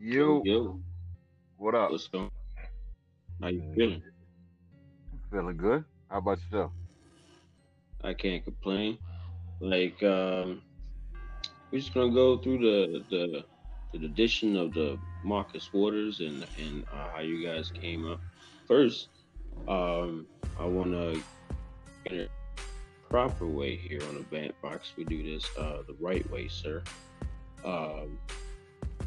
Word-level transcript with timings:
You, 0.00 0.42
Yo, 0.44 0.80
what 1.56 1.74
up? 1.74 1.90
what's 1.90 2.06
going? 2.06 2.26
on? 2.26 2.30
How 3.42 3.48
you 3.48 3.62
feeling? 3.74 4.02
Feeling 5.32 5.56
good? 5.56 5.84
How 6.08 6.18
about 6.18 6.38
yourself? 6.44 6.70
I 8.04 8.14
can't 8.14 8.44
complain. 8.44 8.98
Like, 9.58 10.00
um, 10.04 10.62
we're 11.72 11.80
just 11.80 11.94
gonna 11.94 12.12
go 12.12 12.38
through 12.38 12.58
the 12.58 13.04
the 13.10 13.44
the 13.92 13.98
tradition 13.98 14.56
of 14.56 14.72
the 14.72 15.00
Marcus 15.24 15.72
Waters 15.72 16.20
and 16.20 16.46
and 16.60 16.84
uh, 16.92 17.08
how 17.14 17.20
you 17.20 17.44
guys 17.44 17.72
came 17.72 18.08
up. 18.08 18.20
First, 18.68 19.08
um, 19.66 20.26
I 20.60 20.64
want 20.64 20.92
to 20.92 21.20
get 22.04 22.12
a 22.12 22.28
proper 23.10 23.48
way 23.48 23.74
here 23.74 24.00
on 24.08 24.14
the 24.14 24.22
Band 24.22 24.52
Box. 24.62 24.92
We 24.96 25.02
do 25.02 25.24
this 25.24 25.44
uh, 25.58 25.82
the 25.88 25.96
right 25.98 26.28
way, 26.30 26.46
sir. 26.46 26.84
Um, 27.64 28.16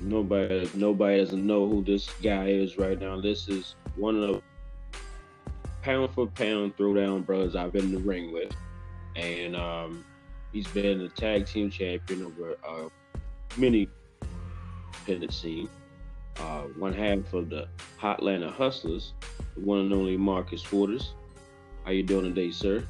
nobody 0.01 0.69
nobody 0.73 1.17
doesn't 1.17 1.45
know 1.45 1.67
who 1.67 1.83
this 1.83 2.09
guy 2.21 2.47
is 2.47 2.77
right 2.77 2.99
now. 2.99 3.19
This 3.19 3.47
is 3.47 3.75
one 3.95 4.15
of 4.15 4.21
the 4.21 4.41
pound 5.81 6.13
for 6.13 6.27
pound 6.27 6.77
throwdown 6.77 7.25
brothers 7.25 7.55
I've 7.55 7.73
been 7.73 7.85
in 7.85 7.91
the 7.93 7.99
ring 7.99 8.31
with, 8.31 8.53
and 9.15 9.55
um, 9.55 10.05
he's 10.51 10.67
been 10.67 11.01
a 11.01 11.09
tag 11.09 11.45
team 11.45 11.69
champion 11.69 12.23
over 12.23 12.55
uh, 12.67 12.89
many 13.57 13.87
independent 14.93 15.33
scene. 15.33 15.69
Uh, 16.39 16.61
one 16.77 16.93
half 16.93 17.33
of 17.33 17.49
the 17.49 17.67
Hotlanta 17.99 18.51
Hustlers, 18.51 19.13
the 19.55 19.61
one 19.61 19.79
and 19.79 19.93
only 19.93 20.17
Marcus 20.17 20.71
Waters. 20.71 21.13
How 21.83 21.91
you 21.91 22.03
doing 22.03 22.23
today, 22.23 22.51
sir? 22.51 22.83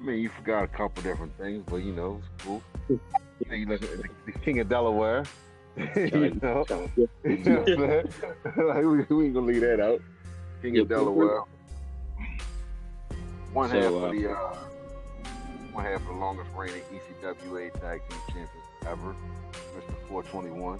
I 0.00 0.02
mean, 0.02 0.18
you 0.18 0.28
forgot 0.28 0.64
a 0.64 0.68
couple 0.68 1.02
different 1.02 1.36
things, 1.38 1.62
but 1.66 1.76
you 1.76 1.92
know, 1.92 2.20
it's 2.20 2.44
cool. 2.44 2.62
You 3.40 3.50
know, 3.50 3.56
you 3.56 3.66
look 3.66 3.82
at 3.82 3.90
the, 3.90 4.08
the 4.26 4.38
King 4.38 4.60
of 4.60 4.68
Delaware. 4.68 5.24
you 5.96 6.10
know, 6.10 6.24
you 6.24 6.38
know 6.40 6.64
what 6.64 6.70
I'm 6.70 6.90
saying? 8.20 8.68
like, 8.68 9.08
we, 9.10 9.16
we 9.16 9.24
ain't 9.26 9.34
gonna 9.34 9.46
leave 9.46 9.60
that 9.62 9.80
out. 9.80 10.00
King 10.62 10.78
of 10.78 10.88
Delaware. 10.88 11.42
One 13.52 13.70
So, 13.70 13.80
half 13.80 13.92
uh, 13.92 13.96
of 13.96 14.12
the 14.12 14.30
uh, 14.30 14.54
one 15.72 15.84
half 15.84 16.00
of 16.00 16.06
the 16.06 16.12
longest 16.12 16.50
reigning 16.56 16.82
ECWA 16.92 17.72
tag 17.80 18.00
team 18.08 18.18
champions 18.28 18.48
ever, 18.86 19.14
Mr. 19.76 19.94
421. 20.08 20.78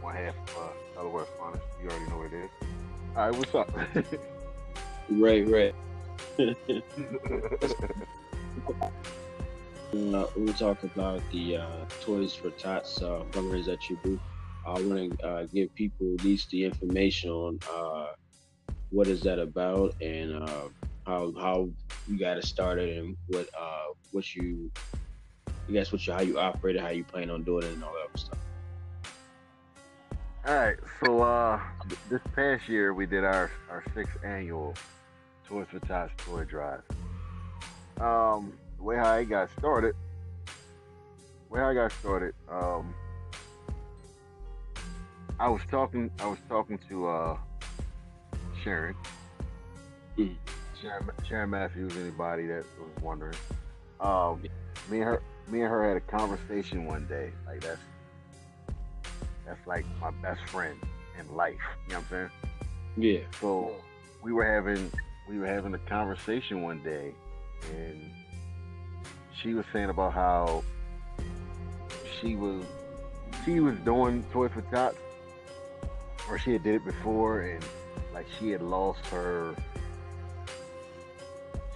One 0.00 0.14
half 0.14 0.34
of 0.36 0.58
uh, 0.58 0.68
Delaware's 0.94 1.28
finest. 1.38 1.64
You 1.82 1.88
already 1.90 2.10
know 2.10 2.18
what 2.18 2.32
it 2.32 2.44
is. 2.44 2.50
All 3.16 3.30
right, 3.30 3.36
what's 3.36 3.54
up? 3.54 3.70
Right, 5.10 5.46
right. 5.46 5.74
Uh, 9.92 10.24
we'll 10.36 10.54
talk 10.54 10.82
about 10.84 11.20
the 11.32 11.58
uh, 11.58 11.66
Toys 12.00 12.34
for 12.34 12.50
Tots 12.52 13.02
uh, 13.02 13.24
fundraiser 13.30 13.66
that 13.66 13.90
you 13.90 13.98
do. 14.02 14.18
I 14.66 14.70
want 14.80 15.18
to 15.18 15.26
uh, 15.26 15.46
give 15.52 15.74
people 15.74 16.14
at 16.18 16.24
least 16.24 16.48
the 16.48 16.64
information 16.64 17.28
on 17.28 17.58
uh, 17.70 18.06
what 18.90 19.06
is 19.06 19.20
that 19.22 19.38
about 19.38 19.94
and 20.00 20.42
uh, 20.42 20.68
how 21.06 21.34
how 21.38 21.68
you 22.08 22.18
got 22.18 22.38
it 22.38 22.44
started 22.44 22.96
and 22.96 23.16
what 23.26 23.48
what 24.12 24.34
you 24.34 24.70
I 25.68 25.72
guess 25.72 25.92
what 25.92 26.06
you 26.06 26.14
how 26.14 26.22
you 26.22 26.38
operate 26.38 26.76
it, 26.76 26.82
how 26.82 26.88
you 26.88 27.04
plan 27.04 27.28
on 27.28 27.42
doing 27.42 27.64
it, 27.64 27.72
and 27.74 27.84
all 27.84 27.92
that 27.92 28.18
stuff. 28.18 28.38
All 30.46 30.56
right, 30.56 30.78
so 31.04 31.60
th- 31.88 32.00
this 32.08 32.20
past 32.34 32.66
year 32.66 32.94
we 32.94 33.04
did 33.04 33.24
our 33.24 33.50
our 33.68 33.84
sixth 33.94 34.16
annual 34.24 34.74
Toys 35.46 35.66
for 35.70 35.80
Tots 35.80 36.12
toy 36.24 36.44
drive. 36.44 36.82
Um, 38.00 38.54
the 38.82 38.88
way 38.88 38.96
how 38.96 39.12
I 39.12 39.22
got 39.22 39.48
started, 39.58 39.94
the 40.46 41.54
way 41.54 41.60
I 41.60 41.72
got 41.72 41.92
started, 41.92 42.34
um, 42.50 42.92
I 45.38 45.48
was 45.48 45.60
talking, 45.70 46.10
I 46.18 46.26
was 46.26 46.38
talking 46.48 46.80
to 46.88 47.06
uh, 47.08 47.38
Sharon, 48.64 48.96
Mhm. 50.18 50.36
Sharon, 50.80 51.10
Sharon 51.28 51.50
Matthews. 51.50 51.96
Anybody 51.96 52.46
that 52.48 52.64
was 52.80 53.02
wondering, 53.02 53.36
um, 54.00 54.42
me 54.90 54.98
and 54.98 55.04
her, 55.04 55.22
me 55.46 55.60
and 55.62 55.70
her 55.70 55.86
had 55.86 55.96
a 55.96 56.00
conversation 56.00 56.84
one 56.86 57.06
day. 57.06 57.30
Like 57.46 57.60
that's 57.60 57.80
that's 59.46 59.64
like 59.66 59.84
my 60.00 60.10
best 60.22 60.40
friend 60.48 60.76
in 61.20 61.34
life. 61.36 61.54
You 61.86 61.94
know 61.94 62.00
what 62.00 62.04
I'm 62.04 62.08
saying? 62.10 62.30
Yeah. 62.96 63.20
So 63.40 63.74
we 64.22 64.32
were 64.32 64.44
having 64.44 64.90
we 65.28 65.38
were 65.38 65.46
having 65.46 65.72
a 65.74 65.78
conversation 65.78 66.62
one 66.62 66.82
day, 66.82 67.12
and 67.72 68.10
she 69.40 69.54
was 69.54 69.64
saying 69.72 69.90
about 69.90 70.12
how 70.12 70.62
she 72.20 72.34
was 72.36 72.64
she 73.44 73.60
was 73.60 73.76
doing 73.80 74.24
Toy 74.32 74.48
for 74.48 74.62
Tots, 74.62 74.96
or 76.28 76.38
she 76.38 76.52
had 76.52 76.62
did 76.62 76.76
it 76.76 76.84
before, 76.84 77.40
and 77.42 77.64
like 78.14 78.26
she 78.38 78.50
had 78.50 78.62
lost 78.62 79.04
her 79.06 79.54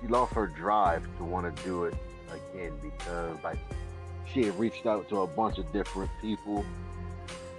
she 0.00 0.06
lost 0.08 0.34
her 0.34 0.46
drive 0.46 1.02
to 1.16 1.24
want 1.24 1.56
to 1.56 1.64
do 1.64 1.84
it 1.84 1.94
again 2.28 2.72
because 2.82 3.42
like 3.42 3.58
she 4.32 4.44
had 4.44 4.58
reached 4.58 4.86
out 4.86 5.08
to 5.08 5.22
a 5.22 5.26
bunch 5.26 5.58
of 5.58 5.72
different 5.72 6.10
people 6.20 6.64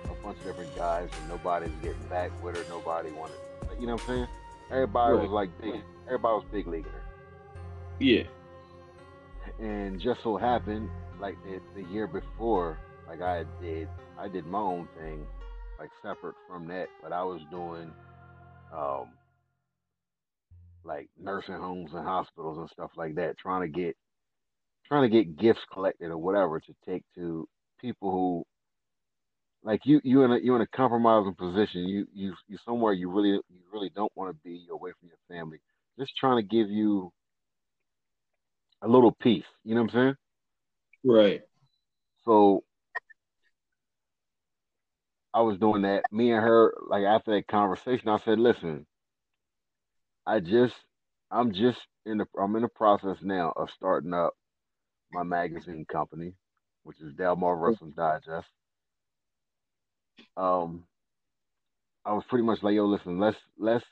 a 0.06 0.24
bunch 0.24 0.38
of 0.40 0.46
different 0.46 0.75
guys 0.75 1.09
and 1.19 1.30
nobody's 1.30 1.72
getting 1.81 2.02
back 2.09 2.31
with 2.44 2.57
her. 2.57 2.63
Nobody 2.69 3.12
wanted, 3.12 3.36
like, 3.68 3.80
you 3.80 3.88
know 3.88 3.94
what 3.94 4.02
I'm 4.03 4.07
saying? 4.07 4.28
Everybody 4.72 5.18
was 5.18 5.30
like 5.30 5.62
big, 5.62 5.81
everybody 6.06 6.36
was 6.36 6.46
big 6.52 6.68
leaguing 6.68 6.91
her. 6.91 7.03
Yeah. 8.00 8.24
And 9.59 10.00
just 10.00 10.22
so 10.23 10.38
happened, 10.38 10.90
like 11.19 11.35
the, 11.44 11.59
the 11.75 11.88
year 11.90 12.07
before, 12.07 12.78
like 13.07 13.22
I 13.22 13.44
did, 13.62 13.88
I 14.19 14.28
did 14.28 14.45
my 14.45 14.59
own 14.59 14.88
thing, 15.00 15.25
like 15.79 15.90
separate 16.01 16.35
from 16.47 16.68
that, 16.68 16.88
but 17.01 17.12
I 17.12 17.23
was 17.23 17.41
doing, 17.50 17.91
um, 18.73 19.09
like 20.84 21.09
nursing 21.19 21.56
homes 21.56 21.91
and 21.94 22.06
hospitals 22.06 22.57
and 22.57 22.69
stuff 22.69 22.91
like 22.95 23.16
that, 23.16 23.38
trying 23.38 23.62
to 23.62 23.68
get, 23.68 23.95
trying 24.88 25.09
to 25.09 25.16
get 25.16 25.38
gifts 25.38 25.62
collected 25.74 26.12
or 26.12 26.18
whatever 26.18 26.59
to 26.59 26.75
take 26.85 27.03
to 27.16 27.47
people 27.81 28.12
who 28.12 28.44
like 29.63 29.81
you 29.85 30.00
you 30.03 30.24
in 30.24 30.31
a 30.31 30.38
you 30.38 30.56
in 30.56 30.62
a 30.62 30.68
compromising 30.68 31.35
position. 31.35 31.88
You 31.88 32.07
you 32.13 32.34
you 32.47 32.57
somewhere 32.63 32.94
you 32.94 33.09
really 33.09 33.31
you 33.31 33.62
really 33.72 33.91
don't 33.95 34.12
want 34.16 34.31
to 34.31 34.38
be 34.44 34.66
away 34.72 34.91
from 35.00 35.09
your 35.09 35.18
family. 35.28 35.57
Just 36.00 36.13
trying 36.18 36.38
to 36.38 36.47
give 36.47 36.69
you 36.69 37.12
a 38.81 38.88
little 38.88 39.11
piece. 39.11 39.45
You 39.63 39.75
know 39.75 39.83
what 39.83 39.93
I'm 39.93 39.99
saying? 39.99 40.15
Right. 41.03 41.41
So 42.25 42.63
I 45.33 45.41
was 45.41 45.57
doing 45.57 45.83
that. 45.83 46.03
Me 46.11 46.31
and 46.31 46.43
her, 46.43 46.73
like 46.88 47.03
after 47.03 47.35
that 47.35 47.47
conversation, 47.47 48.09
I 48.09 48.17
said, 48.17 48.39
"Listen, 48.39 48.85
I 50.25 50.39
just 50.39 50.75
I'm 51.31 51.53
just 51.53 51.79
in 52.05 52.17
the 52.17 52.25
I'm 52.39 52.55
in 52.55 52.61
the 52.61 52.69
process 52.69 53.17
now 53.21 53.53
of 53.55 53.69
starting 53.71 54.13
up 54.13 54.33
my 55.11 55.23
magazine 55.23 55.85
company, 55.89 56.33
which 56.83 56.99
is 57.01 57.13
Delmarva 57.13 57.69
Wrestling 57.69 57.94
Digest. 57.95 58.47
Um, 60.35 60.83
I 62.05 62.13
was 62.13 62.23
pretty 62.29 62.45
much 62.45 62.63
like, 62.63 62.75
yo, 62.75 62.85
listen, 62.85 63.19
let's 63.19 63.38
let's. 63.57 63.85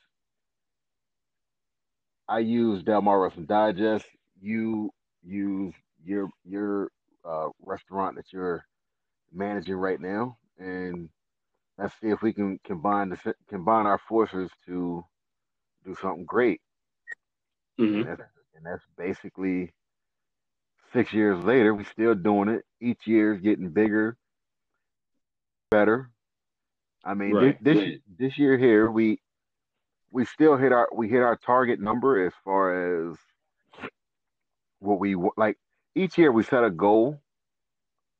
I 2.27 2.39
use 2.39 2.83
Delmarva 2.83 3.23
Wrestling 3.23 3.45
Digest. 3.45 4.05
You 4.41 4.91
use 5.23 5.73
your 6.03 6.29
your 6.43 6.91
uh, 7.23 7.49
restaurant 7.65 8.15
that 8.17 8.31
you're 8.31 8.65
managing 9.33 9.75
right 9.75 9.99
now, 9.99 10.37
and 10.59 11.09
let's 11.77 11.93
see 12.01 12.09
if 12.09 12.21
we 12.21 12.33
can 12.33 12.59
combine 12.63 13.09
the 13.09 13.35
combine 13.49 13.85
our 13.85 13.99
forces 14.07 14.49
to 14.65 15.03
do 15.85 15.95
something 16.01 16.25
great. 16.25 16.61
hmm 17.77 18.01
And 18.01 18.07
that's, 18.07 18.21
and 18.55 18.65
that's 18.65 18.83
basically 18.97 19.73
six 20.93 21.13
years 21.13 21.43
later. 21.43 21.73
We're 21.73 21.85
still 21.85 22.15
doing 22.15 22.49
it. 22.49 22.65
Each 22.79 23.05
year 23.05 23.33
is 23.33 23.41
getting 23.41 23.69
bigger, 23.69 24.17
better. 25.71 26.09
I 27.03 27.13
mean, 27.13 27.33
Right. 27.33 27.63
this 27.63 27.77
this, 27.77 27.99
this 28.17 28.37
year 28.37 28.57
here, 28.57 28.89
we 28.89 29.19
we 30.11 30.25
still 30.25 30.57
hit 30.57 30.71
our 30.71 30.87
we 30.93 31.09
hit 31.09 31.21
our 31.21 31.35
target 31.35 31.79
number 31.79 32.25
as 32.25 32.33
far 32.43 33.09
as 33.09 33.17
what 34.85 34.99
we 34.99 35.15
like. 35.37 35.57
Each 35.95 36.17
year 36.17 36.31
we 36.31 36.43
set 36.43 36.63
a 36.63 36.71
goal. 36.71 37.19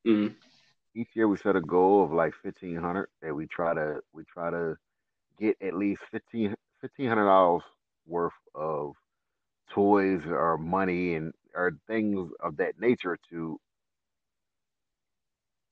hmm 0.05 0.27
Each 0.95 1.09
year 1.15 1.27
we 1.27 1.37
set 1.37 1.55
a 1.55 1.61
goal 1.61 2.03
of 2.03 2.11
like 2.11 2.33
fifteen 2.41 2.75
hundred 2.77 3.09
that 3.21 3.33
we 3.35 3.47
try 3.47 3.73
to 3.73 4.01
we 4.13 4.23
try 4.25 4.49
to 4.51 4.77
get 5.39 5.57
at 5.61 5.73
least 5.75 6.01
fifteen 6.11 6.55
fifteen 6.81 7.07
hundred 7.07 7.25
dollars 7.25 7.63
worth 8.07 8.33
of 8.55 8.93
toys 9.69 10.21
or 10.27 10.57
money 10.57 11.15
and 11.15 11.33
or 11.55 11.71
things 11.87 12.31
of 12.41 12.57
that 12.57 12.79
nature 12.79 13.17
to 13.29 13.59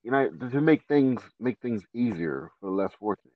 you 0.03 0.11
know 0.11 0.29
to 0.49 0.61
make 0.61 0.83
things 0.87 1.21
make 1.39 1.59
things 1.59 1.83
easier 1.93 2.51
for 2.59 2.67
the 2.67 2.71
less 2.71 2.91
fortunate. 2.99 3.33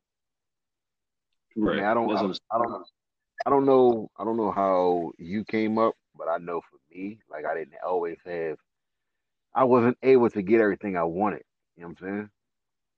I 1.67 1.71
Right. 1.71 1.73
mean, 1.73 1.85
I 1.85 1.93
don't, 1.93 2.11
I, 2.13 2.21
I 2.55 2.57
don't, 2.59 2.85
I 3.45 3.49
don't 3.49 3.65
know, 3.65 4.09
I 4.17 4.23
don't 4.23 4.37
know 4.37 4.51
how 4.51 5.11
you 5.17 5.43
came 5.45 5.77
up, 5.77 5.95
but 6.17 6.27
I 6.27 6.37
know 6.37 6.61
for 6.61 6.77
me, 6.91 7.19
like 7.29 7.45
I 7.45 7.53
didn't 7.55 7.75
always 7.85 8.17
have, 8.25 8.57
I 9.53 9.63
wasn't 9.63 9.97
able 10.03 10.29
to 10.29 10.41
get 10.41 10.61
everything 10.61 10.97
I 10.97 11.03
wanted. 11.03 11.43
You 11.75 11.83
know 11.83 11.89
what 11.89 12.01
I'm 12.01 12.07
saying? 12.07 12.29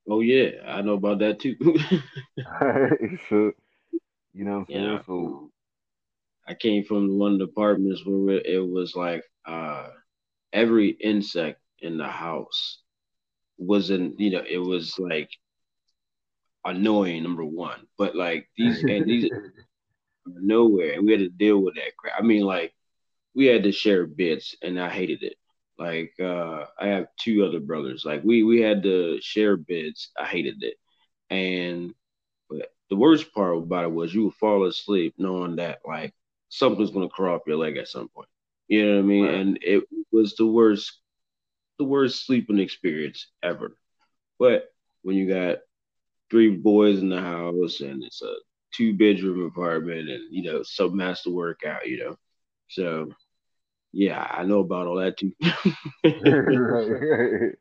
Oh 0.08 0.20
yeah, 0.20 0.50
I 0.66 0.82
know 0.82 0.94
about 0.94 1.18
that 1.20 1.40
too. 1.40 1.56
so, 3.28 3.52
you 4.32 4.44
know 4.44 4.52
what 4.52 4.58
I'm 4.58 4.66
saying? 4.68 4.84
Yeah. 4.84 5.02
So, 5.06 5.50
I 6.48 6.54
came 6.54 6.84
from 6.84 7.18
one 7.18 7.34
of 7.34 7.38
the 7.38 7.44
apartments 7.44 8.02
where 8.04 8.40
it 8.44 8.66
was 8.66 8.96
like 8.96 9.22
uh, 9.46 9.88
every 10.52 10.88
insect 10.88 11.60
in 11.78 11.96
the 11.96 12.08
house 12.08 12.80
wasn't, 13.56 14.18
you 14.18 14.30
know, 14.30 14.42
it 14.48 14.58
was 14.58 14.98
like 14.98 15.30
annoying 16.64 17.22
number 17.22 17.44
one, 17.44 17.86
but 17.96 18.16
like 18.16 18.48
these 18.56 18.82
and 18.82 19.06
these 19.06 19.30
nowhere, 20.26 20.94
and 20.94 21.06
we 21.06 21.12
had 21.12 21.20
to 21.20 21.28
deal 21.28 21.58
with 21.62 21.74
that 21.76 21.96
crap. 21.96 22.14
I 22.18 22.22
mean, 22.22 22.42
like 22.42 22.72
we 23.34 23.46
had 23.46 23.62
to 23.64 23.72
share 23.72 24.06
bits, 24.06 24.56
and 24.62 24.80
I 24.80 24.90
hated 24.90 25.22
it. 25.22 25.36
Like 25.78 26.12
uh, 26.20 26.66
I 26.78 26.88
have 26.88 27.06
two 27.18 27.44
other 27.44 27.60
brothers. 27.60 28.04
Like 28.04 28.22
we 28.24 28.42
we 28.42 28.60
had 28.60 28.82
to 28.82 29.20
share 29.22 29.56
beds. 29.56 30.10
I 30.18 30.26
hated 30.26 30.62
it, 30.62 30.74
and 31.30 31.94
but 32.48 32.72
the 32.90 32.96
worst 32.96 33.32
part 33.32 33.56
about 33.56 33.84
it 33.84 33.92
was 33.92 34.12
you 34.12 34.24
would 34.24 34.34
fall 34.34 34.66
asleep 34.66 35.14
knowing 35.18 35.56
that 35.56 35.80
like 35.86 36.14
something's 36.48 36.90
gonna 36.90 37.08
crawl 37.08 37.36
up 37.36 37.44
your 37.46 37.56
leg 37.56 37.76
at 37.76 37.88
some 37.88 38.08
point. 38.08 38.28
You 38.68 38.86
know 38.86 38.96
what 38.96 38.98
I 39.00 39.02
mean? 39.02 39.24
Right. 39.24 39.34
And 39.34 39.58
it 39.62 39.84
was 40.12 40.34
the 40.36 40.46
worst, 40.46 41.00
the 41.78 41.84
worst 41.84 42.26
sleeping 42.26 42.58
experience 42.58 43.28
ever. 43.42 43.76
But 44.38 44.64
when 45.02 45.16
you 45.16 45.28
got 45.28 45.58
three 46.30 46.56
boys 46.56 47.00
in 47.00 47.08
the 47.08 47.20
house 47.20 47.80
and 47.80 48.04
it's 48.04 48.22
a 48.22 48.34
two 48.74 48.94
bedroom 48.96 49.46
apartment 49.46 50.08
and 50.08 50.22
you 50.30 50.42
know 50.42 50.62
something 50.62 51.00
has 51.00 51.22
to 51.22 51.30
work 51.30 51.64
out, 51.66 51.88
you 51.88 51.98
know. 51.98 52.16
So 52.70 53.08
yeah, 53.92 54.26
I 54.30 54.44
know 54.44 54.60
about 54.60 54.86
all 54.86 54.96
that 54.96 55.18
too. 55.18 55.32
right, 56.24 56.86
right. 56.88 57.52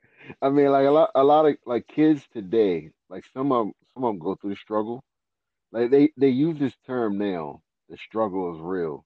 I 0.42 0.50
mean, 0.50 0.72
like 0.72 0.86
a 0.88 0.92
lot, 0.92 1.12
a 1.16 1.24
lot 1.24 1.46
of 1.46 1.58
like 1.66 1.88
kids 1.88 2.24
today, 2.34 2.92
like 3.10 3.26
some 3.34 3.52
of 3.52 3.68
'em- 3.68 3.74
some 3.94 4.04
of 4.04 4.12
them 4.14 4.20
go 4.20 4.36
through 4.36 4.52
the 4.52 4.56
struggle. 4.58 5.04
Like 5.72 5.92
they 5.92 6.12
they 6.18 6.30
use 6.30 6.60
this 6.60 6.76
term 6.86 7.18
now. 7.18 7.62
The 7.90 7.98
struggle 7.98 8.56
is 8.56 8.62
real, 8.62 9.06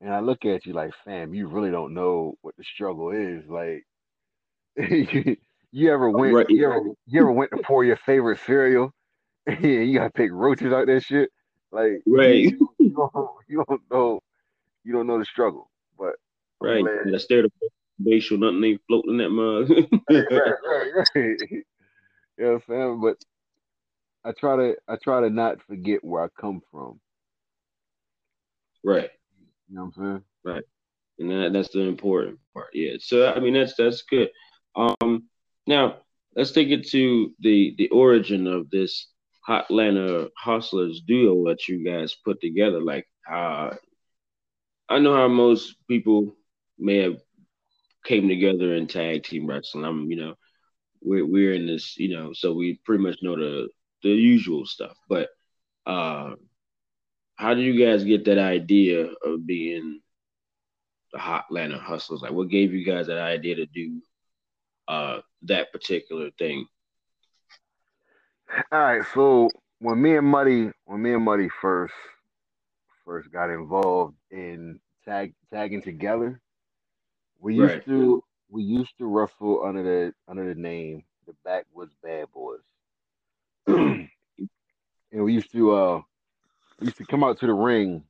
and 0.00 0.12
I 0.14 0.20
look 0.20 0.44
at 0.44 0.66
you 0.66 0.72
like, 0.72 0.92
fam, 1.04 1.34
you 1.34 1.48
really 1.48 1.70
don't 1.70 1.94
know 1.94 2.34
what 2.42 2.54
the 2.56 2.64
struggle 2.64 3.10
is. 3.10 3.44
Like, 3.48 3.84
you, 4.76 5.36
you 5.72 5.92
ever 5.92 6.10
went, 6.10 6.34
right. 6.34 6.50
you 6.50 6.64
ever 6.66 6.80
you 7.06 7.20
ever 7.20 7.32
went 7.32 7.50
to 7.52 7.58
pour 7.58 7.84
your 7.84 7.96
favorite 7.96 8.38
cereal, 8.46 8.92
and 9.46 9.64
you 9.64 9.94
gotta 9.98 10.10
pick 10.12 10.30
roaches 10.32 10.72
out 10.72 10.86
that 10.86 11.02
shit. 11.02 11.30
Like, 11.72 12.02
Right. 12.06 12.36
you, 12.38 12.70
you 12.78 12.90
don't 12.90 13.28
you 13.48 13.64
don't 13.68 13.82
know 13.90 14.20
you 14.84 14.92
don't 14.92 15.06
know 15.06 15.18
the 15.18 15.24
struggle, 15.24 15.70
but 15.98 16.14
Right. 16.60 16.82
glad. 16.82 17.14
I 17.14 17.18
stared 17.18 17.46
at 17.46 17.52
the 17.60 17.68
facial, 18.04 18.38
nothing 18.38 18.64
ain't 18.64 18.80
floating 18.86 19.18
that 19.18 19.30
mug. 19.30 19.70
right, 20.10 20.54
right, 20.66 21.06
right. 21.14 21.38
You 22.36 22.44
know 22.46 22.52
what 22.54 22.54
I'm 22.54 22.62
saying? 22.68 23.00
But 23.00 23.16
I 24.24 24.32
try 24.32 24.56
to 24.56 24.76
I 24.88 24.96
try 24.96 25.20
to 25.20 25.30
not 25.30 25.62
forget 25.62 26.02
where 26.02 26.24
I 26.24 26.28
come 26.40 26.62
from. 26.70 27.00
right. 28.82 29.10
You 29.68 29.76
know 29.76 29.84
what 29.84 29.96
I'm 29.96 30.04
saying? 30.04 30.24
Right. 30.44 30.64
And 31.20 31.30
that, 31.30 31.52
that's 31.52 31.68
the 31.68 31.80
important 31.82 32.38
part. 32.52 32.70
Yeah. 32.72 32.94
So 32.98 33.32
I 33.32 33.38
mean 33.38 33.54
that's 33.54 33.74
that's 33.76 34.02
good. 34.02 34.30
Um 34.74 35.28
now 35.68 35.98
let's 36.34 36.50
take 36.50 36.70
it 36.70 36.88
to 36.88 37.32
the 37.38 37.74
the 37.78 37.88
origin 37.90 38.48
of 38.48 38.68
this 38.70 39.08
Hotlanta 39.48 40.28
Hustlers 40.36 41.02
duo 41.06 41.48
that 41.48 41.68
you 41.68 41.84
guys 41.84 42.16
put 42.24 42.40
together. 42.40 42.80
Like 42.80 43.06
uh 43.30 43.70
I 44.88 44.98
know 44.98 45.14
how 45.14 45.28
most 45.28 45.76
people 45.88 46.36
may 46.78 46.98
have 46.98 47.20
came 48.04 48.28
together 48.28 48.74
in 48.74 48.86
tag 48.86 49.24
team 49.24 49.46
wrestling. 49.46 49.84
I'm 49.84 50.10
you 50.10 50.16
know 50.16 50.34
we're 51.00 51.26
we're 51.26 51.54
in 51.54 51.66
this, 51.66 51.96
you 51.98 52.16
know, 52.16 52.32
so 52.32 52.54
we 52.54 52.80
pretty 52.84 53.02
much 53.02 53.18
know 53.22 53.36
the 53.36 53.68
the 54.02 54.10
usual 54.10 54.66
stuff. 54.66 54.96
But 55.08 55.28
uh 55.86 56.34
how 57.36 57.54
did 57.54 57.64
you 57.64 57.84
guys 57.84 58.04
get 58.04 58.24
that 58.26 58.38
idea 58.38 59.08
of 59.24 59.46
being 59.46 60.00
the 61.12 61.18
Hotlanta 61.18 61.80
Hustlers? 61.80 62.22
Like, 62.22 62.30
what 62.30 62.48
gave 62.48 62.72
you 62.72 62.84
guys 62.84 63.08
that 63.08 63.18
idea 63.18 63.56
to 63.56 63.66
do 63.66 64.00
uh 64.88 65.20
that 65.42 65.72
particular 65.72 66.30
thing? 66.38 66.66
All 68.70 68.78
right, 68.78 69.02
so 69.14 69.48
when 69.78 70.00
me 70.00 70.16
and 70.16 70.26
Muddy 70.26 70.70
when 70.84 71.02
me 71.02 71.14
and 71.14 71.24
Muddy 71.24 71.48
first 71.60 71.94
first 73.04 73.30
got 73.30 73.50
involved 73.50 74.16
in 74.30 74.80
tag 75.04 75.34
tagging 75.52 75.82
together, 75.82 76.40
we 77.40 77.54
used 77.54 77.74
Right. 77.74 77.84
to 77.86 78.22
we 78.50 78.62
used 78.62 78.96
to 78.98 79.06
wrestle 79.06 79.64
under 79.64 79.82
the 79.82 80.14
under 80.28 80.52
the 80.52 80.60
name 80.60 81.04
the 81.26 81.34
Backwoods 81.44 81.94
Bad 82.02 82.26
Boys. 82.32 82.60
and 83.66 84.08
we 85.12 85.32
used 85.32 85.50
to 85.52 85.72
uh 85.72 86.00
we 86.80 86.86
used 86.86 86.98
to 86.98 87.06
come 87.06 87.24
out 87.24 87.38
to 87.40 87.46
the 87.46 87.52
ring 87.54 88.02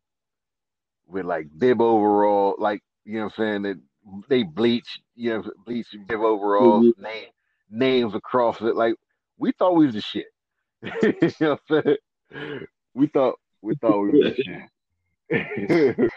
with 1.07 1.25
like 1.27 1.47
bib 1.59 1.81
overall, 1.81 2.55
like 2.59 2.83
you 3.05 3.15
know 3.19 3.25
what 3.25 3.39
I'm 3.39 3.45
saying 3.45 3.63
that 3.63 3.81
they 4.29 4.43
bleach, 4.43 5.01
you 5.15 5.31
know, 5.35 5.45
bleach 5.65 5.87
bib 6.09 6.21
overalls, 6.21 6.87
Mhm. 6.87 7.03
name 7.03 7.27
names 7.71 8.15
across 8.15 8.61
it. 8.61 8.75
Like 8.77 8.95
we 9.39 9.53
thought 9.53 9.75
we 9.77 9.87
was 9.87 9.95
the 9.95 10.01
shit. 10.03 10.27
you 11.03 11.31
know 11.41 11.59
what 11.69 11.85
I'm 11.87 11.97
saying? 12.31 12.67
We 12.95 13.07
thought 13.09 13.39
we 13.63 13.75
thought 13.77 14.01
we 14.01 14.11
was 14.11 14.21
the 14.21 14.35
shit. 14.43 14.63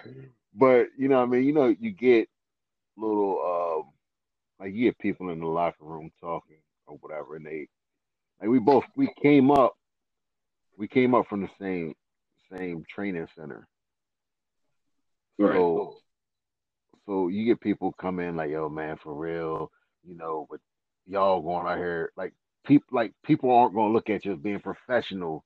but 0.53 0.87
you 0.97 1.07
know 1.07 1.21
I 1.21 1.25
mean, 1.25 1.43
you 1.43 1.53
know, 1.53 1.75
you 1.79 1.91
get 1.91 2.29
little 2.97 3.83
um 3.85 3.91
like 4.59 4.73
you 4.73 4.85
get 4.85 4.97
people 4.99 5.29
in 5.29 5.39
the 5.39 5.45
locker 5.45 5.83
room 5.83 6.11
talking 6.19 6.57
or 6.87 6.97
whatever 6.97 7.35
and 7.35 7.45
they 7.45 7.67
like 8.41 8.49
we 8.49 8.59
both 8.59 8.83
we 8.95 9.07
came 9.21 9.51
up 9.51 9.75
we 10.77 10.87
came 10.87 11.13
up 11.13 11.27
from 11.27 11.41
the 11.41 11.49
same 11.59 11.93
same 12.55 12.83
training 12.93 13.27
center. 13.35 13.67
Right. 15.37 15.53
So 15.53 15.97
so 17.05 17.27
you 17.29 17.45
get 17.45 17.61
people 17.61 17.93
come 17.93 18.19
in 18.19 18.35
like, 18.35 18.51
yo 18.51 18.67
man, 18.67 18.97
for 19.01 19.13
real, 19.13 19.71
you 20.05 20.15
know, 20.15 20.45
but 20.49 20.59
y'all 21.05 21.41
going 21.41 21.65
out 21.65 21.77
here 21.77 22.11
like 22.17 22.33
people 22.65 22.87
like 22.91 23.13
people 23.23 23.51
aren't 23.51 23.73
gonna 23.73 23.93
look 23.93 24.09
at 24.09 24.25
you 24.25 24.33
as 24.33 24.39
being 24.39 24.59
professional 24.59 25.43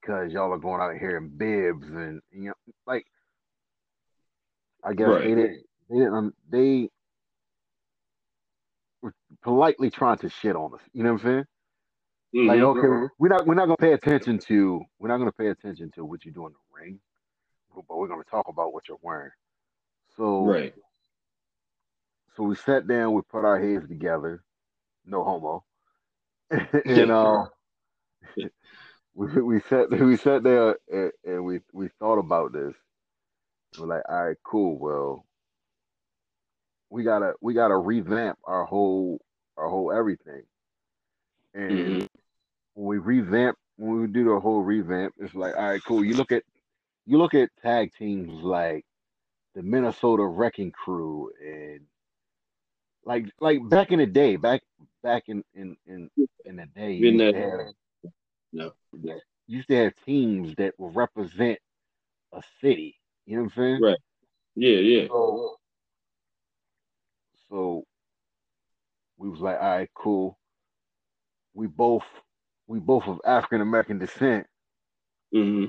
because 0.00 0.32
y'all 0.32 0.52
are 0.52 0.58
going 0.58 0.80
out 0.80 0.96
here 0.98 1.16
in 1.16 1.28
bibs 1.28 1.86
and 1.88 2.20
you 2.32 2.48
know 2.48 2.54
like 2.86 3.06
I 4.84 4.94
guess 4.94 5.08
Right. 5.08 5.22
they 5.24 5.34
didn't 5.34 5.62
they 5.88 5.96
didn't 5.96 6.14
um, 6.14 6.34
they 6.48 6.90
were 9.02 9.14
politely 9.42 9.90
trying 9.90 10.18
to 10.18 10.28
shit 10.28 10.56
on 10.56 10.74
us. 10.74 10.80
You 10.92 11.02
know 11.02 11.12
what 11.14 11.22
I'm 11.22 11.26
saying? 11.26 11.44
Like, 12.34 12.60
Mhm. 12.60 12.76
okay, 12.76 13.12
we're 13.18 13.28
not 13.28 13.46
we're 13.46 13.54
not 13.54 13.66
gonna 13.66 13.76
pay 13.76 13.92
attention 13.92 14.38
to 14.40 14.80
we're 14.98 15.08
not 15.08 15.18
gonna 15.18 15.32
pay 15.32 15.48
attention 15.48 15.90
to 15.92 16.04
what 16.04 16.24
you 16.24 16.32
do 16.32 16.46
in 16.46 16.52
the 16.52 16.58
ring, 16.72 17.00
but 17.74 17.96
we're 17.96 18.08
gonna 18.08 18.24
talk 18.24 18.48
about 18.48 18.72
what 18.72 18.88
you're 18.88 18.98
wearing. 19.02 19.32
So 20.16 20.44
Right. 20.44 20.74
so 22.36 22.44
we 22.44 22.54
sat 22.54 22.86
down, 22.86 23.12
we 23.14 23.22
put 23.22 23.44
our 23.44 23.58
heads 23.58 23.88
together, 23.88 24.44
no 25.04 25.24
homo, 25.24 25.64
and 26.50 27.10
uh, 27.10 27.46
we 29.14 29.26
we 29.42 29.60
sat 29.60 29.90
we 30.00 30.16
sat 30.16 30.42
there 30.42 30.76
and, 30.90 31.12
and 31.24 31.44
we 31.44 31.60
we 31.72 31.88
thought 31.98 32.18
about 32.18 32.52
this. 32.52 32.74
We're 33.76 33.86
like, 33.86 34.02
all 34.08 34.26
right, 34.26 34.36
cool. 34.44 34.78
Well, 34.78 35.24
we 36.90 37.02
gotta 37.04 37.34
we 37.40 37.54
gotta 37.54 37.76
revamp 37.76 38.38
our 38.44 38.64
whole 38.64 39.20
our 39.56 39.68
whole 39.68 39.92
everything. 39.92 40.42
And 41.54 42.00
Mhm. 42.00 42.08
when 42.74 42.86
we 42.86 42.98
revamp 42.98 43.56
when 43.76 44.00
we 44.00 44.06
do 44.08 44.24
the 44.24 44.40
whole 44.40 44.62
revamp, 44.62 45.14
it's 45.18 45.34
like, 45.34 45.56
all 45.56 45.68
right, 45.68 45.82
cool. 45.84 46.04
You 46.04 46.14
look 46.16 46.32
at 46.32 46.42
you 47.06 47.18
look 47.18 47.34
at 47.34 47.50
tag 47.62 47.92
teams 47.98 48.42
like 48.42 48.84
the 49.54 49.62
Minnesota 49.62 50.24
Wrecking 50.24 50.72
Crew 50.72 51.30
and 51.44 51.80
like 53.04 53.26
like 53.40 53.58
back 53.68 53.92
in 53.92 53.98
the 53.98 54.06
day, 54.06 54.36
back 54.36 54.62
back 55.02 55.24
in 55.28 55.44
in 55.54 55.76
in, 55.86 56.10
in 56.44 56.56
the 56.56 56.66
day, 56.66 56.96
In 57.32 57.60
No. 58.52 58.72
you 58.92 59.20
used 59.46 59.68
to 59.68 59.76
have 59.76 59.92
teams 60.04 60.54
that 60.56 60.74
will 60.78 60.90
represent 60.90 61.58
a 62.32 62.42
city. 62.60 62.96
You 63.26 63.36
know 63.36 63.42
what 63.42 63.52
I'm 63.52 63.62
saying? 63.62 63.82
Right. 63.82 63.98
Yeah. 64.56 64.78
Yeah. 64.78 65.08
So, 65.08 65.56
so 67.48 67.84
we 69.18 69.28
was 69.28 69.40
like, 69.40 69.60
all 69.60 69.68
right, 69.68 69.90
cool. 69.94 70.38
We 71.54 71.66
both 71.66 72.04
we 72.66 72.78
both 72.78 73.06
of 73.06 73.20
African 73.24 73.60
American 73.60 73.98
descent. 73.98 74.46
Mm-hmm. 75.34 75.66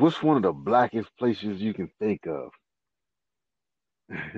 What's 0.00 0.22
one 0.22 0.36
of 0.36 0.42
the 0.42 0.52
blackest 0.52 1.08
places 1.18 1.60
you 1.60 1.72
can 1.72 1.90
think 1.98 2.26
of? 2.26 2.50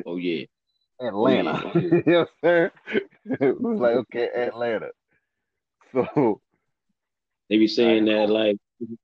Oh 0.06 0.16
yeah. 0.16 0.44
Atlanta. 1.00 1.72
you 1.74 2.02
know 2.06 2.18
what 2.18 2.18
I'm 2.18 2.26
saying? 2.42 2.70
it 3.40 3.60
was 3.60 3.80
like, 3.80 3.94
okay, 3.94 4.28
Atlanta. 4.34 4.90
So 5.92 6.40
They 7.50 7.58
be 7.58 7.66
saying 7.66 8.04
that 8.06 8.30
like 8.30 8.56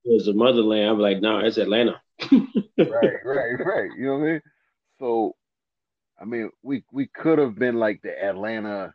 it's 0.04 0.28
a 0.28 0.32
motherland. 0.32 0.88
I'm 0.88 0.98
like, 1.00 1.20
no, 1.20 1.40
it's 1.40 1.58
Atlanta. 1.58 2.00
right, 2.32 2.40
right, 2.78 3.20
right. 3.24 3.90
You 3.98 4.06
know 4.06 4.18
what 4.18 4.24
I 4.24 4.30
mean? 4.30 4.40
So 5.00 5.34
I 6.18 6.24
mean 6.24 6.50
we 6.62 6.84
we 6.92 7.08
could 7.08 7.38
have 7.38 7.58
been 7.58 7.74
like 7.74 8.00
the 8.02 8.24
Atlanta 8.24 8.94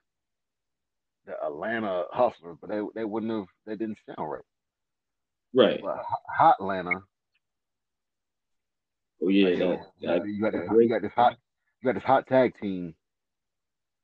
the 1.25 1.33
Atlanta 1.45 2.05
Hustlers, 2.11 2.57
but 2.61 2.69
they 2.69 2.81
they 2.95 3.05
wouldn't 3.05 3.31
have. 3.31 3.45
They 3.65 3.75
didn't 3.75 3.97
sound 4.05 4.31
right. 4.31 4.41
Right. 5.53 5.79
But 5.83 5.97
Hot 6.37 6.55
Atlanta. 6.59 7.01
Oh 9.23 9.27
yeah, 9.27 9.49
like, 9.49 9.59
that, 9.59 9.79
that, 10.01 10.27
you 10.27 10.41
got 10.41 10.53
this, 10.53 10.61
you 10.71 10.89
got 10.89 11.01
this 11.01 11.11
hot 11.13 11.35
you 11.81 11.87
got 11.87 11.95
this 11.95 12.03
hot 12.03 12.25
tag 12.27 12.53
team. 12.59 12.95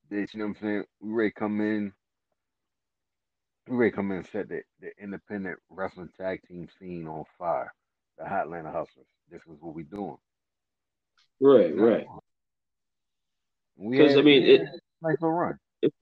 That 0.10 0.28
you 0.34 0.40
know 0.40 0.48
what 0.48 0.58
I'm 0.58 0.62
saying. 0.62 0.84
We 1.00 1.14
ready 1.14 1.32
to 1.32 1.40
come 1.40 1.62
in. 1.62 1.94
We 3.68 3.76
ready 3.76 3.92
come 3.92 4.12
in 4.12 4.18
and 4.18 4.28
set 4.28 4.50
the, 4.50 4.62
the 4.80 4.92
independent 5.02 5.60
wrestling 5.70 6.10
tag 6.18 6.42
team 6.48 6.68
scene 6.80 7.08
on 7.08 7.26
fire. 7.38 7.74
The 8.18 8.28
Hot 8.28 8.44
Atlanta 8.46 8.72
Hustlers. 8.72 9.08
This 9.30 9.42
is 9.42 9.58
what 9.60 9.76
we 9.76 9.84
doing. 9.84 10.18
Right, 11.40 11.76
right. 11.76 12.06
Because 13.78 14.18
I 14.18 14.22
mean, 14.22 14.44
it, 14.44 14.62
nice 15.02 15.18
little 15.22 15.34
run. 15.34 15.60
It, 15.82 15.94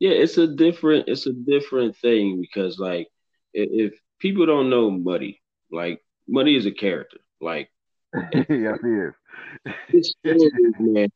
yeah, 0.00 0.10
it's 0.10 0.38
a 0.38 0.46
different, 0.46 1.08
it's 1.08 1.26
a 1.26 1.32
different 1.32 1.96
thing 1.98 2.40
because 2.40 2.78
like 2.78 3.08
if, 3.54 3.92
if 3.92 4.00
people 4.18 4.46
don't 4.46 4.70
know 4.70 4.90
Muddy, 4.90 5.40
like 5.70 6.02
Muddy 6.26 6.56
is 6.56 6.66
a 6.66 6.72
character, 6.72 7.18
like 7.40 7.70
yeah, 8.14 8.76
he 8.82 8.88
is. 8.88 9.14
It's 9.88 10.14
man. 10.80 11.10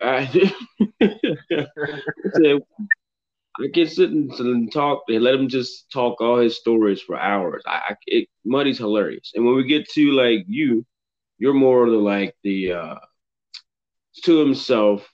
I, 0.00 0.52
I 3.60 3.68
can 3.72 3.86
sit 3.86 4.10
and 4.10 4.72
talk 4.72 5.04
and 5.08 5.22
let 5.22 5.34
him 5.34 5.48
just 5.48 5.90
talk 5.92 6.20
all 6.20 6.38
his 6.38 6.56
stories 6.56 7.00
for 7.00 7.18
hours. 7.18 7.62
I, 7.66 7.82
I 7.90 7.96
it, 8.06 8.28
Muddy's 8.44 8.78
hilarious, 8.78 9.32
and 9.34 9.44
when 9.44 9.54
we 9.56 9.64
get 9.64 9.88
to 9.90 10.12
like 10.12 10.44
you, 10.48 10.84
you're 11.38 11.54
more 11.54 11.88
the 11.88 11.96
like 11.96 12.34
the 12.42 12.72
uh 12.72 12.96
to 14.24 14.38
himself, 14.38 15.08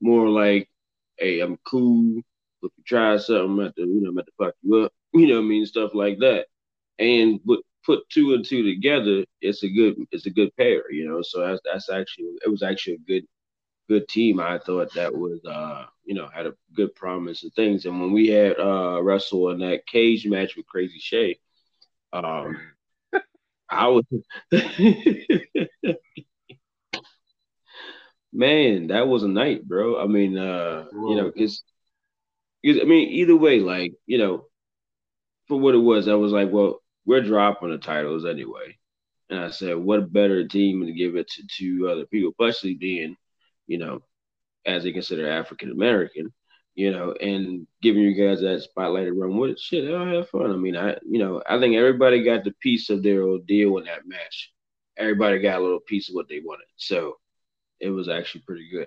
more 0.00 0.28
like, 0.28 0.68
hey, 1.18 1.40
I'm 1.40 1.58
cool. 1.66 2.18
If 2.62 2.72
you 2.76 2.84
try 2.86 3.16
something, 3.18 3.44
I'm 3.44 3.60
at 3.66 3.74
the 3.76 3.82
you 3.82 4.00
know 4.02 4.10
I'm 4.10 4.18
at 4.18 4.26
to 4.26 4.32
fuck 4.38 4.54
you 4.62 4.76
up, 4.84 4.92
you 5.14 5.28
know 5.28 5.36
what 5.36 5.46
I 5.46 5.48
mean, 5.48 5.66
stuff 5.66 5.92
like 5.94 6.18
that. 6.20 6.46
And 6.98 7.40
but 7.44 7.60
put 7.84 8.08
two 8.10 8.34
and 8.34 8.44
two 8.44 8.62
together, 8.62 9.24
it's 9.40 9.62
a 9.62 9.68
good 9.68 9.96
it's 10.10 10.26
a 10.26 10.30
good 10.30 10.54
pair, 10.56 10.90
you 10.92 11.08
know. 11.08 11.22
So 11.22 11.40
that's 11.46 11.60
that's 11.64 11.90
actually 11.90 12.26
it 12.44 12.50
was 12.50 12.62
actually 12.62 12.94
a 12.94 13.08
good 13.12 13.24
good 13.88 14.08
team. 14.08 14.40
I 14.40 14.58
thought 14.58 14.94
that 14.94 15.14
was 15.14 15.44
uh 15.44 15.86
you 16.04 16.14
know 16.14 16.28
had 16.28 16.46
a 16.46 16.54
good 16.74 16.94
promise 16.94 17.42
and 17.42 17.52
things. 17.54 17.86
And 17.86 18.00
when 18.00 18.12
we 18.12 18.28
had 18.28 18.58
uh 18.58 19.00
Russell 19.02 19.50
in 19.50 19.60
that 19.60 19.86
cage 19.86 20.26
match 20.26 20.56
with 20.56 20.66
Crazy 20.66 20.98
Shay, 20.98 21.38
um 22.12 22.56
I 23.70 23.88
was 23.88 24.04
man, 28.32 28.88
that 28.88 29.08
was 29.08 29.22
a 29.22 29.28
night, 29.28 29.66
bro. 29.66 30.00
I 30.00 30.06
mean, 30.06 30.36
uh, 30.38 30.86
you 30.92 31.16
know, 31.16 31.30
because 31.32 31.62
I 32.64 32.84
mean, 32.84 33.08
either 33.10 33.36
way, 33.36 33.60
like 33.60 33.94
you 34.06 34.18
know, 34.18 34.46
for 35.48 35.58
what 35.58 35.74
it 35.74 35.78
was, 35.78 36.08
I 36.08 36.14
was 36.14 36.32
like, 36.32 36.50
well, 36.50 36.82
we're 37.04 37.22
dropping 37.22 37.70
the 37.70 37.78
titles 37.78 38.24
anyway. 38.24 38.76
And 39.30 39.40
I 39.40 39.50
said, 39.50 39.76
what 39.76 40.12
better 40.12 40.46
team 40.46 40.86
to 40.86 40.92
give 40.92 41.16
it 41.16 41.28
to 41.30 41.42
two 41.48 41.88
other 41.88 42.06
people, 42.06 42.30
especially 42.30 42.74
being, 42.74 43.16
you 43.66 43.78
know, 43.78 44.02
as 44.66 44.82
they 44.82 44.92
consider 44.92 45.30
African 45.30 45.70
American, 45.70 46.32
you 46.74 46.90
know, 46.90 47.12
and 47.12 47.66
giving 47.82 48.02
you 48.02 48.14
guys 48.14 48.40
that 48.40 48.62
spotlight 48.62 49.06
to 49.06 49.12
run 49.12 49.36
with. 49.36 49.58
Shit, 49.58 49.92
I'll 49.92 50.06
have 50.06 50.28
fun. 50.28 50.50
I 50.50 50.56
mean, 50.56 50.76
I, 50.76 50.96
you 51.08 51.18
know, 51.18 51.42
I 51.48 51.58
think 51.58 51.74
everybody 51.74 52.22
got 52.22 52.44
the 52.44 52.54
piece 52.60 52.90
of 52.90 53.02
their 53.02 53.22
deal 53.46 53.78
in 53.78 53.84
that 53.84 54.06
match. 54.06 54.52
Everybody 54.98 55.40
got 55.40 55.58
a 55.58 55.62
little 55.62 55.80
piece 55.80 56.08
of 56.08 56.14
what 56.14 56.28
they 56.28 56.40
wanted, 56.40 56.66
so 56.76 57.16
it 57.80 57.90
was 57.90 58.08
actually 58.08 58.42
pretty 58.42 58.68
good. 58.70 58.86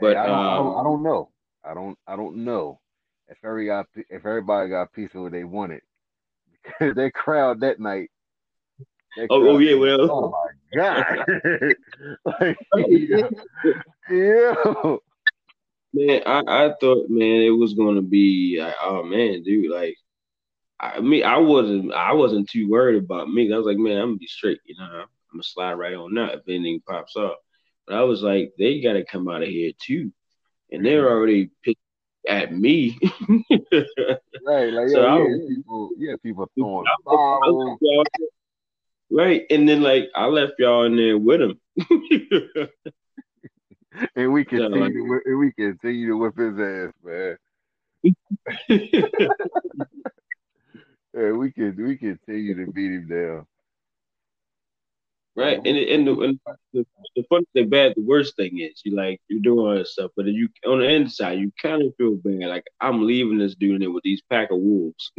But 0.00 0.14
hey, 0.14 0.20
I, 0.20 0.26
don't, 0.26 0.38
um, 0.38 0.46
I, 0.46 0.56
don't, 0.56 0.78
I 0.78 0.82
don't 0.82 1.02
know. 1.02 1.30
I 1.64 1.74
don't. 1.74 1.98
I 2.06 2.16
don't 2.16 2.36
know 2.44 2.80
if 3.28 3.38
every 3.44 3.66
got 3.66 3.86
if 3.94 4.24
everybody 4.26 4.70
got 4.70 4.82
a 4.82 4.86
piece 4.86 5.14
of 5.14 5.22
what 5.22 5.32
they 5.32 5.44
wanted. 5.44 5.82
Because 6.80 6.96
that 6.96 7.14
crowd 7.14 7.60
that 7.60 7.78
night. 7.78 8.10
That 9.16 9.28
oh, 9.30 9.50
oh, 9.50 9.58
yeah, 9.58 9.76
well. 9.76 10.34
God! 10.74 11.26
like, 12.24 12.58
yeah. 12.88 13.28
yeah. 14.10 14.96
Man, 15.92 16.22
I, 16.26 16.42
I 16.46 16.72
thought, 16.80 17.08
man, 17.08 17.40
it 17.42 17.50
was 17.50 17.74
gonna 17.74 18.02
be, 18.02 18.58
like, 18.60 18.74
oh 18.82 19.02
man, 19.02 19.42
dude, 19.42 19.70
like, 19.70 19.96
I 20.78 21.00
mean, 21.00 21.24
I 21.24 21.38
wasn't, 21.38 21.92
I 21.94 22.12
wasn't 22.12 22.50
too 22.50 22.68
worried 22.68 23.02
about 23.02 23.30
me. 23.30 23.52
I 23.52 23.56
was 23.56 23.66
like, 23.66 23.78
man, 23.78 23.96
I'm 23.96 24.08
gonna 24.08 24.16
be 24.16 24.26
straight, 24.26 24.60
you 24.64 24.74
know, 24.78 24.84
I'm 24.84 25.06
gonna 25.32 25.42
slide 25.42 25.74
right 25.74 25.94
on 25.94 26.14
that 26.14 26.34
if 26.34 26.40
anything 26.48 26.82
pops 26.86 27.16
up. 27.16 27.38
But 27.86 27.96
I 27.96 28.02
was 28.02 28.22
like, 28.22 28.52
they 28.58 28.80
got 28.80 28.94
to 28.94 29.04
come 29.04 29.28
out 29.28 29.42
of 29.42 29.48
here 29.48 29.72
too, 29.80 30.12
and 30.72 30.84
they're 30.84 31.08
already 31.08 31.50
picked 31.62 31.80
at 32.28 32.52
me. 32.52 32.98
right, 33.50 34.72
like 34.72 34.88
so 34.88 35.00
yeah, 35.00 35.18
yeah, 35.18 35.48
people, 35.48 35.90
yeah, 35.96 36.14
people 36.22 36.50
throwing 36.56 36.84
bottles. 37.04 37.78
Right, 39.10 39.44
and 39.50 39.68
then 39.68 39.82
like 39.82 40.10
I 40.14 40.26
left 40.26 40.54
y'all 40.58 40.84
in 40.84 40.96
there 40.96 41.16
with 41.16 41.40
him. 41.40 41.60
and 44.16 44.32
we 44.32 44.44
continue, 44.48 45.20
and 45.24 45.38
we 45.38 45.52
continue 45.52 46.08
to 46.08 46.16
whip 46.16 46.36
his 46.36 46.58
ass, 46.58 46.92
man. 47.04 47.36
yeah, 51.14 51.30
we 51.32 51.50
can 51.52 51.76
we 51.76 51.96
continue 51.96 52.66
to 52.66 52.72
beat 52.72 52.92
him 52.92 53.08
down. 53.08 53.46
Right, 55.36 55.58
and 55.58 55.76
and, 55.76 56.06
the, 56.06 56.20
and 56.20 56.40
the, 56.72 56.86
the 57.14 57.24
funny 57.28 57.44
thing, 57.52 57.68
bad, 57.68 57.92
the 57.94 58.02
worst 58.02 58.36
thing 58.36 58.58
is 58.58 58.80
you 58.84 58.96
like 58.96 59.20
you're 59.28 59.40
doing 59.40 59.66
all 59.66 59.74
this 59.74 59.92
stuff, 59.92 60.10
but 60.16 60.24
you 60.26 60.48
on 60.66 60.78
the 60.78 60.88
inside 60.88 61.38
you 61.38 61.52
kind 61.60 61.82
of 61.82 61.94
feel 61.96 62.16
bad, 62.16 62.48
like 62.48 62.64
I'm 62.80 63.06
leaving 63.06 63.38
this 63.38 63.54
dude 63.54 63.74
in 63.74 63.80
there 63.80 63.90
with 63.90 64.02
these 64.02 64.22
pack 64.30 64.50
of 64.50 64.58
wolves. 64.58 65.12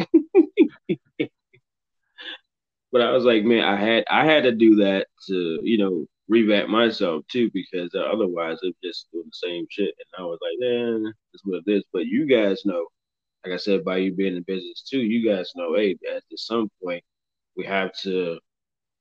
But 2.91 3.01
I 3.01 3.12
was 3.12 3.24
like, 3.24 3.44
man, 3.44 3.63
I 3.63 3.75
had 3.75 4.06
I 4.10 4.25
had 4.25 4.44
to 4.44 4.51
do 4.51 4.75
that 4.77 5.08
to 5.27 5.60
you 5.63 5.77
know 5.77 6.06
revamp 6.27 6.70
myself 6.70 7.25
too, 7.32 7.50
because 7.53 7.91
uh, 7.96 8.00
otherwise 8.00 8.60
I'm 8.63 8.74
just 8.84 9.08
doing 9.12 9.25
the 9.27 9.48
same 9.48 9.65
shit. 9.70 9.94
And 9.98 10.24
I 10.24 10.27
was 10.27 10.39
like, 10.41 10.60
man, 10.60 11.03
this 11.03 11.39
is 11.39 11.41
what 11.46 11.63
it 11.65 11.72
is. 11.72 11.84
But 11.94 12.06
you 12.06 12.25
guys 12.25 12.63
know, 12.65 12.86
like 13.46 13.53
I 13.53 13.58
said, 13.58 13.86
by 13.86 13.98
you 13.98 14.13
being 14.13 14.36
in 14.36 14.44
business 14.44 14.84
too, 14.89 15.00
you 15.00 15.27
guys 15.29 15.51
know, 15.56 15.75
hey, 15.75 15.98
at 16.13 16.24
some 16.36 16.70
point 16.82 17.03
we 17.56 17.65
have 17.65 17.94
to 18.01 18.39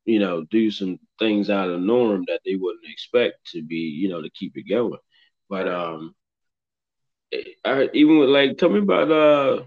you 0.07 0.21
know, 0.21 0.45
do 0.45 0.71
some 0.71 0.99
things 1.19 1.51
out 1.51 1.69
of 1.69 1.81
norm 1.81 2.25
that 2.29 2.41
they 2.45 2.55
wouldn't 2.55 2.89
expect 2.89 3.45
to 3.51 3.63
be, 3.63 3.77
you 3.77 4.09
know, 4.09 4.23
to 4.23 4.31
keep 4.31 4.57
it 4.57 4.69
going. 4.69 4.99
But 5.51 5.69
um, 5.69 6.15
I, 7.65 7.91
even 7.93 8.19
with 8.19 8.31
like, 8.31 8.57
tell 8.57 8.71
me 8.71 8.79
about 8.79 9.11
uh, 9.11 9.65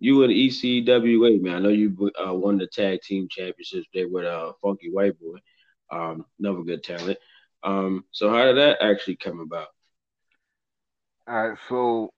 you 0.00 0.22
and 0.24 0.32
ECWA, 0.32 1.40
man. 1.40 1.56
I 1.56 1.58
know 1.60 1.68
you 1.68 2.10
uh, 2.26 2.34
won 2.34 2.58
the 2.58 2.66
tag 2.66 3.02
team 3.02 3.28
championships 3.30 3.86
there 3.94 4.08
with 4.08 4.24
uh 4.24 4.52
Funky 4.62 4.90
White 4.90 5.18
Boy, 5.20 5.38
um, 5.92 6.24
another 6.38 6.62
good 6.62 6.82
talent. 6.82 7.18
Um, 7.62 8.04
so 8.10 8.30
how 8.30 8.46
did 8.46 8.56
that 8.56 8.82
actually 8.82 9.16
come 9.16 9.40
about? 9.40 9.68
All 11.28 11.48
right, 11.48 11.58
so 11.68 12.10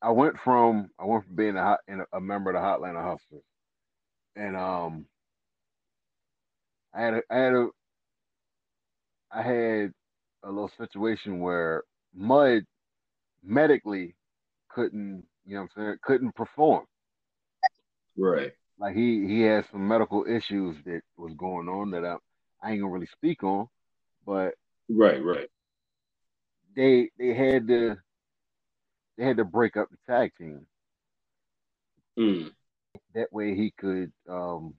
I 0.00 0.10
went 0.10 0.36
from 0.42 0.90
I 0.98 1.04
went 1.04 1.26
from 1.26 1.34
being 1.34 1.56
a, 1.56 1.62
hot, 1.62 1.80
a 2.12 2.20
member 2.20 2.50
of 2.50 2.54
the 2.54 2.60
Hotlanta 2.60 3.02
Hustlers, 3.02 3.44
and 4.36 4.56
um, 4.56 5.06
I 6.94 7.02
had 7.02 7.14
a, 7.14 7.22
I 7.30 7.36
had 7.36 7.52
a 7.54 7.68
I 9.32 9.42
had 9.42 9.92
a 10.44 10.48
little 10.48 10.70
situation 10.76 11.40
where 11.40 11.84
Mud 12.14 12.64
medically 13.42 14.14
couldn't, 14.68 15.24
you 15.44 15.54
know 15.54 15.62
what 15.62 15.70
I'm 15.76 15.84
saying, 15.84 15.96
couldn't 16.02 16.34
perform. 16.34 16.84
Right. 18.16 18.52
Like 18.78 18.94
he 18.94 19.26
he 19.26 19.42
had 19.42 19.64
some 19.70 19.86
medical 19.86 20.24
issues 20.28 20.76
that 20.84 21.02
was 21.16 21.32
going 21.34 21.68
on 21.68 21.90
that 21.92 22.04
I, 22.04 22.16
I 22.62 22.72
ain't 22.72 22.80
gonna 22.80 22.92
really 22.92 23.06
speak 23.06 23.42
on, 23.44 23.68
but 24.26 24.54
right, 24.88 25.22
right. 25.22 25.48
They 26.74 27.10
they 27.18 27.34
had 27.34 27.68
to 27.68 27.96
they 29.16 29.24
had 29.24 29.36
to 29.36 29.44
break 29.44 29.76
up 29.76 29.88
the 29.90 30.12
tag 30.12 30.32
team. 30.36 30.66
Mm. 32.18 32.50
That 33.14 33.32
way 33.32 33.54
he 33.54 33.72
could 33.78 34.12
um 34.28 34.74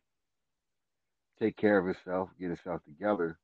take 1.40 1.58
care 1.58 1.78
of 1.78 1.86
himself, 1.86 2.30
get 2.40 2.48
himself 2.48 2.82
together. 2.86 3.38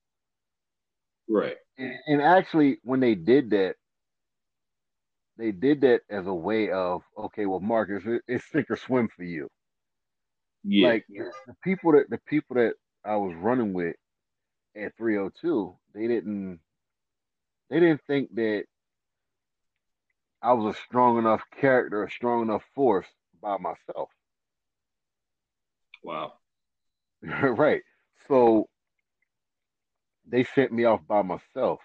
Right. 1.27 1.57
And, 1.77 1.93
and 2.07 2.21
actually, 2.21 2.79
when 2.83 2.99
they 2.99 3.15
did 3.15 3.51
that, 3.51 3.75
they 5.39 5.51
did 5.51 5.81
that 5.81 6.01
as 6.09 6.27
a 6.27 6.33
way 6.33 6.69
of 6.69 7.01
okay, 7.17 7.45
well, 7.45 7.61
Marcus, 7.61 8.03
it, 8.05 8.21
it's 8.27 8.43
sink 8.51 8.69
or 8.69 8.75
swim 8.75 9.07
for 9.15 9.23
you. 9.23 9.49
Yeah. 10.63 10.89
Like 10.89 11.05
the 11.07 11.55
people 11.63 11.93
that 11.93 12.09
the 12.09 12.19
people 12.27 12.57
that 12.57 12.73
I 13.05 13.15
was 13.15 13.33
running 13.35 13.71
with 13.73 13.95
at 14.75 14.95
302, 14.97 15.73
they 15.95 16.07
didn't 16.07 16.59
they 17.69 17.79
didn't 17.79 18.01
think 18.05 18.35
that 18.35 18.65
I 20.41 20.53
was 20.53 20.75
a 20.75 20.79
strong 20.81 21.17
enough 21.17 21.41
character, 21.59 22.03
a 22.03 22.11
strong 22.11 22.41
enough 22.41 22.63
force 22.75 23.07
by 23.41 23.57
myself. 23.57 24.09
Wow. 26.03 26.33
right. 27.23 27.81
So 28.27 28.67
they 30.27 30.43
sent 30.43 30.73
me 30.73 30.83
off 30.83 31.01
by 31.07 31.21
myself. 31.21 31.79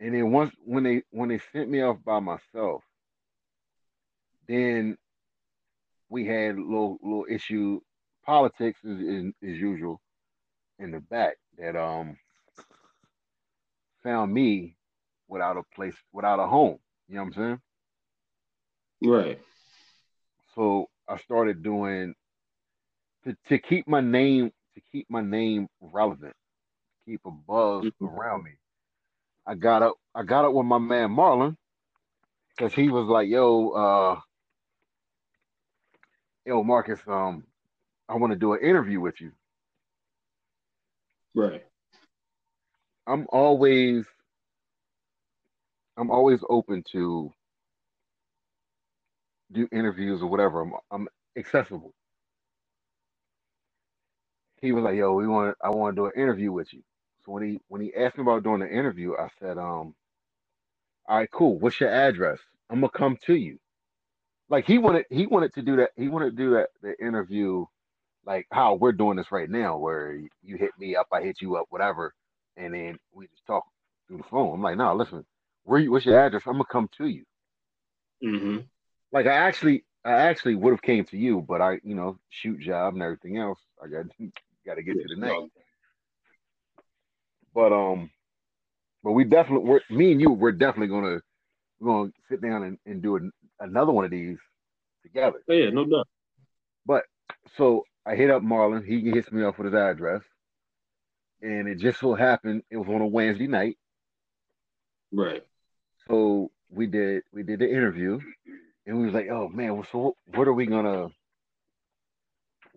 And 0.00 0.14
then 0.14 0.32
once 0.32 0.54
when 0.64 0.82
they 0.82 1.02
when 1.10 1.28
they 1.28 1.40
sent 1.52 1.70
me 1.70 1.82
off 1.82 1.98
by 2.04 2.20
myself, 2.20 2.82
then 4.48 4.96
we 6.08 6.26
had 6.26 6.56
a 6.56 6.60
little 6.60 6.98
little 7.02 7.26
issue 7.28 7.80
politics 8.24 8.80
is, 8.84 9.00
is, 9.00 9.32
is 9.42 9.58
usual 9.58 10.00
in 10.78 10.90
the 10.90 11.00
back 11.00 11.34
that 11.58 11.76
um 11.76 12.16
found 14.02 14.32
me 14.32 14.76
without 15.28 15.56
a 15.56 15.62
place 15.74 15.96
without 16.12 16.38
a 16.38 16.46
home 16.46 16.78
you 17.08 17.16
know 17.16 17.22
what 17.22 17.36
i'm 17.36 17.60
saying? 19.02 19.12
Right. 19.12 19.40
So 20.54 20.86
i 21.08 21.18
started 21.18 21.62
doing 21.62 22.14
to, 23.24 23.36
to 23.48 23.58
keep 23.58 23.86
my 23.86 24.00
name 24.00 24.50
to 24.74 24.80
keep 24.90 25.06
my 25.10 25.20
name 25.20 25.68
relevant 25.80 26.34
keep 27.06 27.20
a 27.26 27.30
buzz 27.30 27.84
mm-hmm. 27.84 28.06
around 28.06 28.44
me 28.44 28.52
i 29.46 29.54
got 29.54 29.82
up 29.82 29.94
i 30.14 30.22
got 30.22 30.44
up 30.44 30.52
with 30.54 30.66
my 30.66 30.78
man 30.78 31.10
marlon 31.10 31.56
because 32.56 32.74
he 32.74 32.88
was 32.90 33.06
like 33.06 33.28
yo 33.28 33.70
uh 33.70 34.20
yo 36.46 36.62
marcus 36.64 37.00
um 37.08 37.44
I 38.08 38.16
want 38.16 38.32
to 38.32 38.38
do 38.38 38.54
an 38.54 38.60
interview 38.62 39.00
with 39.00 39.20
you. 39.20 39.32
Right. 41.34 41.64
I'm 43.06 43.26
always 43.30 44.06
I'm 45.96 46.10
always 46.10 46.40
open 46.50 46.84
to 46.92 47.32
do 49.52 49.68
interviews 49.72 50.22
or 50.22 50.28
whatever. 50.28 50.62
I'm 50.62 50.72
I'm 50.90 51.08
accessible. 51.38 51.94
He 54.62 54.72
was 54.72 54.84
like, 54.84 54.96
"Yo, 54.96 55.14
we 55.14 55.28
want 55.28 55.56
I 55.62 55.70
want 55.70 55.96
to 55.96 56.02
do 56.02 56.06
an 56.06 56.12
interview 56.16 56.52
with 56.52 56.72
you." 56.72 56.82
So 57.24 57.32
when 57.32 57.42
he 57.42 57.60
when 57.68 57.80
he 57.80 57.94
asked 57.94 58.16
me 58.16 58.22
about 58.22 58.42
doing 58.42 58.60
the 58.60 58.68
interview, 58.70 59.14
I 59.16 59.28
said, 59.40 59.58
"Um, 59.58 59.94
all 61.06 61.18
right, 61.18 61.30
cool. 61.30 61.58
What's 61.58 61.80
your 61.80 61.90
address? 61.90 62.38
I'm 62.70 62.80
gonna 62.80 62.90
come 62.90 63.18
to 63.26 63.34
you." 63.34 63.58
Like 64.48 64.66
he 64.66 64.78
wanted 64.78 65.06
he 65.10 65.26
wanted 65.26 65.54
to 65.54 65.62
do 65.62 65.76
that. 65.76 65.90
He 65.96 66.08
wanted 66.08 66.30
to 66.30 66.36
do 66.36 66.50
that 66.54 66.68
the 66.82 66.94
interview 67.04 67.64
like 68.26 68.46
how 68.50 68.74
we're 68.74 68.92
doing 68.92 69.16
this 69.16 69.32
right 69.32 69.50
now, 69.50 69.76
where 69.76 70.18
you 70.42 70.56
hit 70.56 70.70
me 70.78 70.96
up, 70.96 71.08
I 71.12 71.22
hit 71.22 71.40
you 71.40 71.56
up, 71.56 71.66
whatever, 71.70 72.14
and 72.56 72.74
then 72.74 72.98
we 73.12 73.26
just 73.26 73.46
talk 73.46 73.64
through 74.06 74.18
the 74.18 74.24
phone. 74.24 74.54
I'm 74.54 74.62
like, 74.62 74.76
no, 74.76 74.94
listen, 74.94 75.24
where 75.64 75.80
you, 75.80 75.90
what's 75.90 76.06
your 76.06 76.18
address? 76.18 76.42
I'm 76.46 76.54
gonna 76.54 76.64
come 76.70 76.88
to 76.98 77.06
you. 77.06 77.24
Mm-hmm. 78.24 78.58
Like 79.12 79.26
I 79.26 79.34
actually, 79.34 79.84
I 80.04 80.12
actually 80.12 80.54
would 80.54 80.72
have 80.72 80.82
came 80.82 81.04
to 81.06 81.16
you, 81.16 81.44
but 81.46 81.60
I, 81.60 81.80
you 81.82 81.94
know, 81.94 82.18
shoot 82.30 82.60
job 82.60 82.94
and 82.94 83.02
everything 83.02 83.38
else. 83.38 83.58
I 83.82 83.88
got 83.88 84.06
got 84.66 84.74
to 84.74 84.82
get 84.82 84.94
to 84.94 85.14
the 85.14 85.20
next. 85.20 85.34
But 87.54 87.72
um, 87.72 88.10
but 89.04 89.12
we 89.12 89.24
definitely, 89.24 89.68
we're, 89.68 89.80
me 89.90 90.12
and 90.12 90.20
you, 90.20 90.32
we're 90.32 90.52
definitely 90.52 90.88
gonna 90.88 91.20
we're 91.78 91.92
gonna 91.92 92.12
sit 92.28 92.42
down 92.42 92.64
and, 92.64 92.78
and 92.86 93.02
do 93.02 93.16
an, 93.16 93.30
another 93.60 93.92
one 93.92 94.04
of 94.04 94.10
these 94.10 94.38
together. 95.02 95.40
Oh, 95.48 95.52
yeah, 95.52 95.70
no 95.70 95.84
doubt. 95.84 96.08
But 96.84 97.04
so 97.56 97.84
I 98.04 98.16
hit 98.16 98.30
up 98.30 98.42
Marlon. 98.42 98.84
He 98.84 99.10
hits 99.10 99.30
me 99.30 99.44
up 99.44 99.58
with 99.58 99.66
his 99.66 99.74
address, 99.74 100.22
and 101.42 101.68
it 101.68 101.78
just 101.78 102.00
so 102.00 102.14
happened 102.14 102.62
it 102.70 102.76
was 102.76 102.88
on 102.88 103.02
a 103.02 103.06
Wednesday 103.06 103.46
night. 103.46 103.76
Right. 105.12 105.44
So 106.08 106.50
we 106.70 106.86
did 106.86 107.22
we 107.32 107.44
did 107.44 107.60
the 107.60 107.70
interview, 107.70 108.18
and 108.86 108.98
we 108.98 109.04
was 109.04 109.14
like, 109.14 109.28
"Oh 109.30 109.48
man, 109.48 109.82
so 109.92 110.16
what 110.34 110.48
are 110.48 110.52
we 110.52 110.66
gonna? 110.66 111.08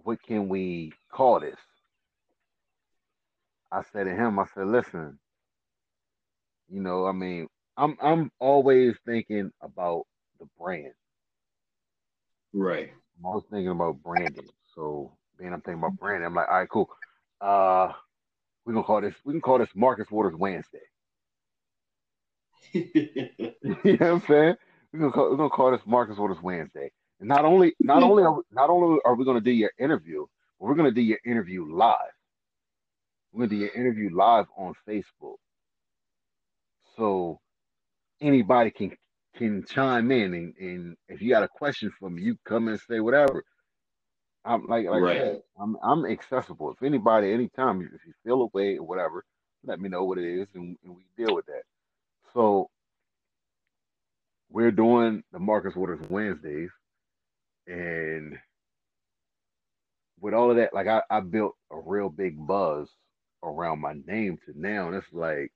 What 0.04 0.22
can 0.22 0.48
we 0.50 0.94
call 1.12 1.40
this?" 1.40 1.58
I 3.72 3.82
said 3.92 4.06
to 4.06 4.16
him, 4.16 4.40
"I 4.40 4.46
said, 4.54 4.68
listen, 4.68 5.20
you 6.70 6.82
know, 6.82 7.06
I 7.06 7.12
mean, 7.12 7.48
I'm 7.76 7.98
I'm 8.02 8.32
always 8.40 8.96
thinking 9.06 9.52
about 9.62 10.06
the 10.40 10.48
brand. 10.60 10.94
Right. 12.54 12.90
I'm 13.18 13.26
always 13.26 13.46
thinking 13.50 13.70
about 13.70 14.02
branding. 14.04 14.48
So 14.76 15.12
being 15.38 15.54
I'm 15.54 15.62
thinking 15.62 15.80
about 15.80 16.00
branding, 16.00 16.26
I'm 16.26 16.36
like, 16.36 16.50
all 16.50 16.60
right, 16.60 16.70
cool. 16.70 16.90
Uh, 17.42 17.92
we're 18.66 18.74
gonna 18.74 18.86
call 18.86 19.02
this. 19.02 19.16
We 19.24 19.34
can 19.34 19.42
call 19.42 19.60
this 19.60 19.70
Marcus 19.76 20.10
Waters 20.12 20.36
Wednesday. 20.36 20.80
you 22.74 22.84
know 23.64 23.72
what 23.84 24.02
I'm 24.02 24.22
saying? 24.28 24.56
We're 24.92 25.00
gonna 25.00 25.12
call, 25.12 25.30
we're 25.32 25.38
gonna 25.38 25.50
call 25.50 25.72
this 25.72 25.82
Marcus 25.86 26.18
Waters 26.18 26.42
Wednesday. 26.42 26.92
And 27.20 27.30
not 27.30 27.46
only 27.46 27.76
not 27.80 28.04
only 28.04 28.24
are 28.24 28.34
we, 28.34 28.42
not 28.52 28.70
only 28.70 29.00
are 29.06 29.16
we 29.16 29.26
gonna 29.26 29.42
do 29.42 29.52
your 29.52 29.72
interview, 29.80 30.26
but 30.60 30.68
we're 30.68 30.76
gonna 30.76 30.92
do 30.92 31.02
your 31.02 31.20
interview 31.26 31.66
live. 31.72 32.17
We're 33.38 33.46
gonna 33.46 33.60
do 33.60 33.66
your 33.66 33.76
interview 33.76 34.10
live 34.16 34.48
on 34.58 34.74
Facebook. 34.90 35.36
So 36.96 37.40
anybody 38.20 38.72
can 38.72 38.98
can 39.36 39.64
chime 39.64 40.12
in 40.12 40.34
and, 40.34 40.54
and 40.60 40.98
if 41.08 41.22
you 41.22 41.30
got 41.30 41.44
a 41.44 41.48
question 41.48 41.92
for 42.00 42.10
me, 42.10 42.24
you 42.24 42.36
come 42.46 42.68
and 42.68 42.80
say 42.90 43.00
whatever. 43.00 43.44
I'm 44.44 44.66
like 44.66 44.88
like 44.88 45.02
right. 45.04 45.22
Said, 45.22 45.42
I'm 45.62 45.78
I'm 45.84 46.08
accessible. 46.08 46.72
If 46.72 46.82
anybody, 46.82 47.32
anytime, 47.32 47.82
if 47.82 48.02
you 48.08 48.14
feel 48.24 48.42
a 48.42 48.48
way 48.58 48.78
or 48.78 48.84
whatever, 48.84 49.24
let 49.64 49.80
me 49.80 49.88
know 49.88 50.04
what 50.04 50.18
it 50.18 50.26
is, 50.26 50.48
and, 50.56 50.76
and 50.84 50.96
we 50.96 51.04
deal 51.16 51.36
with 51.36 51.46
that. 51.46 51.62
So 52.34 52.72
we're 54.50 54.72
doing 54.72 55.22
the 55.32 55.38
Marcus 55.38 55.76
Waters 55.76 56.04
Wednesdays, 56.10 56.72
and 57.68 58.36
with 60.20 60.34
all 60.34 60.50
of 60.50 60.58
that, 60.58 60.74
like 60.74 60.88
I, 60.88 61.04
I 61.12 61.20
built 61.20 61.56
a 61.70 61.80
real 61.80 62.10
big 62.10 62.36
buzz 62.48 62.90
around 63.44 63.80
my 63.80 63.94
name 64.06 64.38
to 64.46 64.54
now, 64.56 64.88
and 64.88 64.96
it's 64.96 65.08
like, 65.12 65.52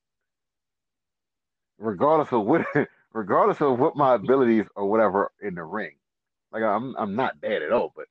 regardless 1.77 2.31
of 2.31 2.45
what, 2.45 2.65
regardless 3.13 3.61
of 3.61 3.79
what 3.79 3.95
my 3.95 4.15
abilities 4.15 4.65
or 4.75 4.89
whatever 4.89 5.31
in 5.41 5.55
the 5.55 5.63
ring, 5.63 5.95
like 6.51 6.63
I'm 6.63 6.95
I'm 6.97 7.15
not 7.15 7.41
bad 7.41 7.61
at 7.61 7.71
all, 7.71 7.93
but 7.95 8.05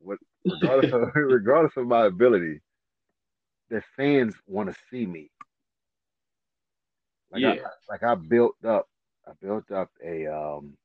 what, 0.00 0.18
regardless 0.44 0.92
of 0.92 1.10
regardless 1.14 1.76
of 1.76 1.86
my 1.86 2.06
ability, 2.06 2.60
the 3.70 3.82
fans 3.96 4.34
want 4.46 4.68
to 4.68 4.76
see 4.90 5.06
me. 5.06 5.30
Like 7.30 7.42
yeah. 7.42 7.50
I, 7.50 7.92
like 7.92 8.02
I 8.02 8.14
built 8.14 8.56
up, 8.66 8.88
I 9.26 9.32
built 9.40 9.70
up 9.70 9.90
a 10.04 10.26
um 10.26 10.76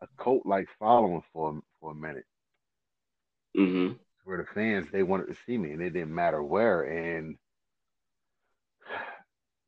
a 0.00 0.06
cult 0.22 0.46
like 0.46 0.68
following 0.78 1.22
for 1.32 1.60
for 1.80 1.92
a 1.92 1.94
minute. 1.94 2.24
Mm-hmm. 3.56 3.94
Where 4.26 4.38
the 4.38 4.46
fans 4.54 4.88
they 4.92 5.04
wanted 5.04 5.28
to 5.28 5.36
see 5.46 5.58
me, 5.58 5.72
and 5.72 5.82
it 5.82 5.92
didn't 5.92 6.14
matter 6.14 6.42
where. 6.44 6.82
And 6.84 7.38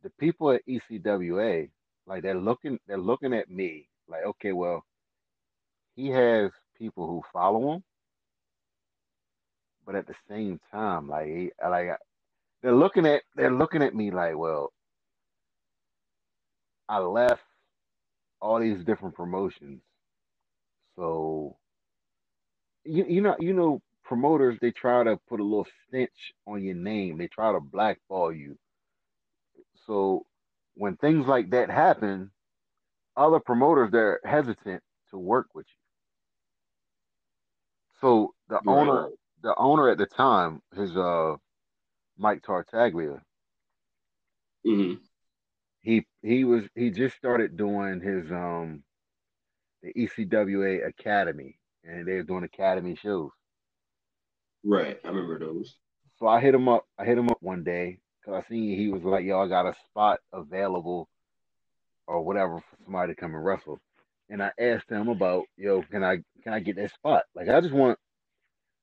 the 0.03 0.11
people 0.21 0.53
at 0.53 0.67
ECWA, 0.69 1.71
like 2.07 2.25
they're 2.25 2.39
looking, 2.41 2.79
they're 2.89 2.99
looking 2.99 3.35
at 3.35 3.51
me 3.51 3.89
like, 4.09 4.25
okay, 4.27 4.53
well, 4.53 4.85
he 5.97 6.09
has 6.11 6.51
people 6.79 7.07
who 7.07 7.23
follow 7.33 7.75
him, 7.75 7.85
but 9.87 9.97
at 9.97 10.09
the 10.09 10.17
same 10.29 10.61
time, 10.73 11.09
like 11.09 11.53
like 11.65 11.91
they're 12.63 12.75
looking 12.77 13.07
at 13.07 13.23
they're 13.37 13.53
looking 13.55 13.83
at 13.85 13.95
me 13.95 14.11
like, 14.11 14.37
well, 14.37 14.73
I 16.89 16.99
left 17.01 17.43
all 18.41 18.61
these 18.61 18.85
different 18.85 19.15
promotions, 19.17 19.83
so 20.97 21.57
you 22.85 23.07
you 23.09 23.23
know 23.23 23.37
you 23.41 23.55
know 23.55 23.83
promoters 24.09 24.57
they 24.61 24.71
try 24.71 25.05
to 25.05 25.19
put 25.29 25.39
a 25.39 25.45
little 25.45 25.67
stench 25.87 26.33
on 26.47 26.63
your 26.65 26.75
name. 26.75 27.19
They 27.19 27.29
try 27.29 27.53
to 27.53 27.61
blackball 27.61 28.33
you. 28.33 28.57
So 29.87 30.25
when 30.75 30.97
things 30.97 31.27
like 31.27 31.51
that 31.51 31.71
happen, 31.71 32.31
other 33.17 33.39
promoters 33.39 33.91
they're 33.93 34.21
hesitant 34.25 34.83
to 35.11 35.19
work 35.19 35.49
with 35.55 35.67
you. 35.69 35.75
So 38.01 38.35
the 38.49 38.61
right. 38.65 38.67
owner 38.67 39.09
the 39.43 39.55
owner 39.57 39.91
at 39.91 39.99
the 39.99 40.07
time, 40.07 40.63
his 40.75 40.97
uh 40.97 41.37
Mike 42.17 42.43
Tartaglia. 42.43 43.21
Mm-hmm. 44.67 45.03
He 45.81 46.07
he 46.23 46.45
was 46.45 46.65
he 46.75 46.91
just 46.91 47.15
started 47.17 47.57
doing 47.59 48.01
his 48.01 48.31
um 48.33 48.83
the 49.83 49.93
ECWA 49.93 50.89
Academy, 50.89 51.59
and 51.85 52.09
they 52.09 52.15
were 52.15 52.23
doing 52.23 52.45
academy 52.45 52.97
shows. 52.97 53.31
Right, 54.65 54.99
I 55.05 55.09
remember 55.09 55.39
those. 55.39 55.77
So 56.19 56.27
I 56.27 56.41
hit 56.41 56.55
him 56.55 56.69
up. 56.69 56.85
I 56.99 57.05
hit 57.05 57.19
him 57.19 57.29
up 57.29 57.39
one 57.41 57.63
day 57.63 58.01
because 58.21 58.43
I 58.45 58.49
seen 58.49 58.77
he 58.77 58.89
was 58.89 59.03
like, 59.03 59.25
"Yo, 59.25 59.41
I 59.41 59.49
got 59.49 59.67
a 59.67 59.75
spot 59.89 60.21
available, 60.33 61.09
or 62.07 62.23
whatever 62.23 62.59
for 62.59 62.77
somebody 62.85 63.15
to 63.15 63.21
come 63.21 63.35
and 63.35 63.45
wrestle." 63.45 63.79
And 64.29 64.43
I 64.43 64.51
asked 64.59 64.91
him 64.91 65.09
about, 65.09 65.45
"Yo, 65.57 65.83
can 65.83 66.03
I 66.03 66.19
can 66.43 66.53
I 66.53 66.61
get 66.61 66.77
that 66.77 66.93
spot? 66.93 67.25
Like, 67.35 67.49
I 67.49 67.61
just 67.61 67.73
want 67.73 67.99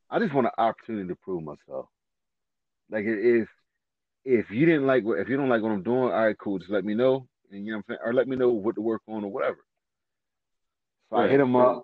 I 0.10 0.20
just 0.20 0.34
want 0.34 0.48
an 0.48 0.54
opportunity 0.58 1.08
to 1.10 1.16
prove 1.16 1.44
myself. 1.44 1.88
Like 2.90 3.06
if 3.06 3.50
if 4.24 4.50
you 4.52 4.66
didn't 4.66 4.88
like 4.88 5.04
what 5.04 5.20
if 5.20 5.30
you 5.30 5.38
don't 5.38 5.50
like 5.50 5.62
what 5.62 5.72
I'm 5.72 5.84
doing, 5.84 6.04
all 6.04 6.26
right, 6.26 6.38
cool. 6.38 6.60
Just 6.60 6.72
let 6.72 6.86
me 6.86 6.94
know, 6.94 7.28
and 7.52 7.66
you 7.66 7.72
know 7.72 7.78
what 7.78 7.86
I'm 7.90 7.96
saying, 7.96 8.00
or 8.06 8.14
let 8.14 8.28
me 8.28 8.36
know 8.36 8.50
what 8.50 8.76
to 8.76 8.82
work 8.82 9.02
on 9.08 9.24
or 9.24 9.32
whatever. 9.32 9.58
So 11.10 11.18
right. 11.18 11.26
I 11.26 11.30
hit 11.30 11.40
him 11.40 11.56
up. 11.56 11.84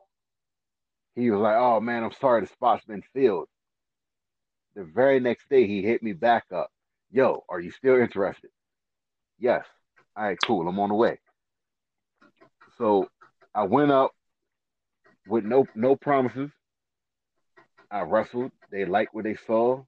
He 1.16 1.30
was 1.30 1.42
like, 1.42 1.56
"Oh 1.58 1.80
man, 1.80 2.04
I'm 2.04 2.14
sorry, 2.14 2.42
the 2.42 2.48
spot's 2.48 2.86
been 2.86 3.04
filled." 3.14 3.48
The 4.76 4.84
very 4.84 5.20
next 5.20 5.50
day, 5.50 5.68
he 5.68 5.82
hit 5.82 6.02
me 6.02 6.14
back 6.14 6.46
up. 6.54 6.72
Yo, 7.12 7.44
are 7.50 7.60
you 7.60 7.72
still 7.72 8.00
interested? 8.00 8.50
Yes. 9.40 9.66
All 10.16 10.24
right, 10.24 10.38
cool. 10.46 10.68
I'm 10.68 10.80
on 10.80 10.90
the 10.90 10.96
way. 10.96 11.20
So 12.78 13.10
I 13.54 13.64
went 13.64 13.92
up 13.92 14.12
with 15.28 15.44
no 15.44 15.68
no 15.76 15.96
promises. 15.96 16.52
I 17.90 18.02
wrestled. 18.02 18.52
They 18.72 18.86
liked 18.86 19.14
what 19.14 19.26
they 19.26 19.36
saw. 19.36 19.84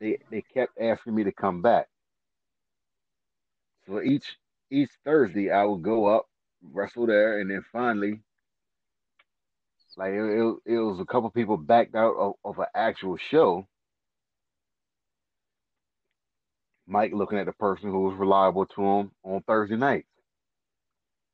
They 0.00 0.18
they 0.30 0.42
kept 0.42 0.80
asking 0.80 1.14
me 1.14 1.24
to 1.24 1.32
come 1.32 1.60
back. 1.60 1.88
So 3.86 4.02
each 4.02 4.38
each 4.70 4.90
Thursday 5.04 5.50
I 5.50 5.64
would 5.64 5.82
go 5.82 6.06
up, 6.06 6.26
wrestle 6.62 7.06
there, 7.06 7.40
and 7.40 7.50
then 7.50 7.64
finally, 7.70 8.20
like 9.96 10.12
it, 10.12 10.22
it, 10.22 10.56
it 10.64 10.78
was 10.78 11.00
a 11.00 11.04
couple 11.04 11.30
people 11.30 11.56
backed 11.58 11.94
out 11.94 12.14
of, 12.16 12.32
of 12.44 12.58
an 12.58 12.66
actual 12.74 13.18
show. 13.18 13.66
Mike 16.90 17.12
looking 17.14 17.38
at 17.38 17.46
the 17.46 17.52
person 17.52 17.90
who 17.90 18.00
was 18.00 18.16
reliable 18.16 18.66
to 18.66 18.82
him 18.82 19.12
on 19.22 19.40
Thursday 19.42 19.76
night. 19.76 20.06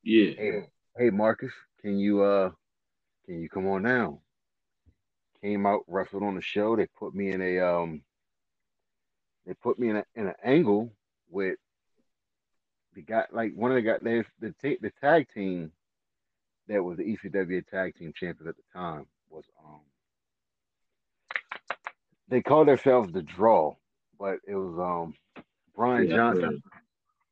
Yeah. 0.03 0.31
Hey, 0.37 0.61
hey 0.95 1.09
Marcus, 1.09 1.51
can 1.81 1.97
you 1.97 2.21
uh 2.21 2.51
can 3.25 3.41
you 3.41 3.49
come 3.49 3.67
on 3.67 3.83
down? 3.83 4.19
Came 5.41 5.65
out, 5.65 5.81
wrestled 5.87 6.23
on 6.23 6.35
the 6.35 6.41
show. 6.41 6.75
They 6.75 6.87
put 6.97 7.15
me 7.15 7.31
in 7.31 7.41
a 7.41 7.59
um 7.59 8.03
they 9.47 9.53
put 9.55 9.79
me 9.79 9.89
in 9.89 9.97
a 9.97 10.03
in 10.15 10.27
an 10.27 10.35
angle 10.43 10.93
with 11.29 11.57
the 12.93 13.01
guy 13.01 13.25
like 13.31 13.53
one 13.55 13.71
of 13.71 13.75
the 13.75 13.81
guys 13.81 13.99
the 14.03 14.53
the, 14.61 14.77
the 14.79 14.91
tag 15.01 15.27
team 15.33 15.71
that 16.67 16.83
was 16.83 16.97
the 16.97 17.03
ECW 17.03 17.65
tag 17.67 17.95
team 17.95 18.13
champions 18.15 18.49
at 18.49 18.55
the 18.55 18.79
time 18.79 19.07
was 19.29 19.45
um 19.65 19.79
they 22.27 22.41
called 22.41 22.67
themselves 22.67 23.11
the 23.11 23.21
draw, 23.21 23.75
but 24.19 24.39
it 24.47 24.55
was 24.55 24.77
um 24.77 25.13
Brian 25.77 26.09
yeah, 26.09 26.15
Johnson. 26.15 26.63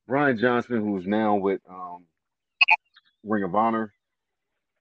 Brian 0.08 0.38
Johnson, 0.38 0.80
who's 0.80 1.08
now 1.08 1.36
with 1.36 1.60
um 1.68 2.06
Ring 3.24 3.44
of 3.44 3.56
Honor. 3.56 3.92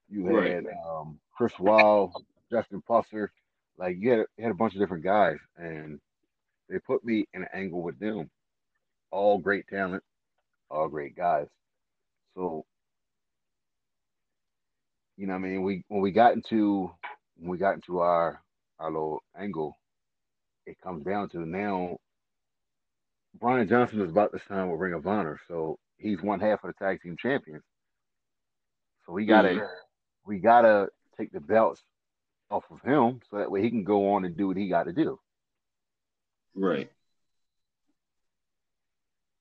You 0.07 0.27
had 0.27 0.65
right. 0.65 0.75
um, 0.87 1.19
Chris 1.35 1.53
Wild, 1.59 2.13
Justin 2.51 2.83
Pusser. 2.87 3.29
Like 3.77 3.97
you 3.99 4.11
had, 4.11 4.19
you 4.37 4.43
had 4.43 4.51
a 4.51 4.55
bunch 4.55 4.75
of 4.75 4.79
different 4.79 5.03
guys, 5.03 5.37
and 5.57 5.99
they 6.69 6.77
put 6.79 7.03
me 7.03 7.25
in 7.33 7.41
an 7.41 7.49
angle 7.53 7.81
with 7.81 7.99
them. 7.99 8.29
All 9.11 9.39
great 9.39 9.67
talent, 9.67 10.03
all 10.69 10.87
great 10.87 11.15
guys. 11.15 11.47
So, 12.35 12.65
you 15.17 15.25
know, 15.25 15.33
I 15.33 15.39
mean, 15.39 15.63
we 15.63 15.83
when 15.87 16.01
we 16.01 16.11
got 16.11 16.33
into 16.33 16.91
when 17.37 17.49
we 17.49 17.57
got 17.57 17.73
into 17.73 17.99
our 17.99 18.41
our 18.79 18.91
little 18.91 19.23
angle, 19.35 19.75
it 20.67 20.77
comes 20.81 21.03
down 21.03 21.29
to 21.29 21.39
now. 21.39 21.97
Brian 23.39 23.67
Johnson 23.67 24.01
is 24.01 24.09
about 24.09 24.31
to 24.31 24.39
sign 24.47 24.69
with 24.69 24.79
Ring 24.79 24.93
of 24.93 25.05
Honor, 25.05 25.39
so 25.47 25.77
he's 25.97 26.21
one 26.21 26.39
half 26.39 26.63
of 26.63 26.73
the 26.73 26.85
tag 26.85 27.01
team 27.01 27.17
champions. 27.17 27.63
So 29.05 29.13
we 29.13 29.25
gotta 29.25 29.49
mm-hmm. 29.49 29.65
we 30.25 30.39
gotta 30.39 30.87
take 31.17 31.31
the 31.31 31.39
belts 31.39 31.81
off 32.49 32.63
of 32.71 32.81
him 32.81 33.19
so 33.29 33.37
that 33.37 33.51
way 33.51 33.61
he 33.61 33.69
can 33.69 33.83
go 33.83 34.13
on 34.13 34.25
and 34.25 34.37
do 34.37 34.47
what 34.47 34.57
he 34.57 34.69
got 34.69 34.83
to 34.83 34.93
do. 34.93 35.19
Right. 36.53 36.89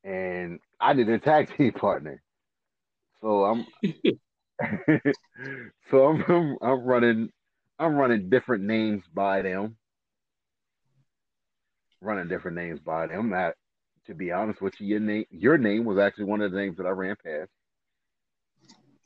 And 0.03 0.59
I 0.81 0.93
did 0.93 1.09
a 1.09 1.19
tag 1.19 1.57
team 1.57 1.73
partner, 1.77 2.23
so 3.21 3.45
I'm 3.45 3.67
so 5.91 6.07
I'm, 6.07 6.25
I'm 6.29 6.57
I'm 6.61 6.85
running 6.85 7.31
I'm 7.79 7.95
running 7.95 8.29
different 8.29 8.65
names 8.65 9.05
by 9.13 9.43
them, 9.43 9.77
running 12.01 12.29
different 12.29 12.57
names 12.57 12.81
by 12.81 13.07
them. 13.07 13.31
That, 13.31 13.55
to 14.07 14.15
be 14.15 14.33
honest 14.33 14.61
with 14.61 14.75
you, 14.81 14.87
your 14.87 15.01
name 15.01 15.25
your 15.31 15.59
name 15.59 15.85
was 15.85 15.99
actually 15.99 16.25
one 16.25 16.41
of 16.41 16.53
the 16.53 16.59
names 16.59 16.77
that 16.77 16.87
I 16.87 16.91
ran 16.91 17.17
past. 17.23 17.51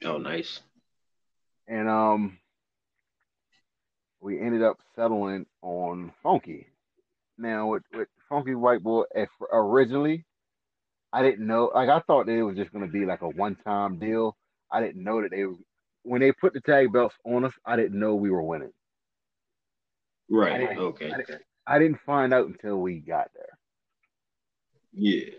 Oh, 0.04 0.18
nice. 0.18 0.61
And 1.66 1.88
um, 1.88 2.38
we 4.20 4.40
ended 4.40 4.62
up 4.62 4.78
settling 4.96 5.46
on 5.62 6.12
Funky. 6.22 6.66
Now 7.37 7.68
with, 7.68 7.82
with 7.92 8.08
Funky 8.28 8.54
White 8.54 8.82
Boy, 8.82 9.04
if 9.14 9.28
originally 9.52 10.24
I 11.12 11.22
didn't 11.22 11.46
know, 11.46 11.70
like 11.74 11.88
I 11.88 12.00
thought 12.00 12.26
that 12.26 12.32
it 12.32 12.42
was 12.42 12.56
just 12.56 12.72
going 12.72 12.87
to 12.87 12.92
be 12.92 13.06
like 13.06 13.22
a 13.22 13.28
one-time 13.28 13.98
deal. 13.98 14.37
I 14.70 14.80
didn't 14.80 15.02
know 15.02 15.22
that 15.22 15.30
they 15.30 15.44
when 16.02 16.20
they 16.20 16.32
put 16.32 16.52
the 16.52 16.61
tag 16.61 16.92
belts 16.92 17.14
on 17.24 17.44
us. 17.44 17.52
I 17.64 17.76
didn't 17.76 17.98
know 17.98 18.14
we 18.14 18.30
were 18.30 18.42
winning. 18.42 18.72
Right. 20.30 20.70
I 20.70 20.76
okay. 20.76 21.12
I 21.12 21.16
didn't, 21.16 21.42
I 21.66 21.78
didn't 21.78 22.00
find 22.04 22.34
out 22.34 22.46
until 22.46 22.78
we 22.80 22.98
got 23.00 23.30
there. 23.34 23.58
Yeah. 24.98 25.30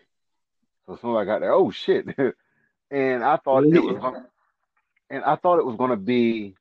So 0.86 0.94
as 0.94 1.02
soon 1.02 1.16
as 1.16 1.22
I 1.22 1.26
got 1.26 1.42
there, 1.42 1.54
oh 1.54 1.70
shit! 1.72 2.06
and 2.92 3.24
I 3.24 3.38
thought 3.38 3.68
yeah. 3.68 3.76
it 3.76 3.84
was 3.84 4.24
and 5.10 5.24
I 5.24 5.36
thought 5.36 5.60
it 5.60 5.66
was 5.66 5.76
gonna 5.76 5.98
be 5.98 6.56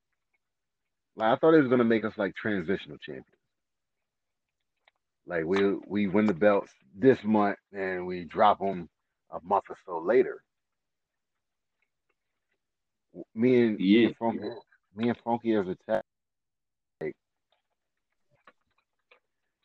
like 1.16 1.32
I 1.32 1.36
thought 1.36 1.54
it 1.54 1.60
was 1.60 1.68
gonna 1.68 1.84
make 1.84 2.04
us 2.04 2.16
like 2.16 2.34
transitional 2.34 2.98
champions. 2.98 3.26
Like 5.26 5.44
we 5.44 5.74
we 5.86 6.06
win 6.08 6.26
the 6.26 6.34
belts 6.34 6.72
this 6.96 7.22
month 7.22 7.58
and 7.72 8.06
we 8.06 8.24
drop 8.24 8.58
them 8.58 8.88
a 9.30 9.38
month 9.44 9.64
or 9.68 9.76
so 9.86 9.98
later. 9.98 10.42
Me 13.34 13.62
and 13.62 13.80
yeah. 13.80 13.98
me 13.98 14.04
and 14.06 14.16
Funky, 14.16 14.48
me 14.96 15.08
and 15.08 15.18
Funky 15.24 15.54
as 15.54 15.66
a 15.66 15.76
tag, 15.86 16.02
like, 17.00 17.16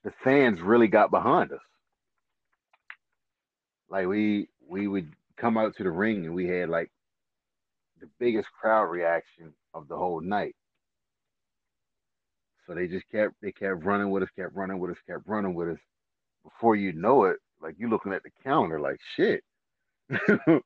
the 0.03 0.11
fans 0.23 0.61
really 0.61 0.87
got 0.87 1.11
behind 1.11 1.51
us. 1.51 1.59
Like 3.89 4.07
we 4.07 4.47
we 4.67 4.87
would 4.87 5.13
come 5.37 5.57
out 5.57 5.75
to 5.77 5.83
the 5.83 5.91
ring 5.91 6.25
and 6.25 6.35
we 6.35 6.47
had 6.47 6.69
like 6.69 6.91
the 7.99 8.07
biggest 8.19 8.47
crowd 8.51 8.85
reaction 8.85 9.53
of 9.73 9.87
the 9.87 9.95
whole 9.95 10.21
night. 10.21 10.55
So 12.65 12.73
they 12.73 12.87
just 12.87 13.09
kept 13.11 13.33
they 13.41 13.51
kept 13.51 13.83
running 13.83 14.09
with 14.09 14.23
us, 14.23 14.29
kept 14.35 14.55
running 14.55 14.79
with 14.79 14.91
us, 14.91 14.97
kept 15.07 15.27
running 15.27 15.53
with 15.53 15.69
us. 15.69 15.79
Before 16.43 16.75
you 16.75 16.93
know 16.93 17.25
it, 17.25 17.37
like 17.61 17.75
you 17.77 17.89
looking 17.89 18.13
at 18.13 18.23
the 18.23 18.31
calendar, 18.43 18.79
like 18.79 18.99
shit. 19.15 19.43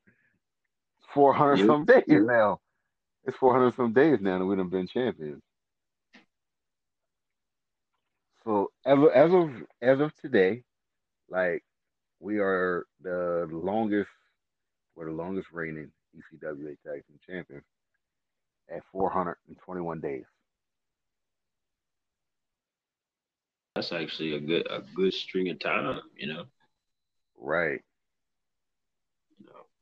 Four 1.14 1.34
hundred 1.34 1.66
some 1.66 1.86
days 1.86 2.04
now. 2.08 2.60
It's 3.26 3.38
four 3.38 3.54
hundred 3.54 3.76
some 3.76 3.94
days 3.94 4.20
now 4.22 4.40
that 4.40 4.46
we 4.46 4.58
have 4.58 4.70
been 4.70 4.88
champions. 4.88 5.42
So 8.44 8.72
as 8.86 8.98
of, 8.98 9.10
as 9.14 9.32
of 9.34 9.50
as 9.82 10.00
of 10.00 10.16
today, 10.22 10.64
like 11.30 11.64
we 12.20 12.40
are 12.40 12.86
the 13.02 13.48
longest, 13.52 14.10
we're 14.96 15.06
the 15.06 15.12
longest 15.12 15.50
reigning 15.52 15.92
ECWA 16.16 16.78
Tag 16.84 17.04
Team 17.08 17.20
Champions 17.26 17.64
at 18.70 18.82
421 18.92 20.00
days. 20.02 20.26
That's 23.76 23.92
actually 23.92 24.34
a 24.34 24.40
good 24.40 24.66
a 24.72 24.82
good 24.96 25.14
string 25.14 25.50
of 25.50 25.60
time, 25.60 26.02
you 26.16 26.28
know. 26.28 26.46
Right. 27.38 27.82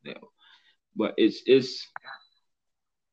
You 0.04 0.14
know, 0.14 0.30
but 0.96 1.14
it's 1.18 1.42
it's 1.46 1.88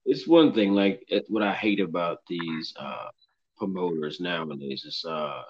it's 0.04 0.26
one 0.26 0.52
thing 0.52 0.72
like 0.74 1.06
what 1.28 1.44
I 1.44 1.54
hate 1.54 1.80
about 1.80 2.18
these 2.28 2.74
uh 2.76 3.08
promoters 3.56 4.18
nowadays 4.18 4.84
is 4.84 5.04
uh 5.08 5.42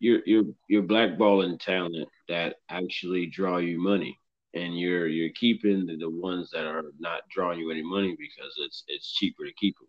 you're 0.00 0.20
you're 0.26 0.44
you're 0.68 0.82
blackballing 0.82 1.58
talent 1.60 2.08
that 2.28 2.56
actually 2.68 3.26
draw 3.26 3.58
you 3.58 3.80
money 3.80 4.18
and 4.54 4.78
you're 4.78 5.06
you're 5.06 5.32
keeping 5.34 5.86
the, 5.86 5.96
the 5.96 6.10
ones 6.10 6.50
that 6.50 6.64
are 6.64 6.84
not 6.98 7.22
drawing 7.30 7.58
you 7.58 7.70
any 7.70 7.82
money 7.82 8.16
because 8.18 8.54
it's 8.58 8.84
it's 8.88 9.12
cheaper 9.12 9.44
to 9.44 9.52
keep 9.52 9.76
them. 9.78 9.88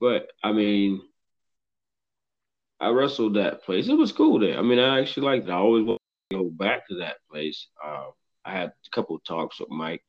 But 0.00 0.30
I 0.42 0.52
mean, 0.52 1.02
I 2.80 2.88
wrestled 2.88 3.34
that 3.34 3.62
place. 3.62 3.88
It 3.88 3.94
was 3.94 4.12
cool 4.12 4.38
there. 4.40 4.58
I 4.58 4.62
mean, 4.62 4.78
I 4.78 5.00
actually 5.00 5.26
liked 5.26 5.46
it. 5.46 5.52
I 5.52 5.56
always 5.56 5.84
want 5.84 6.00
to 6.30 6.38
go 6.38 6.50
back 6.50 6.88
to 6.88 6.96
that 6.96 7.16
place. 7.30 7.68
Uh, 7.84 8.06
I 8.44 8.52
had 8.52 8.70
a 8.70 8.90
couple 8.90 9.18
talks 9.20 9.60
with 9.60 9.70
Mike, 9.70 10.02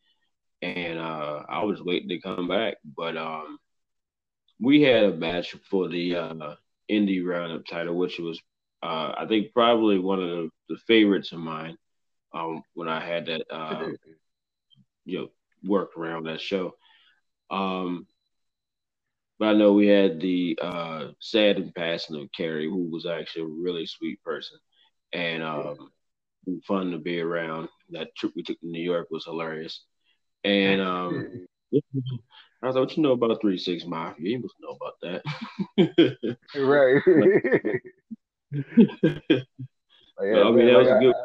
and 0.62 0.98
uh, 0.98 1.44
I 1.50 1.64
was 1.64 1.82
waiting 1.82 2.10
to 2.10 2.22
come 2.22 2.48
back. 2.48 2.76
But 2.96 3.18
um, 3.18 3.60
we 4.60 4.82
had 4.82 5.04
a 5.04 5.14
match 5.14 5.56
for 5.70 5.90
the 5.90 6.16
uh, 6.16 6.56
indie 6.90 7.26
roundup 7.26 7.66
title, 7.66 7.96
which 7.96 8.20
was 8.20 8.40
uh, 8.84 9.14
I 9.18 9.26
think 9.28 9.54
probably 9.54 10.00
one 10.00 10.22
of 10.22 10.30
the, 10.30 10.50
the 10.70 10.78
favorites 10.88 11.32
of 11.32 11.40
mine 11.40 11.78
um, 12.34 12.64
when 12.74 12.88
I 12.88 13.00
had 13.00 13.26
that 13.28 13.44
uh, 13.52 13.90
you 15.06 15.20
know 15.20 15.28
work 15.64 15.98
around 15.98 16.26
that 16.26 16.42
show. 16.42 16.76
Um, 17.50 18.08
but 19.38 19.50
I 19.50 19.54
know 19.54 19.74
we 19.74 19.88
had 19.88 20.20
the 20.20 20.58
uh, 20.62 21.08
sad 21.20 21.58
and 21.58 21.74
passing 21.74 22.16
of 22.22 22.32
Carrie, 22.32 22.70
who 22.70 22.90
was 22.90 23.06
actually 23.06 23.44
a 23.44 23.64
really 23.64 23.86
sweet 23.86 24.22
person, 24.24 24.58
and 25.14 25.44
um, 25.44 25.92
fun 26.68 26.92
to 26.92 26.98
be 26.98 27.20
around. 27.20 27.68
That 27.90 28.16
trip 28.16 28.34
we 28.36 28.44
took 28.44 28.60
to 28.60 28.68
New 28.68 28.82
York 28.82 29.08
was 29.12 29.26
hilarious, 29.26 29.84
and 30.44 30.80
um, 30.82 31.48
I 31.74 32.68
was 32.68 32.76
like, 32.76 32.86
"What 32.86 32.98
you 32.98 33.04
know 33.04 33.14
about 33.14 33.42
Three 33.42 33.58
Six 33.58 33.86
Mafia? 33.86 34.30
You 34.30 34.42
must 34.42 34.56
know 34.60 34.78
about 34.80 35.24
that." 35.78 36.38
right. 36.56 37.82
yeah, 38.52 38.64
I 40.20 40.52
mean, 40.52 40.68
that 40.68 40.78
was 40.78 40.88
a 40.88 41.00
good. 41.00 41.16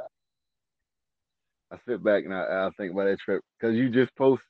I 1.71 1.79
sit 1.89 2.03
back 2.03 2.25
and 2.25 2.33
I, 2.33 2.67
I 2.67 2.71
think 2.77 2.93
about 2.93 3.07
that 3.07 3.19
trip 3.19 3.43
because 3.59 3.75
you 3.77 3.91
just 3.91 4.15
post, 4.17 4.43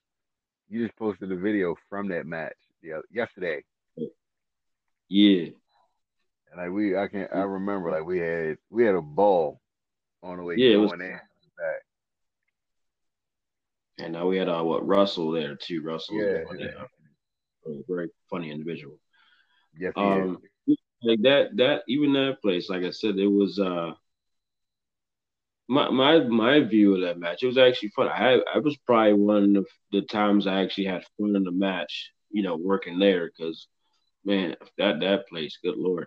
you 0.69 0.85
just 0.87 0.97
posted 0.99 1.33
a 1.33 1.37
video 1.37 1.75
from 1.89 2.09
that 2.09 2.27
match 2.27 2.53
yeah, 2.83 2.99
yesterday. 3.11 3.65
Yeah. 5.09 5.49
And 6.51 6.59
like 6.59 6.71
we, 6.71 6.97
I 6.97 7.09
can, 7.09 7.27
I 7.33 7.41
remember 7.41 7.91
like 7.91 8.05
we 8.05 8.19
had 8.19 8.59
we 8.71 8.85
had 8.85 8.95
a 8.95 9.01
ball 9.01 9.61
on 10.23 10.37
the 10.37 10.43
way 10.43 10.57
Yeah, 10.59 10.75
going 10.75 10.83
was- 10.83 10.93
in 10.93 11.01
and 11.03 11.11
back. 11.57 11.83
And 13.99 14.12
now 14.12 14.27
we 14.29 14.37
had 14.37 14.49
uh 14.51 14.62
what 14.62 14.87
Russell 14.87 15.31
there 15.31 15.57
too. 15.57 15.81
Russell, 15.83 16.17
was 16.17 16.59
Yeah. 16.59 16.67
uh, 16.79 16.85
a 17.71 17.83
very 17.89 18.11
funny 18.29 18.51
individual. 18.51 18.99
Yes, 19.79 19.95
he 19.97 20.03
is. 20.03 20.37
Like 21.02 21.22
that, 21.22 21.56
that 21.56 21.82
even 21.88 22.12
that 22.14 22.42
place, 22.42 22.68
like 22.68 22.82
I 22.82 22.90
said, 22.90 23.16
it 23.18 23.26
was 23.26 23.59
uh 23.59 23.92
my 25.68 25.88
my 25.90 26.20
my 26.20 26.61
view 26.61 26.94
of 26.94 27.00
that 27.02 27.18
match. 27.18 27.42
It 27.42 27.46
was 27.46 27.59
actually 27.59 27.90
fun. 27.90 28.09
I 28.09 28.40
I 28.54 28.59
was 28.59 28.76
probably 28.87 29.14
one 29.14 29.56
of 29.56 29.66
the 29.92 30.02
times 30.02 30.46
I 30.46 30.62
actually 30.62 30.87
had 30.87 31.04
fun 31.18 31.37
in 31.37 31.44
the 31.44 31.52
match. 31.52 32.12
You 32.30 32.42
know, 32.42 32.56
working 32.56 32.98
there 32.98 33.26
because 33.28 33.68
man, 34.24 34.56
that 34.78 35.00
that 35.00 35.28
place, 35.28 35.59
good 35.62 35.76
lord. 35.76 36.06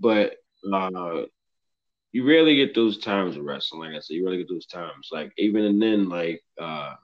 But 0.00 0.36
uh, 0.72 1.22
you 2.12 2.26
rarely 2.26 2.56
get 2.56 2.74
those 2.74 2.98
times 2.98 3.36
of 3.36 3.44
wrestling. 3.44 3.82
Like 3.82 3.96
I 3.96 4.00
said, 4.00 4.14
you 4.14 4.24
rarely 4.24 4.38
get 4.38 4.48
those 4.48 4.66
times. 4.66 5.08
Like 5.12 5.32
even 5.38 5.64
and 5.64 5.82
then, 5.82 6.08
like 6.08 6.42
uh, 6.60 6.94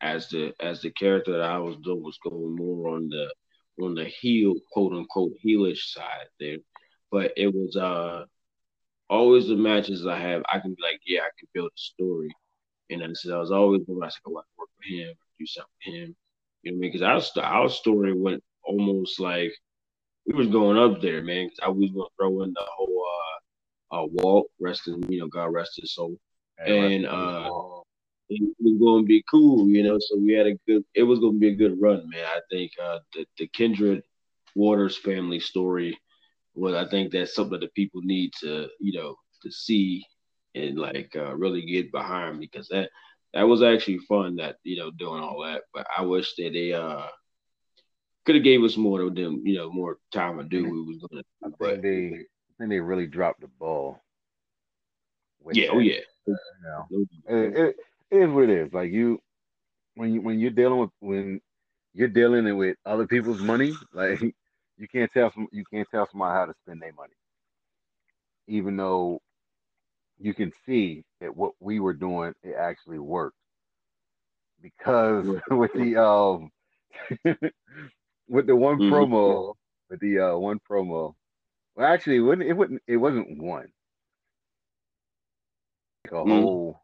as 0.00 0.28
the 0.28 0.52
as 0.60 0.82
the 0.82 0.90
character 0.90 1.32
that 1.32 1.42
I 1.42 1.58
was 1.58 1.76
doing 1.78 2.02
was 2.02 2.18
going 2.22 2.56
more 2.56 2.94
on 2.96 3.08
the 3.08 3.32
on 3.80 3.94
the 3.94 4.04
heel, 4.04 4.54
quote 4.72 4.92
unquote, 4.92 5.32
heelish 5.44 5.92
side 5.92 6.26
there. 6.40 6.58
But 7.10 7.32
it 7.36 7.52
was 7.54 7.76
uh 7.76 8.24
always 9.10 9.48
the 9.48 9.56
matches 9.56 10.06
I 10.06 10.18
have, 10.18 10.42
I 10.52 10.58
can 10.60 10.74
be 10.74 10.82
like, 10.82 11.00
yeah, 11.06 11.20
I 11.20 11.30
can 11.38 11.48
build 11.52 11.70
a 11.74 11.78
story. 11.78 12.34
And 12.90 13.02
I 13.02 13.08
said 13.14 13.32
I 13.32 13.38
was 13.38 13.50
always 13.50 13.82
when 13.86 14.04
I 14.04 14.08
said, 14.08 14.20
oh, 14.26 14.32
work 14.32 14.46
with 14.56 14.88
him, 14.88 15.14
do 15.38 15.46
something 15.46 15.70
with 15.86 15.94
him. 15.94 16.16
You 16.62 16.72
know 16.72 16.76
what 16.76 16.78
I 16.78 16.80
mean? 16.80 16.92
Because 16.92 17.34
our 17.36 17.44
our 17.44 17.68
story 17.68 18.12
went 18.12 18.42
almost 18.64 19.20
like 19.20 19.52
we 20.26 20.34
was 20.34 20.48
going 20.48 20.78
up 20.78 21.00
there, 21.00 21.22
man. 21.22 21.46
Because 21.46 21.60
I 21.62 21.68
was 21.68 21.90
gonna 21.90 22.08
throw 22.18 22.42
in 22.42 22.52
the 22.52 22.66
whole 22.76 23.04
uh, 23.92 23.96
uh 23.96 24.06
Walt 24.10 24.46
resting, 24.60 25.02
you 25.10 25.20
know, 25.20 25.28
God 25.28 25.46
rest 25.52 25.78
his 25.80 25.94
soul. 25.94 26.16
and, 26.58 27.06
uh, 27.06 27.50
It 28.28 28.54
was 28.60 28.78
gonna 28.80 29.04
be 29.04 29.22
cool, 29.30 29.68
you 29.68 29.82
know. 29.82 29.98
So 30.00 30.18
we 30.18 30.32
had 30.34 30.46
a 30.46 30.54
good. 30.66 30.84
It 30.94 31.02
was 31.02 31.18
gonna 31.20 31.38
be 31.38 31.48
a 31.48 31.56
good 31.56 31.80
run, 31.80 32.08
man. 32.10 32.24
I 32.24 32.40
think 32.50 32.72
uh, 32.82 32.98
the 33.14 33.26
the 33.38 33.46
Kindred 33.48 34.02
Waters 34.54 34.96
family 34.96 35.40
story 35.40 35.98
was, 36.54 36.74
I 36.74 36.88
think 36.88 37.12
that's 37.12 37.34
something 37.34 37.60
that 37.60 37.74
people 37.74 38.00
need 38.04 38.32
to, 38.40 38.68
you 38.80 38.92
know, 38.98 39.16
to 39.42 39.50
see 39.50 40.04
and 40.54 40.78
like 40.78 41.10
uh, 41.16 41.34
really 41.36 41.62
get 41.64 41.92
behind 41.92 42.40
because 42.40 42.68
that 42.68 42.90
that 43.34 43.42
was 43.48 43.62
actually 43.62 43.98
fun 43.98 44.36
that 44.36 44.56
you 44.64 44.76
know 44.76 44.90
doing 44.90 45.22
all 45.22 45.42
that. 45.44 45.62
But 45.72 45.86
I 45.96 46.02
wish 46.02 46.34
that 46.36 46.52
they 46.52 46.72
uh 46.72 47.06
could 48.24 48.36
have 48.36 48.44
gave 48.44 48.62
us 48.62 48.76
more 48.76 49.00
of 49.02 49.14
them, 49.14 49.42
you 49.44 49.56
know, 49.56 49.70
more 49.70 49.98
time 50.12 50.38
to 50.38 50.44
do. 50.44 50.64
what 50.64 50.72
We 50.72 50.82
was 50.82 50.98
gonna, 51.10 51.22
I 51.44 51.48
do, 51.48 51.54
but 51.58 51.68
think 51.70 51.82
they, 51.82 52.06
I 52.16 52.52
think 52.58 52.70
they 52.70 52.80
really 52.80 53.06
dropped 53.06 53.40
the 53.40 53.48
ball. 53.48 54.00
yeah, 55.50 55.68
oh 55.72 55.78
that, 55.78 55.84
yeah, 55.84 56.00
you 56.26 56.34
know. 56.62 56.86
it, 57.28 57.56
it 57.56 57.76
is 58.14 58.30
what 58.30 58.44
it 58.44 58.50
is. 58.50 58.72
Like 58.72 58.92
you, 58.92 59.20
when 59.94 60.12
you 60.14 60.22
when 60.22 60.38
you're 60.38 60.50
dealing 60.50 60.80
with 60.80 60.90
when 61.00 61.40
you're 61.94 62.08
dealing 62.08 62.56
with 62.56 62.76
other 62.86 63.06
people's 63.06 63.40
money, 63.40 63.78
like 63.92 64.20
you 64.78 64.88
can't 64.88 65.10
tell 65.12 65.30
some 65.32 65.48
you 65.52 65.64
can't 65.72 65.88
tell 65.90 66.06
somebody 66.10 66.34
how 66.34 66.46
to 66.46 66.54
spend 66.64 66.82
their 66.82 66.92
money, 66.92 67.14
even 68.48 68.76
though 68.76 69.20
you 70.18 70.34
can 70.34 70.52
see 70.66 71.04
that 71.20 71.36
what 71.36 71.52
we 71.60 71.80
were 71.80 71.94
doing 71.94 72.32
it 72.42 72.54
actually 72.58 72.98
worked 72.98 73.36
because 74.60 75.26
with 75.50 75.72
the 75.74 75.96
um 75.96 76.50
with 78.28 78.46
the 78.46 78.56
one 78.56 78.80
Mhm. 78.80 78.88
promo 78.88 79.54
with 79.90 80.00
the 80.00 80.18
uh 80.18 80.36
one 80.36 80.58
promo 80.70 81.14
well 81.76 81.86
actually 81.86 82.16
it 82.16 82.20
wouldn't 82.20 82.48
it 82.48 82.54
wasn't 82.54 82.82
it 82.86 82.96
wasn't 82.96 83.42
one 83.42 83.68
like 86.04 86.12
a 86.12 86.24
Mhm. 86.24 86.60
whole 86.64 86.80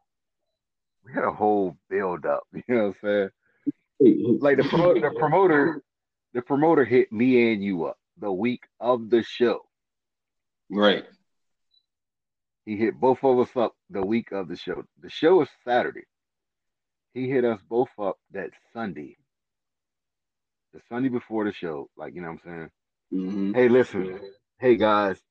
we 1.05 1.13
had 1.13 1.23
a 1.23 1.31
whole 1.31 1.77
build 1.89 2.25
up 2.25 2.43
you 2.53 2.63
know 2.67 2.87
what 2.87 2.87
i'm 2.87 2.95
saying? 3.03 3.29
Like 4.41 4.57
the, 4.57 4.63
pro- 4.63 4.99
the 4.99 5.11
promoter 5.11 5.83
the 6.33 6.41
promoter 6.41 6.83
hit 6.83 7.11
me 7.11 7.53
and 7.53 7.63
you 7.63 7.85
up 7.85 7.97
the 8.19 8.31
week 8.31 8.63
of 8.79 9.09
the 9.09 9.21
show. 9.21 9.61
Right, 10.71 11.05
he 12.65 12.77
hit 12.77 12.99
both 12.99 13.23
of 13.23 13.39
us 13.39 13.55
up 13.55 13.75
the 13.89 14.01
week 14.05 14.31
of 14.31 14.47
the 14.47 14.55
show. 14.55 14.83
The 15.01 15.09
show 15.09 15.41
is 15.41 15.49
saturday. 15.63 16.05
He 17.13 17.29
hit 17.29 17.45
us 17.45 17.59
both 17.69 17.89
up 17.99 18.17
that 18.31 18.49
sunday. 18.73 19.17
The 20.73 20.81
sunday 20.89 21.09
before 21.09 21.45
the 21.45 21.53
show 21.53 21.89
like 21.95 22.15
you 22.15 22.21
know 22.21 22.29
what 22.29 22.39
i'm 22.45 22.51
saying? 22.51 22.69
Hmm 23.11 23.53
hey 23.53 23.69
listen. 23.69 24.19
Hey 24.59 24.77
guys. 24.77 25.21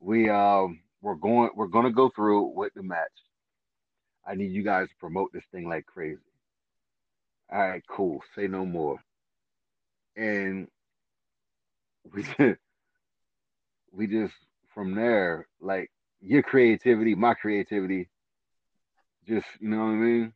We 0.00 0.28
um 0.28 0.80
we're 1.00 1.14
going 1.14 1.50
we're 1.54 1.68
gonna 1.68 1.92
go 1.92 2.10
through 2.10 2.52
with 2.54 2.74
the 2.74 2.82
match 2.82 3.08
i 4.28 4.34
need 4.34 4.52
you 4.52 4.62
guys 4.62 4.88
to 4.88 4.94
promote 5.00 5.32
this 5.32 5.44
thing 5.52 5.68
like 5.68 5.86
crazy 5.86 6.18
all 7.52 7.60
right 7.60 7.82
cool 7.88 8.20
say 8.34 8.46
no 8.46 8.64
more 8.64 9.02
and 10.16 10.68
we 12.12 12.22
just 12.38 12.60
we 13.92 14.06
just 14.06 14.34
from 14.74 14.94
there 14.94 15.46
like 15.60 15.90
your 16.20 16.42
creativity 16.42 17.14
my 17.14 17.34
creativity 17.34 18.08
just 19.26 19.46
you 19.60 19.68
know 19.68 19.78
what 19.78 19.92
i 19.92 19.94
mean 19.94 20.32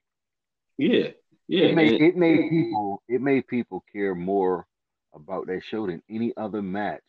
yeah, 0.78 1.09
yeah. 1.48 1.66
it 1.66 1.74
made 1.74 2.00
it 2.00 2.16
made 2.16 2.50
people 2.50 3.02
it 3.09 3.20
made 3.20 3.46
people 3.46 3.85
care 3.92 4.14
more 4.14 4.66
about 5.14 5.46
that 5.46 5.61
show 5.68 5.87
than 5.87 6.02
any 6.09 6.33
other 6.37 6.62
match 6.62 7.02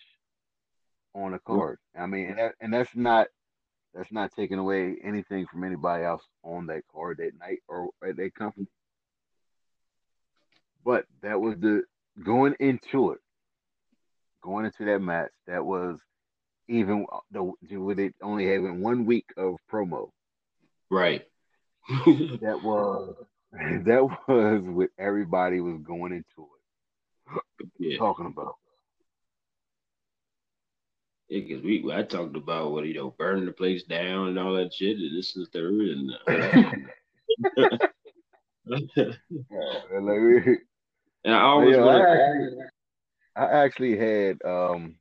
on 1.15 1.33
a 1.33 1.39
card. 1.39 1.77
I 1.97 2.05
mean, 2.05 2.29
and, 2.29 2.39
that, 2.39 2.55
and 2.59 2.73
that's 2.73 2.95
not 2.95 3.27
that's 3.93 4.11
not 4.11 4.31
taking 4.35 4.57
away 4.57 4.95
anything 5.03 5.45
from 5.45 5.63
anybody 5.63 6.03
else 6.03 6.23
on 6.43 6.67
that 6.67 6.83
card 6.93 7.17
that 7.17 7.31
night 7.39 7.59
or 7.67 7.89
at 8.07 8.17
that 8.17 8.33
company. 8.35 8.67
But 10.83 11.05
that 11.21 11.39
was 11.39 11.55
the 11.59 11.83
going 12.23 12.55
into 12.59 13.11
it, 13.11 13.19
going 14.41 14.65
into 14.65 14.85
that 14.85 14.99
match. 14.99 15.31
That 15.47 15.65
was 15.65 15.99
even 16.67 17.05
the 17.31 17.53
with 17.77 17.99
it 17.99 18.15
only 18.21 18.47
having 18.47 18.81
one 18.81 19.05
week 19.05 19.25
of 19.37 19.55
promo. 19.71 20.09
right. 20.89 21.23
That 22.41 22.61
was 22.63 23.15
that 23.53 24.17
was 24.27 24.63
what 24.65 24.89
everybody 24.97 25.59
was 25.61 25.77
going 25.83 26.11
into 26.13 26.49
it 26.55 26.63
yeah. 27.79 27.97
talking 27.97 28.25
about. 28.25 28.55
Because 31.41 31.63
we 31.63 31.83
I 31.91 32.03
talked 32.03 32.35
about 32.35 32.71
what 32.71 32.85
you 32.85 32.93
know 32.93 33.11
burning 33.17 33.45
the 33.45 33.51
place 33.51 33.83
down 33.83 34.29
and 34.29 34.39
all 34.39 34.53
that 34.55 34.73
shit. 34.73 34.97
And 34.97 35.17
this 35.17 35.35
is 35.35 35.47
the 35.51 35.59
third, 35.59 35.73
and, 35.73 36.11
uh, 36.27 37.77
And 38.65 40.05
like, 40.05 40.19
we- 40.45 40.57
and 41.25 41.33
I 41.35 41.41
always 41.41 41.75
Yeah, 41.75 41.83
wanna- 41.85 42.03
I, 42.03 42.15
actually, 42.15 42.57
I 43.35 43.45
actually 43.45 43.97
had 43.97 44.41
um 44.45 44.95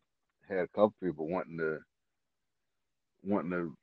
had 0.49 0.59
a 0.61 0.68
couple 0.68 0.95
people 1.03 1.29
wanting 1.29 1.59
to 1.59 1.79
wanting 3.23 3.51
to 3.53 3.77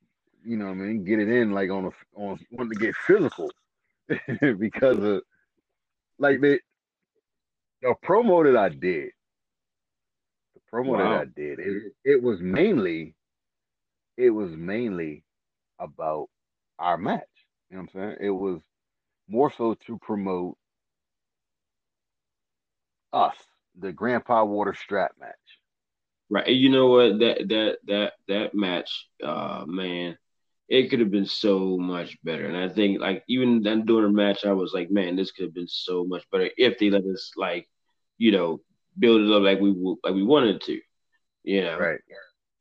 you 0.45 0.57
know 0.57 0.65
what 0.65 0.71
I 0.71 0.75
mean 0.75 1.03
get 1.05 1.19
it 1.19 1.29
in 1.29 1.51
like 1.51 1.69
on 1.69 1.85
a 1.85 1.91
on 2.19 2.39
wanting 2.51 2.77
to 2.77 2.85
get 2.85 2.95
physical 2.95 3.51
because 4.57 4.97
of 4.99 5.21
like 6.17 6.41
the 6.41 6.59
the 7.81 7.95
promo 8.03 8.43
that 8.43 8.57
I 8.57 8.69
did 8.69 9.11
the 10.71 10.77
promo 10.77 10.97
that 10.97 11.21
I 11.21 11.25
did 11.25 11.59
it, 11.59 11.93
it 12.03 12.23
was 12.23 12.39
mainly 12.41 13.15
it 14.17 14.31
was 14.31 14.51
mainly 14.51 15.23
about 15.79 16.27
our 16.77 16.97
match. 16.97 17.23
You 17.69 17.77
know 17.77 17.83
what 17.83 18.01
I'm 18.01 18.09
saying? 18.09 18.17
It 18.27 18.31
was 18.31 18.59
more 19.29 19.51
so 19.55 19.75
to 19.87 19.97
promote 19.99 20.57
us 23.13 23.35
the 23.79 23.93
Grandpa 23.93 24.43
Water 24.43 24.73
strap 24.73 25.11
match. 25.19 25.35
Right. 26.29 26.47
And 26.47 26.57
you 26.57 26.69
know 26.69 26.87
what? 26.87 27.19
That 27.19 27.47
that 27.47 27.77
that 27.87 28.13
that 28.27 28.53
match, 28.53 29.07
uh, 29.23 29.63
man, 29.67 30.17
it 30.67 30.89
could 30.89 30.99
have 30.99 31.11
been 31.11 31.25
so 31.25 31.77
much 31.77 32.17
better. 32.23 32.45
And 32.45 32.57
I 32.57 32.67
think 32.69 32.99
like 32.99 33.23
even 33.27 33.63
then 33.63 33.85
during 33.85 34.11
the 34.11 34.17
match, 34.17 34.45
I 34.45 34.51
was 34.51 34.73
like, 34.73 34.91
man, 34.91 35.15
this 35.15 35.31
could 35.31 35.45
have 35.45 35.53
been 35.53 35.67
so 35.67 36.03
much 36.03 36.23
better 36.29 36.49
if 36.57 36.77
they 36.77 36.89
let 36.89 37.05
us 37.05 37.31
like, 37.37 37.67
you 38.17 38.31
know, 38.31 38.59
build 38.97 39.21
it 39.21 39.31
up 39.31 39.43
like 39.43 39.59
we 39.59 39.71
like 40.03 40.13
we 40.13 40.23
wanted 40.23 40.61
to, 40.61 40.79
you 41.43 41.63
know. 41.63 41.77
right 41.77 41.99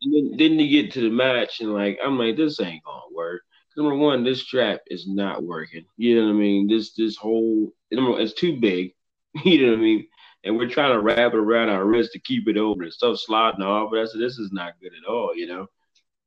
And 0.02 0.14
then, 0.14 0.38
then 0.38 0.58
you 0.58 0.82
get 0.82 0.92
to 0.92 1.00
the 1.00 1.10
match, 1.10 1.60
and 1.60 1.72
like 1.72 1.98
I'm 2.04 2.18
like, 2.18 2.36
this 2.36 2.60
ain't 2.60 2.84
gonna 2.84 3.02
work. 3.14 3.42
Number 3.76 3.94
one, 3.94 4.24
this 4.24 4.42
strap 4.42 4.80
is 4.88 5.06
not 5.06 5.42
working. 5.44 5.84
You 5.96 6.16
know 6.16 6.26
what 6.26 6.34
I 6.34 6.38
mean? 6.40 6.66
This 6.68 6.94
this 6.94 7.16
whole 7.16 7.72
number 7.92 8.20
it's 8.20 8.34
too 8.34 8.58
big. 8.60 8.94
You 9.44 9.66
know 9.66 9.72
what 9.72 9.78
I 9.78 9.82
mean? 9.82 10.06
And 10.42 10.56
we're 10.56 10.70
trying 10.70 10.92
to 10.94 11.00
wrap 11.00 11.32
it 11.32 11.38
around 11.38 11.68
our 11.68 11.84
wrist 11.84 12.12
to 12.12 12.18
keep 12.18 12.48
it 12.48 12.56
over 12.56 12.82
and 12.82 12.92
stuff 12.92 13.18
sliding 13.18 13.62
off. 13.62 13.90
But 13.90 14.00
I 14.00 14.06
said, 14.06 14.20
this 14.20 14.38
is 14.38 14.50
not 14.50 14.80
good 14.80 14.92
at 15.00 15.08
all. 15.08 15.36
You 15.36 15.46
know. 15.46 15.66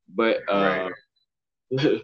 But 0.08 0.50
uh, 0.50 0.90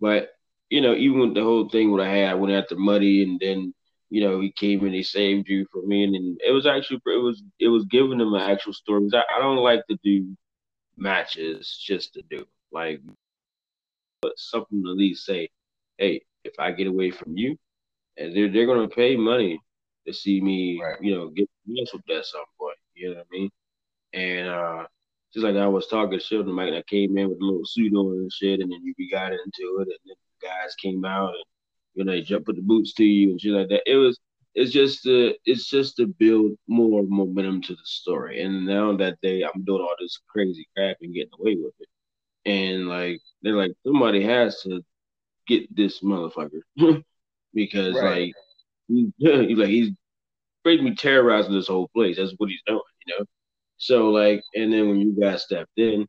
but 0.00 0.30
you 0.70 0.80
know, 0.80 0.94
even 0.94 1.20
with 1.20 1.34
the 1.34 1.42
whole 1.42 1.68
thing 1.68 1.90
what 1.90 2.00
I 2.00 2.08
had, 2.08 2.30
I 2.30 2.34
went 2.34 2.54
after 2.54 2.76
Muddy, 2.76 3.22
and 3.22 3.40
then 3.40 3.74
you 4.12 4.20
know 4.20 4.40
he 4.40 4.52
came 4.52 4.84
and 4.84 4.94
he 4.94 5.02
saved 5.02 5.48
you 5.48 5.66
from 5.72 5.88
me, 5.88 6.04
and, 6.04 6.14
then 6.14 6.36
it 6.46 6.52
was 6.52 6.66
actually 6.66 7.00
it 7.06 7.22
was 7.22 7.42
it 7.58 7.68
was 7.68 7.86
giving 7.86 8.20
him 8.20 8.34
an 8.34 8.42
actual 8.42 8.74
story. 8.74 9.08
I, 9.14 9.22
I 9.34 9.40
don't 9.40 9.56
like 9.56 9.86
to 9.88 9.96
do 10.04 10.36
matches 10.98 11.82
just 11.82 12.12
to 12.12 12.22
do. 12.28 12.44
Like, 12.70 13.00
but 14.20 14.32
something 14.36 14.82
to 14.84 14.90
at 14.90 14.98
least 14.98 15.24
say, 15.24 15.48
hey, 15.96 16.20
if 16.44 16.52
I 16.58 16.72
get 16.72 16.88
away 16.88 17.10
from 17.10 17.38
you, 17.38 17.56
and 18.18 18.36
they're 18.36 18.52
they're 18.52 18.66
gonna 18.66 18.86
pay 18.86 19.16
money 19.16 19.58
to 20.06 20.12
see 20.12 20.42
me, 20.42 20.78
right. 20.82 21.00
you 21.00 21.14
know, 21.14 21.30
get 21.30 21.48
wrestled 21.66 22.02
at 22.14 22.26
some 22.26 22.44
point. 22.60 22.76
You 22.92 23.12
know 23.12 23.16
what 23.16 23.26
I 23.32 23.38
mean? 23.38 23.50
And 24.12 24.48
uh 24.48 24.84
just 25.32 25.44
like 25.44 25.56
I 25.56 25.66
was 25.66 25.86
talking 25.86 26.20
to 26.20 26.44
Mike, 26.44 26.68
and 26.68 26.76
I 26.76 26.82
came 26.82 27.16
in 27.16 27.30
with 27.30 27.40
a 27.40 27.44
little 27.44 27.64
suit 27.64 27.94
on 27.94 28.12
and 28.12 28.30
shit, 28.30 28.60
and 28.60 28.70
then 28.70 28.84
you 28.84 29.10
got 29.10 29.32
into 29.32 29.78
it, 29.80 29.88
and 29.88 29.98
then 30.04 30.16
guys 30.42 30.74
came 30.74 31.06
out 31.06 31.30
and 31.30 31.44
you 31.94 32.04
know 32.04 32.12
they 32.12 32.22
jump 32.22 32.46
put 32.46 32.56
the 32.56 32.62
boots 32.62 32.94
to 32.94 33.04
you 33.04 33.30
and 33.30 33.40
shit 33.40 33.52
like 33.52 33.68
that. 33.68 33.82
It 33.90 33.96
was 33.96 34.18
it's 34.54 34.72
just 34.72 35.02
to 35.04 35.34
it's 35.44 35.68
just 35.68 35.96
to 35.96 36.06
build 36.06 36.52
more 36.68 37.02
momentum 37.04 37.62
to 37.62 37.74
the 37.74 37.84
story. 37.84 38.42
And 38.42 38.66
now 38.66 38.96
that 38.96 39.18
they 39.22 39.42
I'm 39.42 39.64
doing 39.64 39.82
all 39.82 39.94
this 39.98 40.20
crazy 40.28 40.68
crap 40.76 40.98
and 41.00 41.14
getting 41.14 41.32
away 41.38 41.56
with 41.56 41.74
it, 41.80 41.88
and 42.50 42.88
like 42.88 43.20
they're 43.42 43.56
like 43.56 43.72
somebody 43.84 44.22
has 44.24 44.60
to 44.62 44.82
get 45.46 45.74
this 45.74 46.00
motherfucker 46.00 46.60
because 47.54 47.94
right. 47.94 48.26
like 48.26 48.34
he's 48.88 49.10
like 49.58 49.68
he's 49.68 49.90
basically 50.64 50.94
terrorizing 50.94 51.52
this 51.52 51.68
whole 51.68 51.88
place. 51.88 52.16
That's 52.16 52.34
what 52.36 52.50
he's 52.50 52.62
doing, 52.66 52.80
you 53.06 53.18
know. 53.18 53.24
So 53.78 54.10
like, 54.10 54.42
and 54.54 54.72
then 54.72 54.88
when 54.88 55.00
you 55.00 55.16
guys 55.18 55.42
stepped 55.42 55.76
in, 55.78 56.06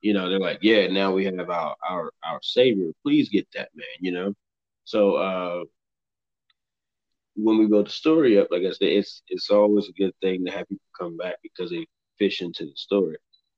you 0.00 0.12
know, 0.12 0.28
they're 0.28 0.38
like, 0.38 0.58
yeah, 0.62 0.86
now 0.88 1.12
we 1.12 1.24
have 1.24 1.50
our 1.50 1.74
our 1.88 2.12
our 2.24 2.40
savior. 2.42 2.90
Please 3.02 3.28
get 3.28 3.46
that 3.54 3.70
man, 3.74 3.86
you 4.00 4.12
know. 4.12 4.34
So 4.86 5.16
uh 5.16 5.64
when 7.36 7.58
we 7.58 7.66
build 7.66 7.86
the 7.86 7.90
story 7.90 8.38
up, 8.38 8.48
like 8.50 8.62
I 8.62 8.70
said, 8.72 8.88
it's 8.88 9.22
it's 9.28 9.50
always 9.50 9.88
a 9.88 9.92
good 9.92 10.12
thing 10.22 10.44
to 10.46 10.52
have 10.52 10.68
people 10.68 10.86
come 10.98 11.16
back 11.18 11.36
because 11.42 11.70
they 11.70 11.86
fish 12.18 12.42
into 12.42 12.64
the 12.66 12.76
story. 12.76 13.16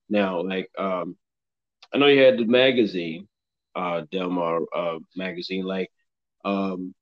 Now, 0.09 0.43
like 0.43 0.71
um 0.79 1.17
I 1.95 1.99
know 1.99 2.07
you 2.07 2.23
had 2.23 2.38
the 2.38 2.47
magazine, 2.47 3.29
uh 3.77 4.03
Delmar 4.12 4.61
uh 4.75 4.99
magazine, 5.17 5.64
like 5.64 5.91
um 6.45 6.95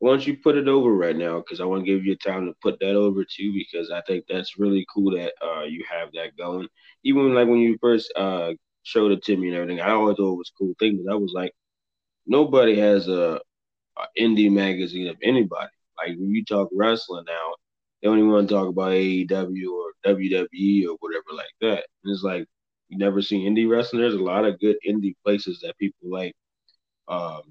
why 0.00 0.10
don't 0.10 0.26
you 0.26 0.36
put 0.36 0.56
it 0.56 0.68
over 0.68 0.92
right 0.94 1.16
now? 1.16 1.38
Because 1.38 1.60
I 1.60 1.64
want 1.64 1.84
to 1.84 1.90
give 1.92 2.04
you 2.04 2.16
time 2.16 2.46
to 2.46 2.54
put 2.62 2.78
that 2.80 2.96
over 2.96 3.24
too, 3.24 3.52
because 3.54 3.90
I 3.90 4.02
think 4.06 4.24
that's 4.28 4.58
really 4.58 4.86
cool 4.94 5.12
that 5.12 5.32
uh, 5.42 5.64
you 5.64 5.84
have 5.90 6.12
that 6.14 6.36
going. 6.36 6.68
Even 7.04 7.34
like 7.34 7.48
when 7.48 7.58
you 7.60 7.78
first 7.80 8.12
uh, 8.16 8.52
showed 8.82 9.12
it 9.12 9.24
to 9.24 9.36
me 9.36 9.48
and 9.48 9.56
everything, 9.56 9.80
I 9.80 9.90
always 9.92 10.16
thought 10.16 10.34
it 10.34 10.36
was 10.38 10.52
a 10.54 10.58
cool 10.58 10.74
thing. 10.78 11.02
But 11.04 11.12
I 11.12 11.16
was 11.16 11.32
like, 11.34 11.52
nobody 12.26 12.78
has 12.78 13.08
a, 13.08 13.40
a, 13.98 14.06
indie 14.18 14.50
magazine 14.50 15.08
of 15.08 15.16
anybody. 15.22 15.70
Like 15.98 16.16
when 16.18 16.30
you 16.30 16.44
talk 16.44 16.68
wrestling 16.72 17.24
now, 17.26 17.54
they 18.02 18.08
only 18.08 18.22
want 18.22 18.48
to 18.48 18.54
talk 18.54 18.68
about 18.68 18.92
AEW 18.92 19.70
or 19.70 19.92
WWE 20.06 20.86
or 20.88 20.96
whatever 21.00 21.24
like 21.34 21.54
that. 21.60 21.84
And 22.04 22.12
it's 22.12 22.22
like 22.22 22.46
you 22.88 22.98
never 22.98 23.22
see 23.22 23.46
indie 23.46 23.68
wrestling. 23.68 24.02
There's 24.02 24.14
a 24.14 24.18
lot 24.18 24.44
of 24.44 24.60
good 24.60 24.76
indie 24.86 25.14
places 25.24 25.60
that 25.60 25.78
people 25.78 26.10
like 26.10 26.34
um, 27.08 27.42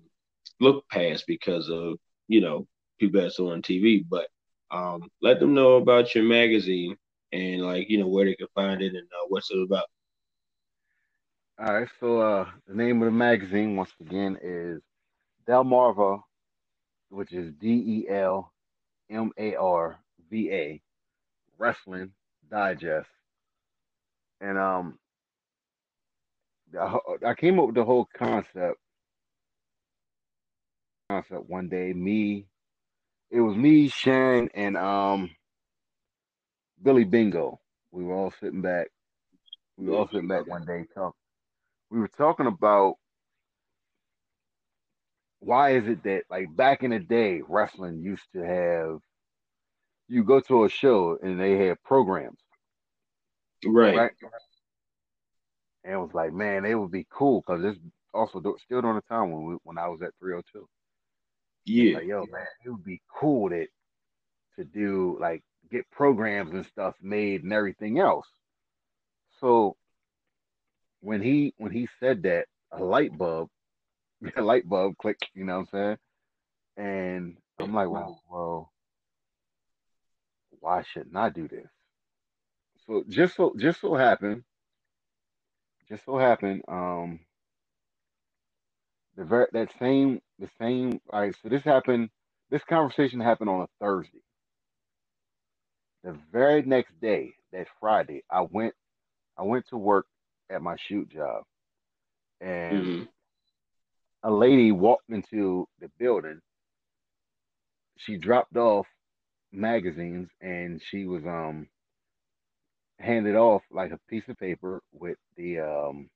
look 0.60 0.88
past 0.89 1.25
because 1.27 1.69
of 1.69 1.97
you 2.31 2.39
know, 2.39 2.65
people 2.99 3.21
that's 3.21 3.39
on 3.39 3.62
TV. 3.62 4.03
But 4.10 4.27
um, 4.71 5.10
let 5.21 5.39
them 5.39 5.53
know 5.53 5.73
about 5.73 6.15
your 6.15 6.23
magazine 6.23 6.95
and 7.34 7.62
like 7.62 7.89
you 7.89 7.99
know 7.99 8.07
where 8.07 8.25
they 8.25 8.36
can 8.36 8.47
find 8.55 8.81
it 8.81 8.95
and 8.95 9.07
uh, 9.07 9.25
what's 9.27 9.51
it 9.51 9.62
about. 9.62 9.86
All 11.63 11.76
right, 11.76 11.88
so 12.00 12.19
uh, 12.19 12.45
the 12.67 12.74
name 12.74 13.04
of 13.04 13.06
the 13.06 13.12
magazine 13.12 13.76
once 13.76 13.91
again 14.00 14.36
is 14.41 14.82
Delmarva, 15.47 16.19
which 17.10 17.32
is 17.34 17.54
D 17.54 17.67
E 17.67 18.10
L 18.10 18.52
M 19.12 19.32
A 19.38 19.54
R 19.54 20.00
V 20.32 20.52
A, 20.52 20.82
Wrestling 21.60 22.13
Digest, 22.50 23.08
and 24.39 24.58
um, 24.58 24.97
I 26.76 27.36
came 27.36 27.60
up 27.60 27.67
with 27.67 27.76
the 27.76 27.86
whole 27.86 28.10
concept 28.12 28.80
concept 31.12 31.47
one 31.47 31.69
day. 31.69 31.93
Me, 31.93 32.47
it 33.30 33.39
was 33.39 33.56
me, 33.56 33.88
Sharon, 33.88 34.50
and 34.56 34.76
um 34.78 35.30
Billy 36.82 37.04
Bingo. 37.04 37.60
We 37.91 38.04
were 38.04 38.15
all 38.15 38.34
sitting 38.39 38.63
back. 38.63 38.88
We 39.78 39.91
were 39.91 39.97
all 39.97 40.08
sitting 40.08 40.28
back 40.28 40.47
one 40.47 40.65
day 40.65 40.86
talk. 40.95 41.15
We 41.91 41.99
were 41.99 42.08
talking 42.08 42.47
about 42.47 42.95
why 45.39 45.71
is 45.71 45.88
it 45.88 46.04
that 46.04 46.23
like 46.30 46.56
back 46.56 46.84
in 46.84 46.91
the 46.91 46.99
day, 46.99 47.41
wrestling 47.47 48.01
used 48.01 48.23
to 48.34 48.45
have 48.45 48.99
you 50.08 50.23
go 50.23 50.39
to 50.41 50.65
a 50.65 50.69
show 50.69 51.17
and 51.21 51.39
they 51.39 51.58
had 51.58 51.82
programs. 51.84 52.39
Right. 53.65 53.95
right? 53.95 54.12
And 55.84 55.93
it 55.93 55.97
was 55.97 56.13
like, 56.13 56.34
man, 56.34 56.65
it 56.65 56.75
would 56.75 56.91
be 56.91 57.08
cool 57.10 57.43
because 57.45 57.62
this 57.62 57.77
also 58.13 58.39
still 58.39 58.82
during 58.82 58.95
the 58.97 59.01
time 59.10 59.32
when 59.32 59.45
we, 59.45 59.56
when 59.63 59.77
I 59.77 59.88
was 59.88 60.01
at 60.01 60.12
302. 60.19 60.67
Yeah. 61.65 61.95
Like, 61.97 62.08
yo, 62.08 62.25
man, 62.32 62.45
it 62.65 62.69
would 62.69 62.84
be 62.84 63.01
cool 63.19 63.49
that 63.49 63.67
to 64.58 64.65
do 64.65 65.17
like 65.19 65.43
get 65.71 65.89
programs 65.91 66.54
and 66.54 66.65
stuff 66.65 66.95
made 67.01 67.43
and 67.43 67.54
everything 67.54 67.99
else. 67.99 68.27
So 69.39 69.75
when 71.01 71.21
he 71.21 71.53
when 71.57 71.71
he 71.71 71.87
said 71.99 72.23
that, 72.23 72.45
a 72.71 72.81
light 72.83 73.17
bulb, 73.17 73.49
a 74.35 74.41
light 74.41 74.67
bulb 74.67 74.97
clicked, 74.97 75.29
you 75.33 75.43
know 75.43 75.59
what 75.59 75.67
I'm 75.73 75.97
saying? 75.97 75.97
And 76.77 77.37
I'm 77.59 77.73
like, 77.73 77.89
well, 77.89 78.21
well, 78.29 78.71
why 80.59 80.83
shouldn't 80.83 81.15
I 81.17 81.29
do 81.29 81.47
this? 81.47 81.67
So 82.87 83.03
just 83.09 83.35
so 83.35 83.53
just 83.57 83.81
so 83.81 83.95
happened, 83.95 84.43
just 85.89 86.05
so 86.05 86.17
happened, 86.17 86.63
um, 86.67 87.19
the 89.17 89.25
very 89.25 89.47
that 89.53 89.69
same 89.79 90.21
the 90.39 90.49
same. 90.59 90.99
All 91.11 91.21
right, 91.21 91.35
so 91.41 91.49
this 91.49 91.63
happened. 91.63 92.09
This 92.49 92.63
conversation 92.63 93.19
happened 93.19 93.49
on 93.49 93.61
a 93.61 93.67
Thursday. 93.79 94.19
The 96.03 96.17
very 96.31 96.63
next 96.63 96.99
day, 96.99 97.33
that 97.53 97.67
Friday, 97.79 98.23
I 98.29 98.41
went. 98.41 98.73
I 99.37 99.43
went 99.43 99.67
to 99.69 99.77
work 99.77 100.05
at 100.51 100.61
my 100.61 100.75
shoot 100.77 101.09
job, 101.09 101.43
and 102.39 102.85
mm-hmm. 102.85 103.03
a 104.23 104.31
lady 104.31 104.71
walked 104.71 105.09
into 105.09 105.67
the 105.79 105.89
building. 105.99 106.39
She 107.97 108.17
dropped 108.17 108.55
off 108.57 108.87
magazines, 109.51 110.29
and 110.41 110.81
she 110.89 111.05
was 111.05 111.25
um 111.25 111.67
handed 112.99 113.35
off 113.35 113.63
like 113.71 113.91
a 113.91 113.99
piece 114.09 114.27
of 114.27 114.37
paper 114.37 114.81
with 114.91 115.17
the 115.37 115.59
um 115.59 116.09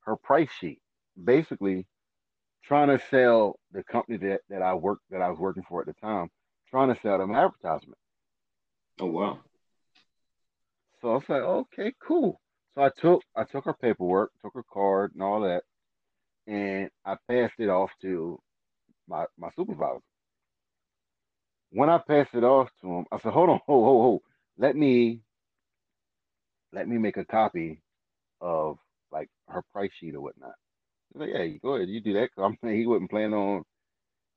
her 0.00 0.16
price 0.16 0.50
sheet. 0.60 0.80
Basically, 1.22 1.86
trying 2.64 2.88
to 2.88 3.02
sell 3.10 3.58
the 3.72 3.82
company 3.82 4.18
that, 4.18 4.40
that 4.50 4.62
I 4.62 4.74
worked 4.74 5.02
that 5.10 5.22
I 5.22 5.30
was 5.30 5.38
working 5.38 5.64
for 5.68 5.80
at 5.80 5.86
the 5.86 5.94
time, 5.94 6.28
trying 6.70 6.94
to 6.94 7.00
sell 7.00 7.18
them 7.18 7.34
advertisement. 7.34 7.98
Oh 9.00 9.06
wow. 9.06 9.38
So 11.00 11.10
I 11.10 11.14
was 11.14 11.28
like, 11.28 11.42
okay, 11.42 11.92
cool. 12.00 12.40
So 12.78 12.84
I 12.84 12.90
took 13.02 13.22
I 13.36 13.44
took 13.44 13.66
her 13.66 13.74
paperwork, 13.74 14.32
took 14.42 14.54
her 14.54 14.64
card 14.72 15.12
and 15.14 15.22
all 15.24 15.42
that, 15.42 15.64
and 16.46 16.90
I 17.04 17.16
passed 17.30 17.54
it 17.58 17.70
off 17.70 17.90
to 18.02 18.40
my 19.08 19.26
my 19.38 19.50
supervisor. 19.56 20.00
When 21.72 21.90
I 21.90 21.98
passed 21.98 22.34
it 22.34 22.44
off 22.44 22.70
to 22.82 22.88
him, 22.88 23.06
I 23.12 23.18
said, 23.20 23.32
hold 23.32 23.50
on, 23.50 23.60
hold, 23.66 23.84
hold, 23.84 24.02
hold. 24.02 24.22
Let 24.58 24.76
me 24.76 25.20
let 26.72 26.88
me 26.88 26.98
make 26.98 27.18
a 27.18 27.24
copy 27.26 27.82
of 28.40 28.78
like 29.12 29.28
her 29.48 29.62
price 29.72 29.92
sheet 30.00 30.14
or 30.16 30.22
whatnot. 30.22 30.54
He's 31.12 31.20
like, 31.20 31.30
yeah, 31.34 31.44
you 31.44 31.60
go 31.60 31.76
ahead, 31.76 31.88
you 31.90 32.00
do 32.00 32.14
that. 32.14 32.30
Cause 32.34 32.44
I'm 32.44 32.58
saying 32.64 32.78
he 32.80 32.86
wasn't 32.86 33.10
planning 33.10 33.34
on. 33.34 33.64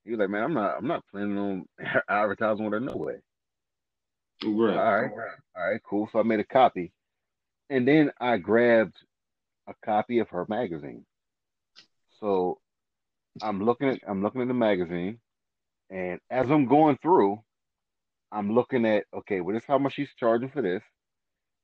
He 0.05 0.11
was 0.11 0.19
like, 0.19 0.31
man, 0.31 0.43
I'm 0.43 0.53
not, 0.55 0.77
I'm 0.77 0.87
not 0.87 1.05
planning 1.11 1.37
on 1.37 1.65
advertising 2.09 2.65
with 2.65 2.73
her 2.73 2.81
no 2.81 2.95
way. 2.97 3.15
Right. 4.43 4.77
All 4.77 4.93
right. 5.01 5.11
All 5.57 5.71
right. 5.71 5.81
Cool. 5.83 6.09
So 6.11 6.19
I 6.19 6.23
made 6.23 6.39
a 6.41 6.45
copy, 6.45 6.91
and 7.72 7.88
then 7.88 8.11
I 8.19 8.38
grabbed 8.38 8.97
a 9.67 9.74
copy 9.84 10.19
of 10.19 10.30
her 10.30 10.45
magazine. 10.49 11.05
So 12.19 12.59
I'm 13.41 13.63
looking 13.63 13.88
at, 13.88 13.99
I'm 14.05 14.22
looking 14.22 14.41
at 14.41 14.49
the 14.49 14.53
magazine, 14.53 15.19
and 15.89 16.19
as 16.30 16.51
I'm 16.51 16.65
going 16.67 16.97
through, 17.01 17.41
I'm 18.30 18.53
looking 18.53 18.86
at, 18.86 19.05
okay, 19.13 19.39
well, 19.39 19.53
this 19.53 19.63
is 19.63 19.67
how 19.67 19.78
much 19.78 19.93
she's 19.93 20.13
charging 20.19 20.49
for 20.49 20.61
this, 20.61 20.84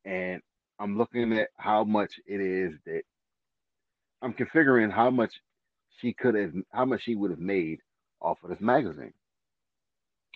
and 0.05 0.41
I'm 0.79 0.97
looking 0.97 1.37
at 1.37 1.49
how 1.57 1.83
much 1.83 2.13
it 2.25 2.39
is 2.39 2.73
that 2.85 3.01
I'm 4.21 4.33
configuring 4.33 4.91
how 4.91 5.09
much 5.09 5.33
she 5.99 6.13
could 6.13 6.35
have, 6.35 6.53
how 6.71 6.85
much 6.85 7.03
she 7.03 7.15
would 7.15 7.31
have 7.31 7.39
made 7.39 7.79
off 8.21 8.37
of 8.43 8.49
this 8.49 8.61
magazine. 8.61 9.13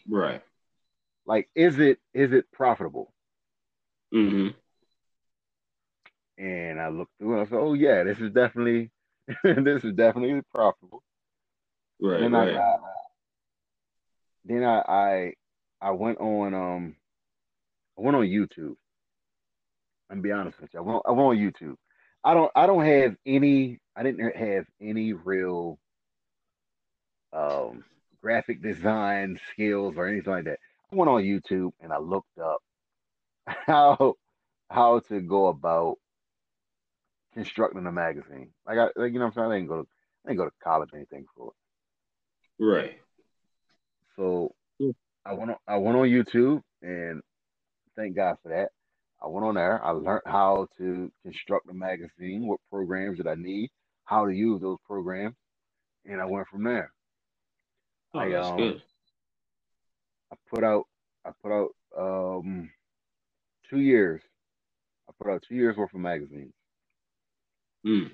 Right. 0.09 0.41
Like, 1.25 1.49
is 1.55 1.79
it 1.79 1.99
is 2.13 2.33
it 2.33 2.51
profitable? 2.51 3.13
Mm-hmm. 4.13 4.49
And 6.41 6.81
I 6.81 6.89
looked 6.89 7.11
through 7.19 7.33
and 7.33 7.41
I 7.41 7.49
said, 7.49 7.59
"Oh 7.59 7.73
yeah, 7.75 8.03
this 8.03 8.19
is 8.19 8.31
definitely 8.31 8.89
this 9.43 9.83
is 9.83 9.93
definitely 9.93 10.41
profitable." 10.51 11.03
Right. 12.01 12.21
Then 12.21 12.31
right. 12.31 12.55
I, 12.55 12.75
then 14.45 14.63
I, 14.63 14.79
I 14.87 15.33
I 15.81 15.91
went 15.91 16.17
on 16.19 16.55
um 16.55 16.95
I 17.97 18.01
went 18.01 18.17
on 18.17 18.23
YouTube. 18.23 18.75
and 20.09 20.23
be 20.23 20.31
honest 20.31 20.59
with 20.59 20.73
you. 20.73 20.79
I 20.79 20.83
went, 20.83 21.03
I 21.07 21.11
went 21.11 21.21
on 21.21 21.37
YouTube. 21.37 21.75
I 22.23 22.33
don't 22.33 22.51
I 22.55 22.65
don't 22.65 22.85
have 22.85 23.15
any 23.25 23.79
I 23.95 24.01
didn't 24.03 24.35
have 24.35 24.65
any 24.81 25.13
real 25.13 25.77
um 27.33 27.83
graphic 28.21 28.63
design 28.63 29.39
skills 29.51 29.95
or 29.95 30.07
anything 30.07 30.33
like 30.33 30.45
that. 30.45 30.59
I 30.91 30.95
went 30.95 31.09
on 31.09 31.21
YouTube 31.21 31.73
and 31.81 31.93
I 31.93 31.99
looked 31.99 32.39
up 32.39 32.61
how 33.47 34.15
how 34.71 35.01
to 35.09 35.19
go 35.21 35.47
about 35.47 35.97
constructing 37.33 37.85
a 37.85 37.91
magazine. 37.91 38.49
Like 38.65 38.77
I 38.77 38.87
like, 38.95 39.13
you 39.13 39.19
know 39.19 39.25
what 39.25 39.37
I'm 39.37 39.43
saying? 39.43 39.51
I 39.51 39.55
didn't 39.55 39.69
go 39.69 39.81
to 39.81 39.87
I 40.25 40.29
didn't 40.29 40.37
go 40.37 40.45
to 40.45 40.51
college 40.63 40.89
or 40.93 40.97
anything 40.97 41.25
for 41.35 41.47
it. 42.59 42.63
Right. 42.63 42.97
So 44.15 44.53
I 45.25 45.33
went 45.33 45.51
on, 45.51 45.57
I 45.67 45.77
went 45.77 45.97
on 45.97 46.07
YouTube 46.07 46.61
and 46.81 47.21
thank 47.95 48.15
God 48.15 48.37
for 48.41 48.49
that. 48.49 48.69
I 49.23 49.27
went 49.27 49.45
on 49.45 49.55
there. 49.55 49.83
I 49.83 49.91
learned 49.91 50.23
how 50.25 50.67
to 50.77 51.11
construct 51.23 51.69
a 51.69 51.73
magazine, 51.73 52.47
what 52.47 52.59
programs 52.71 53.19
that 53.19 53.27
I 53.27 53.35
need, 53.35 53.69
how 54.05 54.25
to 54.25 54.33
use 54.33 54.61
those 54.61 54.79
programs, 54.85 55.35
and 56.05 56.19
I 56.19 56.25
went 56.25 56.47
from 56.47 56.63
there. 56.63 56.91
Oh, 58.13 58.19
I, 58.19 58.29
that's 58.29 58.47
um, 58.47 58.57
good. 58.57 58.81
I 60.31 60.35
put 60.49 60.63
out 60.63 60.85
I 61.25 61.31
put 61.41 61.51
out 61.51 61.69
um 61.97 62.69
two 63.69 63.79
years. 63.79 64.21
I 65.07 65.13
put 65.21 65.31
out 65.31 65.43
two 65.47 65.55
years 65.55 65.77
worth 65.77 65.93
of 65.93 65.99
magazines. 65.99 66.53
Hmm. 67.83 68.07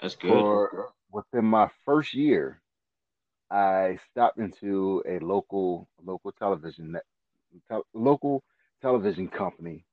That's 0.00 0.16
good. 0.16 0.30
For 0.30 0.92
within 1.12 1.44
my 1.44 1.68
first 1.84 2.14
year, 2.14 2.60
I 3.50 3.98
stopped 4.10 4.38
into 4.38 5.02
a 5.06 5.18
local 5.18 5.88
local 6.04 6.32
television 6.32 6.96
te- 7.70 7.80
local 7.94 8.42
television 8.80 9.28
company, 9.28 9.84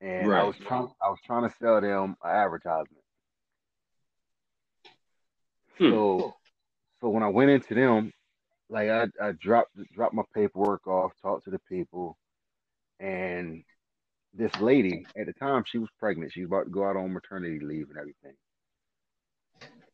and 0.00 0.28
right. 0.28 0.40
I 0.40 0.44
was 0.44 0.56
trying 0.56 0.88
I 1.02 1.08
was 1.08 1.18
trying 1.24 1.48
to 1.48 1.54
sell 1.60 1.80
them 1.80 2.16
an 2.22 2.30
advertisement. 2.30 3.04
Hmm. 5.78 5.90
So, 5.90 6.34
so 7.00 7.08
when 7.08 7.22
I 7.22 7.28
went 7.28 7.50
into 7.50 7.74
them, 7.74 8.12
like 8.68 8.88
I, 8.90 9.06
I 9.22 9.32
dropped 9.32 9.76
dropped 9.94 10.14
my 10.14 10.24
paperwork 10.34 10.86
off, 10.86 11.12
talked 11.22 11.44
to 11.44 11.50
the 11.50 11.60
people, 11.68 12.18
and 12.98 13.62
this 14.34 14.54
lady 14.60 15.06
at 15.18 15.26
the 15.26 15.32
time 15.32 15.64
she 15.66 15.78
was 15.78 15.88
pregnant. 15.98 16.32
She 16.32 16.40
was 16.40 16.48
about 16.48 16.64
to 16.64 16.70
go 16.70 16.84
out 16.88 16.96
on 16.96 17.12
maternity 17.12 17.60
leave 17.60 17.88
and 17.90 17.98
everything. 17.98 18.34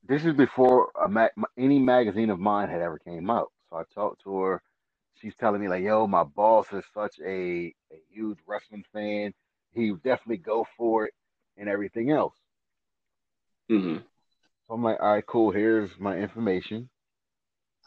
This 0.06 0.24
is 0.24 0.34
before 0.34 0.90
ma- 1.08 1.28
any 1.56 1.78
magazine 1.78 2.30
of 2.30 2.38
mine 2.38 2.68
had 2.68 2.82
ever 2.82 2.98
came 2.98 3.30
out. 3.30 3.50
So 3.70 3.76
I 3.76 3.82
talked 3.94 4.22
to 4.24 4.38
her 4.40 4.62
she's 5.20 5.34
telling 5.36 5.60
me 5.60 5.68
like, 5.68 5.82
"Yo, 5.82 6.06
my 6.06 6.24
boss 6.24 6.72
is 6.72 6.84
such 6.92 7.18
a, 7.24 7.74
a 7.92 7.96
huge 8.10 8.38
wrestling 8.46 8.84
fan. 8.92 9.32
He 9.72 9.92
definitely 9.92 10.38
go 10.38 10.66
for 10.76 11.06
it 11.06 11.14
and 11.56 11.68
everything 11.68 12.10
else." 12.10 12.34
Mm-hmm. 13.70 13.98
So 13.98 14.74
I'm 14.74 14.82
like, 14.82 15.00
"All 15.00 15.14
right, 15.14 15.26
cool. 15.26 15.50
Here's 15.50 15.90
my 15.98 16.16
information." 16.16 16.90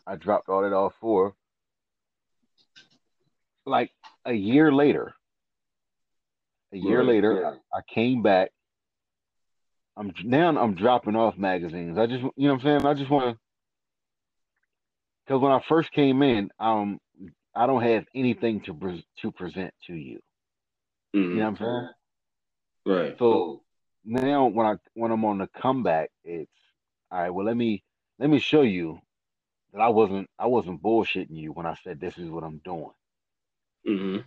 I 0.06 0.16
dropped 0.16 0.50
all 0.50 0.62
that 0.62 0.74
off 0.74 0.94
for. 1.02 1.36
Like 3.66 3.92
a 4.26 4.34
year 4.34 4.72
later, 4.72 5.14
a 6.74 6.78
year 6.78 7.00
right. 7.00 7.08
later. 7.08 7.46
I, 7.46 7.78
I 7.78 7.82
came 7.94 8.22
back. 8.22 8.52
I'm 9.96 10.14
now 10.24 10.50
I'm 10.50 10.76
dropping 10.76 11.16
off 11.16 11.38
magazines. 11.38 11.98
I 11.98 12.06
just 12.06 12.22
you 12.22 12.48
know 12.48 12.54
what 12.54 12.66
I'm 12.66 12.82
saying. 12.82 12.86
I 12.86 12.94
just 12.94 13.10
want 13.10 13.36
to 13.36 13.40
because 15.26 15.42
when 15.42 15.52
I 15.52 15.60
first 15.68 15.92
came 15.92 16.22
in, 16.22 16.50
um, 16.60 17.00
I 17.54 17.68
don't 17.68 17.82
have 17.82 18.06
anything 18.16 18.62
to 18.62 18.74
pre- 18.74 19.06
to 19.22 19.32
present 19.32 19.74
to 19.88 19.94
you. 19.94 20.20
Mm-hmm. 21.16 21.32
You 21.32 21.36
know 21.36 21.52
what 21.52 21.62
I'm 21.62 21.90
saying? 22.86 22.96
Right. 22.96 23.20
So 23.20 23.64
now 24.06 24.46
when 24.46 24.66
I 24.66 24.76
when 24.94 25.12
I'm 25.12 25.26
on 25.26 25.40
the 25.40 25.48
comeback, 25.48 26.12
it's 26.24 26.52
all 27.12 27.20
right. 27.20 27.30
Well, 27.30 27.46
let 27.46 27.58
me 27.58 27.84
let 28.20 28.30
me 28.30 28.40
show 28.40 28.62
you 28.62 29.00
that 29.74 29.82
I 29.82 29.90
wasn't 29.90 30.30
I 30.40 30.48
wasn't 30.48 30.82
bullshitting 30.82 31.36
you 31.36 31.52
when 31.52 31.66
I 31.66 31.76
said 31.84 32.00
this 32.00 32.18
is 32.18 32.30
what 32.30 32.44
I'm 32.44 32.62
doing. 32.64 32.92
Mm-hmm. 33.88 34.18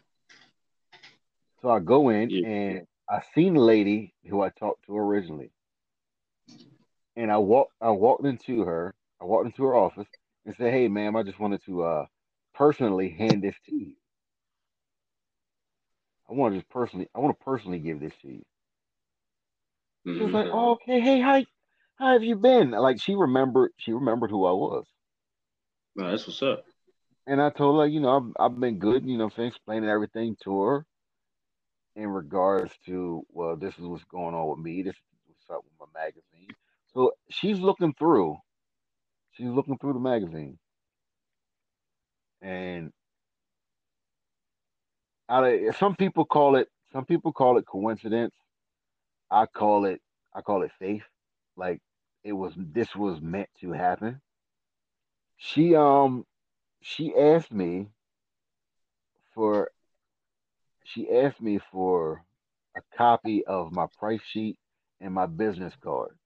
So 1.62 1.70
I 1.70 1.80
go 1.80 2.08
in 2.08 2.30
yeah. 2.30 2.48
and 2.48 2.86
I 3.08 3.20
seen 3.34 3.54
the 3.54 3.60
lady 3.60 4.14
who 4.28 4.40
I 4.42 4.50
talked 4.50 4.86
to 4.86 4.96
originally, 4.96 5.50
and 7.16 7.30
I 7.30 7.38
walk 7.38 7.68
I 7.80 7.90
walked 7.90 8.24
into 8.24 8.62
her. 8.62 8.94
I 9.20 9.24
walked 9.24 9.46
into 9.46 9.64
her 9.64 9.74
office 9.74 10.08
and 10.46 10.54
said, 10.56 10.72
"Hey, 10.72 10.88
ma'am, 10.88 11.16
I 11.16 11.22
just 11.22 11.38
wanted 11.38 11.62
to 11.66 11.82
uh 11.82 12.06
personally 12.54 13.10
hand 13.10 13.42
this 13.42 13.56
to 13.66 13.74
you. 13.74 13.94
I 16.28 16.34
want 16.34 16.54
to 16.54 16.60
just 16.60 16.70
personally, 16.70 17.08
I 17.14 17.18
want 17.18 17.38
to 17.38 17.44
personally 17.44 17.78
give 17.78 18.00
this 18.00 18.12
to 18.22 18.28
you. 18.28 18.42
Mm-hmm. 20.06 20.18
She 20.18 20.24
was 20.24 20.32
like, 20.32 20.46
oh, 20.52 20.70
okay, 20.72 21.00
hey, 21.00 21.20
hi, 21.20 21.44
how 21.96 22.12
have 22.12 22.22
you 22.22 22.36
been? 22.36 22.70
Like 22.70 23.00
she 23.00 23.14
remembered, 23.14 23.72
she 23.78 23.92
remembered 23.92 24.30
who 24.30 24.46
I 24.46 24.52
was. 24.52 24.86
No, 25.96 26.10
that's 26.10 26.26
what's 26.26 26.42
up. 26.42 26.64
And 27.26 27.42
I 27.42 27.50
told 27.50 27.80
her, 27.80 27.86
you 27.86 28.00
know, 28.00 28.32
I've, 28.38 28.52
I've 28.52 28.60
been 28.60 28.78
good, 28.78 29.04
you 29.04 29.18
know, 29.18 29.30
I'm 29.36 29.44
explaining 29.44 29.88
everything 29.88 30.36
to 30.44 30.60
her 30.62 30.86
in 31.96 32.08
regards 32.08 32.72
to, 32.86 33.24
well, 33.30 33.56
this 33.56 33.74
is 33.78 33.84
what's 33.84 34.04
going 34.04 34.34
on 34.34 34.48
with 34.48 34.58
me. 34.58 34.82
This 34.82 34.94
is 34.94 35.02
what's 35.26 35.58
up 35.58 35.64
with 35.64 35.88
my 35.94 36.00
magazine. 36.00 36.54
So 36.94 37.12
she's 37.28 37.58
looking 37.58 37.94
through. 37.98 38.36
She's 39.32 39.48
looking 39.48 39.78
through 39.78 39.94
the 39.94 40.00
magazine 40.00 40.58
and 42.42 42.92
out 45.28 45.44
of 45.44 45.76
some 45.76 45.94
people 45.94 46.24
call 46.24 46.56
it 46.56 46.68
some 46.92 47.04
people 47.04 47.32
call 47.32 47.58
it 47.58 47.66
coincidence. 47.66 48.34
I 49.30 49.46
call 49.46 49.84
it 49.84 50.00
I 50.34 50.40
call 50.40 50.62
it 50.62 50.72
faith. 50.78 51.04
Like 51.56 51.80
it 52.24 52.32
was 52.32 52.54
this 52.56 52.94
was 52.96 53.20
meant 53.20 53.48
to 53.60 53.72
happen. 53.72 54.20
She 55.36 55.74
um 55.74 56.24
she 56.82 57.14
asked 57.14 57.52
me 57.52 57.88
for 59.34 59.70
she 60.92 61.10
asked 61.10 61.40
me 61.40 61.60
for 61.72 62.24
a 62.76 62.80
copy 62.96 63.44
of 63.46 63.72
my 63.72 63.86
price 63.98 64.20
sheet 64.32 64.56
and 65.00 65.12
my 65.14 65.26
business 65.26 65.74
card. 65.82 66.16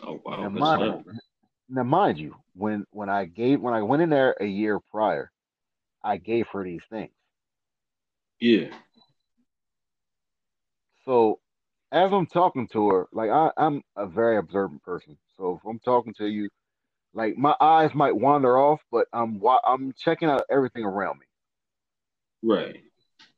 Oh 0.00 0.20
wow! 0.24 0.48
Now, 0.48 1.02
now 1.68 1.82
mind 1.82 2.18
you, 2.18 2.34
when 2.54 2.84
when 2.90 3.08
I 3.08 3.24
gave 3.24 3.60
when 3.60 3.74
I 3.74 3.82
went 3.82 4.02
in 4.02 4.10
there 4.10 4.36
a 4.40 4.46
year 4.46 4.78
prior, 4.90 5.30
I 6.02 6.18
gave 6.18 6.46
her 6.48 6.64
these 6.64 6.82
things. 6.90 7.12
Yeah. 8.40 8.68
So 11.04 11.40
as 11.92 12.12
I'm 12.12 12.26
talking 12.26 12.68
to 12.72 12.88
her, 12.88 13.06
like 13.12 13.30
I, 13.30 13.50
I'm 13.56 13.82
a 13.96 14.06
very 14.06 14.36
observant 14.36 14.82
person. 14.82 15.16
So 15.36 15.56
if 15.60 15.68
I'm 15.68 15.78
talking 15.78 16.14
to 16.14 16.26
you, 16.26 16.48
like 17.14 17.36
my 17.36 17.54
eyes 17.60 17.90
might 17.94 18.16
wander 18.16 18.58
off, 18.58 18.80
but 18.90 19.06
I'm 19.12 19.40
I'm 19.64 19.94
checking 19.98 20.28
out 20.28 20.42
everything 20.50 20.84
around 20.84 21.20
me. 21.20 21.26
Right. 22.44 22.82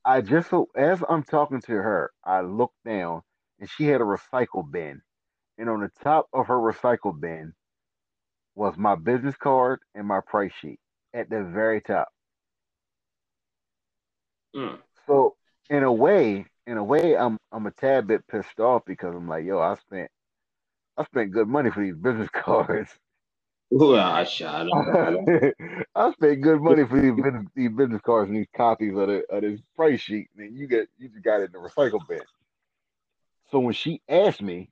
I 0.05 0.21
just 0.21 0.51
so 0.51 0.69
as 0.77 1.03
I'm 1.09 1.23
talking 1.23 1.61
to 1.63 1.73
her, 1.73 2.11
I 2.25 2.41
look 2.41 2.73
down 2.85 3.23
and 3.61 3.71
she 3.71 3.85
had 3.85 4.01
a 4.01 4.05
recycle 4.05 4.69
bin, 4.71 5.01
and 5.59 5.71
on 5.71 5.81
the 5.81 5.91
top 6.03 6.27
of 6.33 6.47
her 6.47 6.57
recycle 6.57 7.19
bin 7.19 7.55
was 8.55 8.77
my 8.77 8.95
business 8.95 9.37
card 9.37 9.81
and 9.95 10.07
my 10.07 10.21
price 10.27 10.53
sheet 10.61 10.81
at 11.15 11.31
the 11.31 11.45
very 11.45 11.81
top. 11.81 12.09
Mm. 14.55 14.79
So 15.07 15.37
in 15.71 15.83
a 15.83 15.93
way, 15.93 16.47
in 16.67 16.79
a 16.79 16.85
way, 16.85 17.17
I'm 17.17 17.39
I'm 17.53 17.67
a 17.67 17.71
tad 17.71 18.07
bit 18.07 18.27
pissed 18.27 18.59
off 18.59 18.83
because 18.87 19.15
I'm 19.15 19.29
like, 19.29 19.45
yo, 19.45 19.61
I 19.61 19.77
spent 19.77 20.11
I 20.97 21.05
spent 21.05 21.33
good 21.33 21.49
money 21.49 21.71
for 21.71 21.83
these 21.83 21.97
business 21.97 22.31
cards. 22.33 22.91
Ooh, 23.75 23.97
ah, 23.97 24.15
I 24.15 24.25
shot 24.25 24.67
I 25.95 26.13
spent 26.13 26.41
good 26.41 26.61
money 26.61 26.85
for 26.87 27.01
these 27.01 27.15
business, 27.15 27.47
these 27.55 27.71
business 27.71 28.01
cards 28.03 28.29
and 28.29 28.39
these 28.39 28.47
copies 28.57 28.97
of, 28.97 29.09
the, 29.09 29.25
of 29.29 29.43
this 29.43 29.61
price 29.75 30.01
sheet, 30.01 30.29
and 30.37 30.57
you 30.57 30.69
get 30.69 30.89
you 30.99 31.09
just 31.09 31.25
got 31.25 31.41
it 31.41 31.47
in 31.47 31.53
the 31.53 31.59
recycle 31.59 32.01
bin. 32.09 32.21
So 33.51 33.59
when 33.59 33.75
she 33.75 34.01
asked 34.09 34.41
me, 34.41 34.71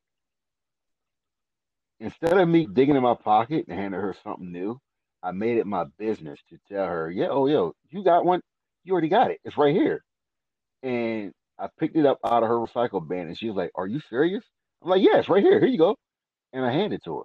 instead 1.98 2.38
of 2.38 2.48
me 2.48 2.66
digging 2.72 2.94
in 2.94 3.02
my 3.02 3.14
pocket 3.14 3.66
and 3.68 3.78
handing 3.78 4.00
her 4.00 4.14
something 4.22 4.52
new, 4.52 4.80
I 5.22 5.32
made 5.32 5.58
it 5.58 5.66
my 5.66 5.84
business 5.98 6.38
to 6.50 6.58
tell 6.68 6.86
her, 6.86 7.10
"Yeah, 7.10 7.28
oh 7.30 7.46
yo, 7.46 7.74
you 7.90 8.04
got 8.04 8.24
one? 8.24 8.40
You 8.84 8.92
already 8.92 9.08
got 9.08 9.32
it. 9.32 9.40
It's 9.44 9.58
right 9.58 9.74
here." 9.74 10.04
And 10.84 11.32
I 11.58 11.68
picked 11.80 11.96
it 11.96 12.06
up 12.06 12.18
out 12.24 12.44
of 12.44 12.48
her 12.48 12.58
recycle 12.58 13.06
bin, 13.06 13.26
and 13.26 13.36
she 13.36 13.48
was 13.48 13.56
like, 13.56 13.72
"Are 13.74 13.88
you 13.88 14.00
serious?" 14.08 14.44
I'm 14.82 14.90
like, 14.90 15.02
"Yeah, 15.02 15.20
right 15.28 15.42
here. 15.42 15.58
Here 15.58 15.68
you 15.68 15.78
go." 15.78 15.96
And 16.52 16.64
I 16.64 16.72
handed 16.72 16.96
it 17.00 17.04
to 17.04 17.18
her, 17.18 17.24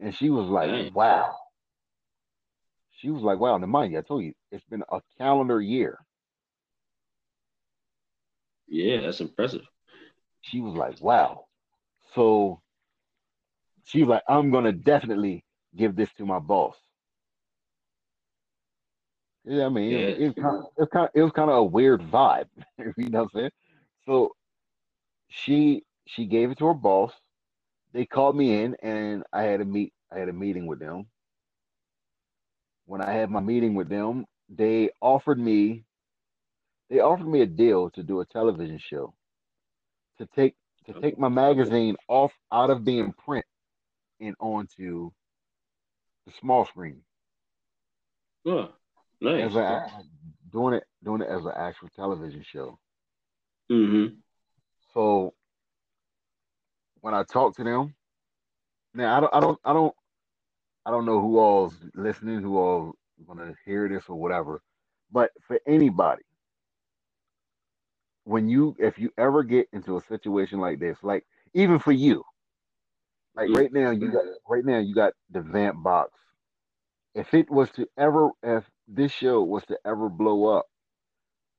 and 0.00 0.14
she 0.14 0.30
was 0.30 0.48
like, 0.48 0.70
Dang. 0.70 0.92
"Wow." 0.92 1.34
She 2.98 3.10
was 3.10 3.22
like, 3.22 3.38
"Wow." 3.38 3.54
And 3.56 3.66
mind 3.68 3.92
you, 3.92 3.98
I 3.98 4.02
told 4.02 4.24
you, 4.24 4.32
it's 4.50 4.64
been 4.64 4.82
a 4.90 5.00
calendar 5.18 5.60
year. 5.60 5.98
Yeah, 8.68 9.00
that's 9.02 9.20
impressive. 9.20 9.62
She 10.42 10.60
was 10.60 10.74
like, 10.74 11.00
"Wow." 11.00 11.46
So 12.14 12.60
she 13.84 14.00
was 14.00 14.08
like, 14.08 14.22
I'm 14.28 14.50
gonna 14.50 14.72
definitely 14.72 15.44
give 15.76 15.96
this 15.96 16.10
to 16.18 16.26
my 16.26 16.38
boss. 16.38 16.76
Yeah, 19.44 19.66
I 19.66 19.68
mean, 19.68 19.90
yeah. 19.90 19.98
It, 19.98 20.26
was 20.26 20.34
kind 20.34 20.56
of, 20.58 20.64
it 20.76 20.90
kind 20.90 21.04
of, 21.06 21.10
it 21.14 21.22
was 21.22 21.32
kind 21.32 21.50
of 21.50 21.56
a 21.56 21.64
weird 21.64 22.02
vibe. 22.02 22.46
you 22.96 23.08
know 23.08 23.22
what 23.22 23.30
I'm 23.34 23.40
saying? 23.40 23.50
So 24.06 24.32
she 25.28 25.82
she 26.06 26.26
gave 26.26 26.50
it 26.50 26.58
to 26.58 26.66
her 26.66 26.74
boss. 26.74 27.12
They 27.92 28.06
called 28.06 28.36
me 28.36 28.62
in, 28.62 28.76
and 28.82 29.24
I 29.32 29.42
had 29.42 29.60
a 29.60 29.64
meet. 29.64 29.92
I 30.12 30.18
had 30.18 30.28
a 30.28 30.32
meeting 30.32 30.66
with 30.66 30.78
them. 30.78 31.06
When 32.86 33.00
I 33.00 33.12
had 33.12 33.30
my 33.30 33.40
meeting 33.40 33.74
with 33.74 33.88
them, 33.88 34.26
they 34.48 34.90
offered 35.00 35.38
me. 35.38 35.84
They 36.88 37.00
offered 37.00 37.28
me 37.28 37.42
a 37.42 37.46
deal 37.46 37.90
to 37.90 38.02
do 38.02 38.20
a 38.20 38.26
television 38.26 38.78
show. 38.78 39.14
To 40.18 40.26
take 40.34 40.54
to 40.86 41.00
take 41.00 41.18
my 41.18 41.28
magazine 41.28 41.96
off 42.08 42.32
out 42.52 42.70
of 42.70 42.84
being 42.84 43.12
print 43.12 43.44
and 44.20 44.34
onto 44.40 45.10
the 46.26 46.32
small 46.40 46.66
screen. 46.66 47.02
Yeah, 48.44 48.66
nice. 49.20 49.50
As 49.50 49.56
a, 49.56 49.86
doing 50.52 50.74
it 50.74 50.84
doing 51.04 51.22
it 51.22 51.28
as 51.28 51.44
an 51.44 51.52
actual 51.56 51.88
television 51.94 52.44
show. 52.44 52.78
Mm-hmm. 53.70 54.14
So 54.94 55.34
when 57.00 57.14
I 57.14 57.24
talk 57.24 57.56
to 57.56 57.64
them, 57.64 57.94
now 58.94 59.16
I 59.16 59.20
don't 59.20 59.34
I 59.34 59.40
don't 59.40 59.58
I 59.64 59.72
don't 59.72 59.94
I 60.86 60.90
don't 60.90 61.06
know 61.06 61.20
who 61.20 61.38
all's 61.38 61.74
listening, 61.94 62.40
who 62.40 62.56
all 62.56 62.92
gonna 63.26 63.54
hear 63.64 63.88
this 63.88 64.04
or 64.08 64.16
whatever. 64.16 64.62
But 65.12 65.30
for 65.46 65.60
anybody, 65.66 66.22
when 68.24 68.48
you 68.48 68.76
if 68.78 68.98
you 68.98 69.12
ever 69.18 69.42
get 69.42 69.68
into 69.72 69.96
a 69.96 70.02
situation 70.02 70.58
like 70.58 70.78
this, 70.78 70.98
like 71.02 71.24
even 71.54 71.78
for 71.78 71.92
you, 71.92 72.24
like 73.34 73.48
mm-hmm. 73.48 73.58
right 73.58 73.72
now 73.72 73.90
you 73.90 74.10
got 74.10 74.24
right 74.48 74.64
now 74.64 74.78
you 74.78 74.94
got 74.94 75.12
the 75.30 75.40
Vampbox. 75.40 76.08
If 77.14 77.34
it 77.34 77.50
was 77.50 77.70
to 77.72 77.86
ever 77.98 78.30
if 78.42 78.64
this 78.86 79.12
show 79.12 79.42
was 79.42 79.64
to 79.66 79.78
ever 79.84 80.08
blow 80.08 80.46
up 80.56 80.66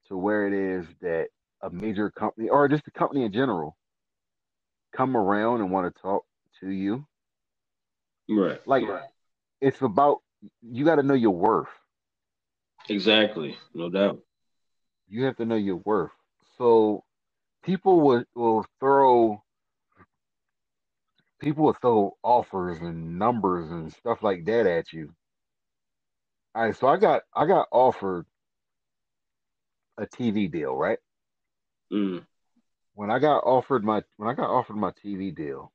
to 0.08 0.18
where 0.18 0.48
it 0.48 0.54
is 0.54 0.86
that 1.02 1.28
a 1.62 1.70
major 1.70 2.10
company 2.12 2.50
or 2.50 2.68
just 2.68 2.88
a 2.88 2.92
company 2.92 3.24
in 3.24 3.32
general 3.32 3.76
come 4.96 5.16
around 5.16 5.62
and 5.62 5.72
want 5.72 5.94
to 5.94 6.02
talk 6.02 6.26
to 6.60 6.70
you. 6.70 7.06
Right. 8.30 8.60
Like 8.66 8.88
right. 8.88 9.04
it's 9.60 9.82
about 9.82 10.20
you 10.62 10.86
got 10.86 10.96
to 10.96 11.04
know 11.04 11.14
your 11.14 11.32
worth. 11.32 11.68
Exactly, 12.90 13.58
no 13.74 13.90
doubt. 13.90 14.20
You 15.08 15.26
have 15.26 15.38
to 15.38 15.46
know 15.46 15.56
your 15.56 15.78
worth. 15.78 16.12
So 16.58 17.04
people 17.64 18.02
will 18.02 18.24
will 18.36 18.66
throw 18.80 19.44
people 21.40 21.66
will 21.66 21.74
throw 21.74 22.18
offers 22.24 22.80
and 22.80 23.18
numbers 23.20 23.72
and 23.72 23.92
stuff 23.92 24.24
like 24.24 24.46
that 24.46 24.66
at 24.66 24.94
you. 24.94 25.14
All 26.54 26.64
right, 26.64 26.76
so 26.76 26.88
I 26.88 26.98
got 26.98 27.24
I 27.36 27.46
got 27.46 27.68
offered 27.72 28.26
a 29.98 30.06
TV 30.06 30.52
deal, 30.52 30.76
right? 30.76 31.00
Mm. 31.92 32.26
When 32.94 33.10
I 33.10 33.20
got 33.20 33.40
offered 33.40 33.84
my 33.84 34.04
when 34.18 34.30
I 34.30 34.34
got 34.34 34.50
offered 34.50 34.76
my 34.76 34.92
TV 34.92 35.34
deal, 35.36 35.72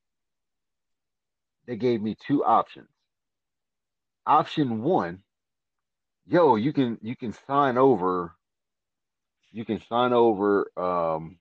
they 1.66 1.76
gave 1.76 2.02
me 2.02 2.16
two 2.26 2.44
options. 2.44 2.88
Option 4.26 4.82
one, 4.82 5.22
yo, 6.26 6.56
you 6.56 6.72
can 6.72 6.98
you 7.02 7.16
can 7.16 7.32
sign 7.46 7.78
over, 7.78 8.34
you 9.52 9.64
can 9.64 9.80
sign 9.88 10.12
over 10.12 10.70
um 10.76 11.38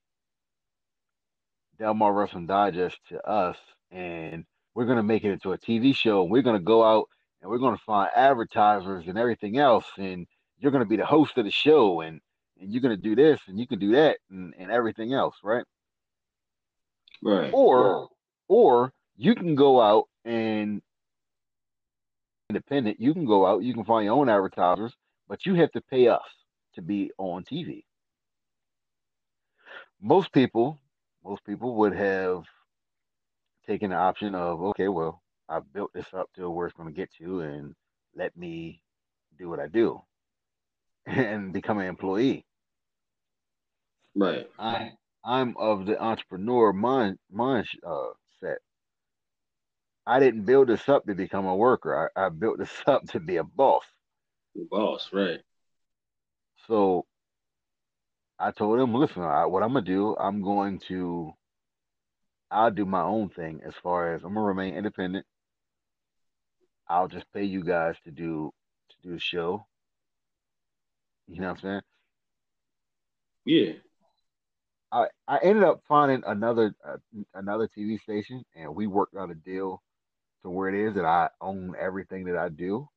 Delmarva 1.79 2.15
Wrestling 2.15 2.47
Digest 2.47 2.97
to 3.09 3.21
us, 3.27 3.57
and 3.91 4.45
we're 4.73 4.85
gonna 4.85 5.03
make 5.03 5.23
it 5.23 5.31
into 5.31 5.53
a 5.53 5.57
TV 5.57 5.93
show. 5.95 6.23
We're 6.23 6.41
gonna 6.41 6.59
go 6.59 6.83
out 6.83 7.09
and 7.41 7.51
we're 7.51 7.57
gonna 7.57 7.77
find 7.77 8.09
advertisers 8.15 9.07
and 9.07 9.17
everything 9.17 9.57
else, 9.57 9.85
and 9.97 10.25
you're 10.57 10.71
gonna 10.71 10.85
be 10.85 10.97
the 10.97 11.05
host 11.05 11.37
of 11.37 11.45
the 11.45 11.51
show, 11.51 12.01
and 12.01 12.21
and 12.59 12.71
you're 12.71 12.81
gonna 12.81 12.97
do 12.97 13.15
this 13.15 13.39
and 13.47 13.59
you 13.59 13.67
can 13.67 13.79
do 13.79 13.91
that 13.93 14.17
and, 14.29 14.53
and 14.57 14.71
everything 14.71 15.13
else, 15.13 15.35
right? 15.43 15.65
Right. 17.23 17.51
Or 17.53 18.09
or 18.47 18.91
you 19.17 19.35
can 19.35 19.55
go 19.55 19.81
out 19.81 20.05
and 20.23 20.81
independent, 22.49 22.99
you 22.99 23.13
can 23.13 23.25
go 23.25 23.45
out, 23.45 23.63
you 23.63 23.73
can 23.73 23.85
find 23.85 24.05
your 24.05 24.15
own 24.15 24.29
advertisers, 24.29 24.93
but 25.27 25.45
you 25.45 25.55
have 25.55 25.71
to 25.71 25.81
pay 25.81 26.07
us 26.07 26.21
to 26.75 26.81
be 26.81 27.11
on 27.17 27.43
TV. 27.43 27.83
Most 30.01 30.31
people, 30.31 30.77
most 31.23 31.43
people 31.45 31.75
would 31.75 31.95
have 31.95 32.43
taken 33.65 33.89
the 33.89 33.95
option 33.95 34.35
of, 34.35 34.61
okay, 34.61 34.87
well, 34.87 35.21
I 35.49 35.59
built 35.73 35.91
this 35.93 36.13
up 36.13 36.29
to 36.35 36.49
where 36.49 36.67
it's 36.67 36.75
going 36.75 36.89
to 36.89 36.95
get 36.95 37.09
to, 37.19 37.39
and 37.41 37.73
let 38.15 38.35
me 38.37 38.81
do 39.37 39.49
what 39.49 39.59
I 39.59 39.67
do 39.67 40.01
and 41.05 41.53
become 41.53 41.79
an 41.79 41.87
employee. 41.87 42.45
Right. 44.15 44.47
I 44.57 44.91
I'm 45.23 45.55
of 45.57 45.85
the 45.85 46.01
entrepreneur 46.01 46.71
mind 46.71 47.17
mind 47.31 47.67
uh, 47.85 48.09
set. 48.39 48.59
I 50.05 50.19
didn't 50.19 50.45
build 50.45 50.69
this 50.69 50.87
up 50.87 51.05
to 51.05 51.15
become 51.15 51.45
a 51.45 51.55
worker. 51.55 52.11
I, 52.15 52.25
I 52.25 52.29
built 52.29 52.59
this 52.59 52.71
up 52.87 53.05
to 53.09 53.19
be 53.19 53.37
a 53.37 53.43
boss. 53.43 53.83
boss, 54.69 55.09
right? 55.11 55.39
So 56.67 57.05
I 58.39 58.51
told 58.51 58.79
him, 58.79 58.93
listen, 58.93 59.23
I, 59.23 59.45
what 59.45 59.63
I'm 59.63 59.73
gonna 59.73 59.85
do, 59.85 60.15
I'm 60.17 60.41
going 60.41 60.79
to, 60.87 61.33
I'll 62.51 62.71
do 62.71 62.85
my 62.85 63.01
own 63.01 63.29
thing 63.29 63.61
as 63.65 63.73
far 63.81 64.13
as 64.13 64.23
I'm 64.23 64.33
gonna 64.33 64.45
remain 64.45 64.75
independent. 64.75 65.25
I'll 66.87 67.07
just 67.07 67.25
pay 67.33 67.43
you 67.43 67.63
guys 67.63 67.95
to 68.03 68.11
do 68.11 68.51
to 68.89 68.95
do 69.07 69.13
the 69.13 69.19
show. 69.19 69.65
You 71.27 71.41
know 71.41 71.47
what 71.47 71.57
I'm 71.57 71.61
saying? 71.61 71.81
Yeah. 73.45 73.73
I, 74.91 75.07
I 75.27 75.39
ended 75.43 75.63
up 75.63 75.81
finding 75.87 76.23
another 76.25 76.73
uh, 76.87 76.97
another 77.33 77.67
TV 77.67 77.99
station, 77.99 78.43
and 78.55 78.75
we 78.75 78.87
worked 78.87 79.15
out 79.15 79.31
a 79.31 79.35
deal 79.35 79.81
to 80.43 80.49
where 80.49 80.69
it 80.69 80.75
is 80.75 80.95
that 80.95 81.05
I 81.05 81.29
own 81.41 81.75
everything 81.79 82.25
that 82.25 82.37
I 82.37 82.49
do. 82.49 82.87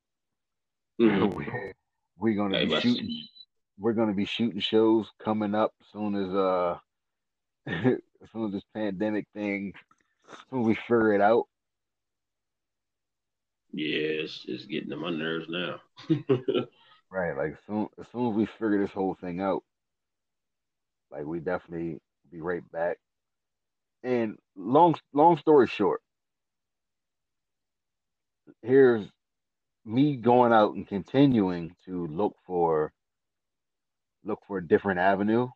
Mm-hmm. 1.01 1.35
we're, 1.35 1.73
we're 2.17 2.35
gonna 2.35 2.65
be 2.65 2.79
shooting. 2.79 3.27
We're 3.77 3.93
gonna 3.93 4.13
be 4.13 4.25
shooting 4.25 4.59
shows 4.59 5.11
coming 5.23 5.55
up 5.55 5.73
as 5.81 5.87
soon 5.91 6.15
as 6.15 6.33
uh 6.33 6.77
as 7.67 7.97
soon 8.31 8.45
as 8.45 8.51
this 8.53 8.63
pandemic 8.73 9.27
thing, 9.33 9.73
as 10.31 10.37
soon 10.49 10.61
as 10.61 10.67
we 10.67 10.75
figure 10.75 11.13
it 11.13 11.21
out. 11.21 11.47
Yeah, 13.71 14.23
it's, 14.23 14.45
it's 14.47 14.65
getting 14.65 14.89
to 14.89 14.97
my 14.97 15.11
nerves 15.11 15.47
now. 15.47 15.79
right, 17.11 17.35
like 17.35 17.57
soon 17.67 17.87
as 17.99 18.05
soon 18.11 18.31
as 18.31 18.35
we 18.35 18.45
figure 18.45 18.81
this 18.81 18.91
whole 18.91 19.15
thing 19.19 19.41
out, 19.41 19.63
like 21.11 21.25
we 21.25 21.39
definitely 21.39 21.99
be 22.31 22.41
right 22.41 22.63
back. 22.71 22.97
And 24.03 24.37
long 24.55 24.95
long 25.13 25.37
story 25.37 25.67
short, 25.67 26.01
here's 28.61 29.07
me 29.85 30.15
going 30.17 30.53
out 30.53 30.75
and 30.75 30.87
continuing 30.87 31.75
to 31.85 32.07
look 32.07 32.35
for 32.45 32.93
look 34.23 34.39
for 34.47 34.57
a 34.59 34.67
different 34.67 34.99
avenue. 34.99 35.49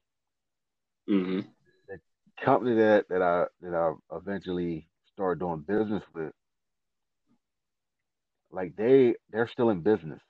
Mm-hmm. 1.09 1.41
The 1.87 1.99
company 2.43 2.75
that 2.75 3.05
that 3.09 3.21
I 3.21 3.45
that 3.61 3.73
I 3.75 4.15
eventually 4.15 4.87
started 5.13 5.39
doing 5.39 5.59
business 5.67 6.03
with, 6.13 6.33
like 8.51 8.75
they 8.75 9.15
they're 9.31 9.47
still 9.47 9.69
in 9.69 9.81
business. 9.81 10.21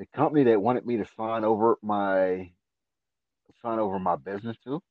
The 0.00 0.06
company 0.16 0.44
that 0.44 0.62
wanted 0.62 0.86
me 0.86 0.96
to 0.96 1.04
sign 1.14 1.44
over 1.44 1.76
my 1.82 2.50
sign 3.60 3.78
over 3.78 3.98
my 3.98 4.16
business 4.16 4.56
to. 4.64 4.82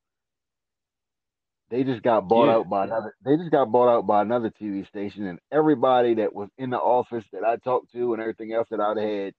They 1.71 1.83
just 1.83 2.03
got 2.03 2.27
bought 2.27 2.45
yeah. 2.45 2.57
out 2.57 2.69
by 2.69 2.83
another. 2.83 3.15
They 3.25 3.35
just 3.35 3.49
got 3.49 3.71
bought 3.71 3.89
out 3.89 4.05
by 4.05 4.21
another 4.21 4.51
TV 4.51 4.87
station, 4.87 5.25
and 5.25 5.39
everybody 5.51 6.13
that 6.13 6.35
was 6.35 6.49
in 6.59 6.69
the 6.69 6.77
office 6.77 7.25
that 7.33 7.43
I 7.43 7.55
talked 7.55 7.91
to, 7.93 8.13
and 8.13 8.21
everything 8.21 8.53
else 8.53 8.67
that 8.69 8.79
I'd 8.79 8.97
had 8.97 9.33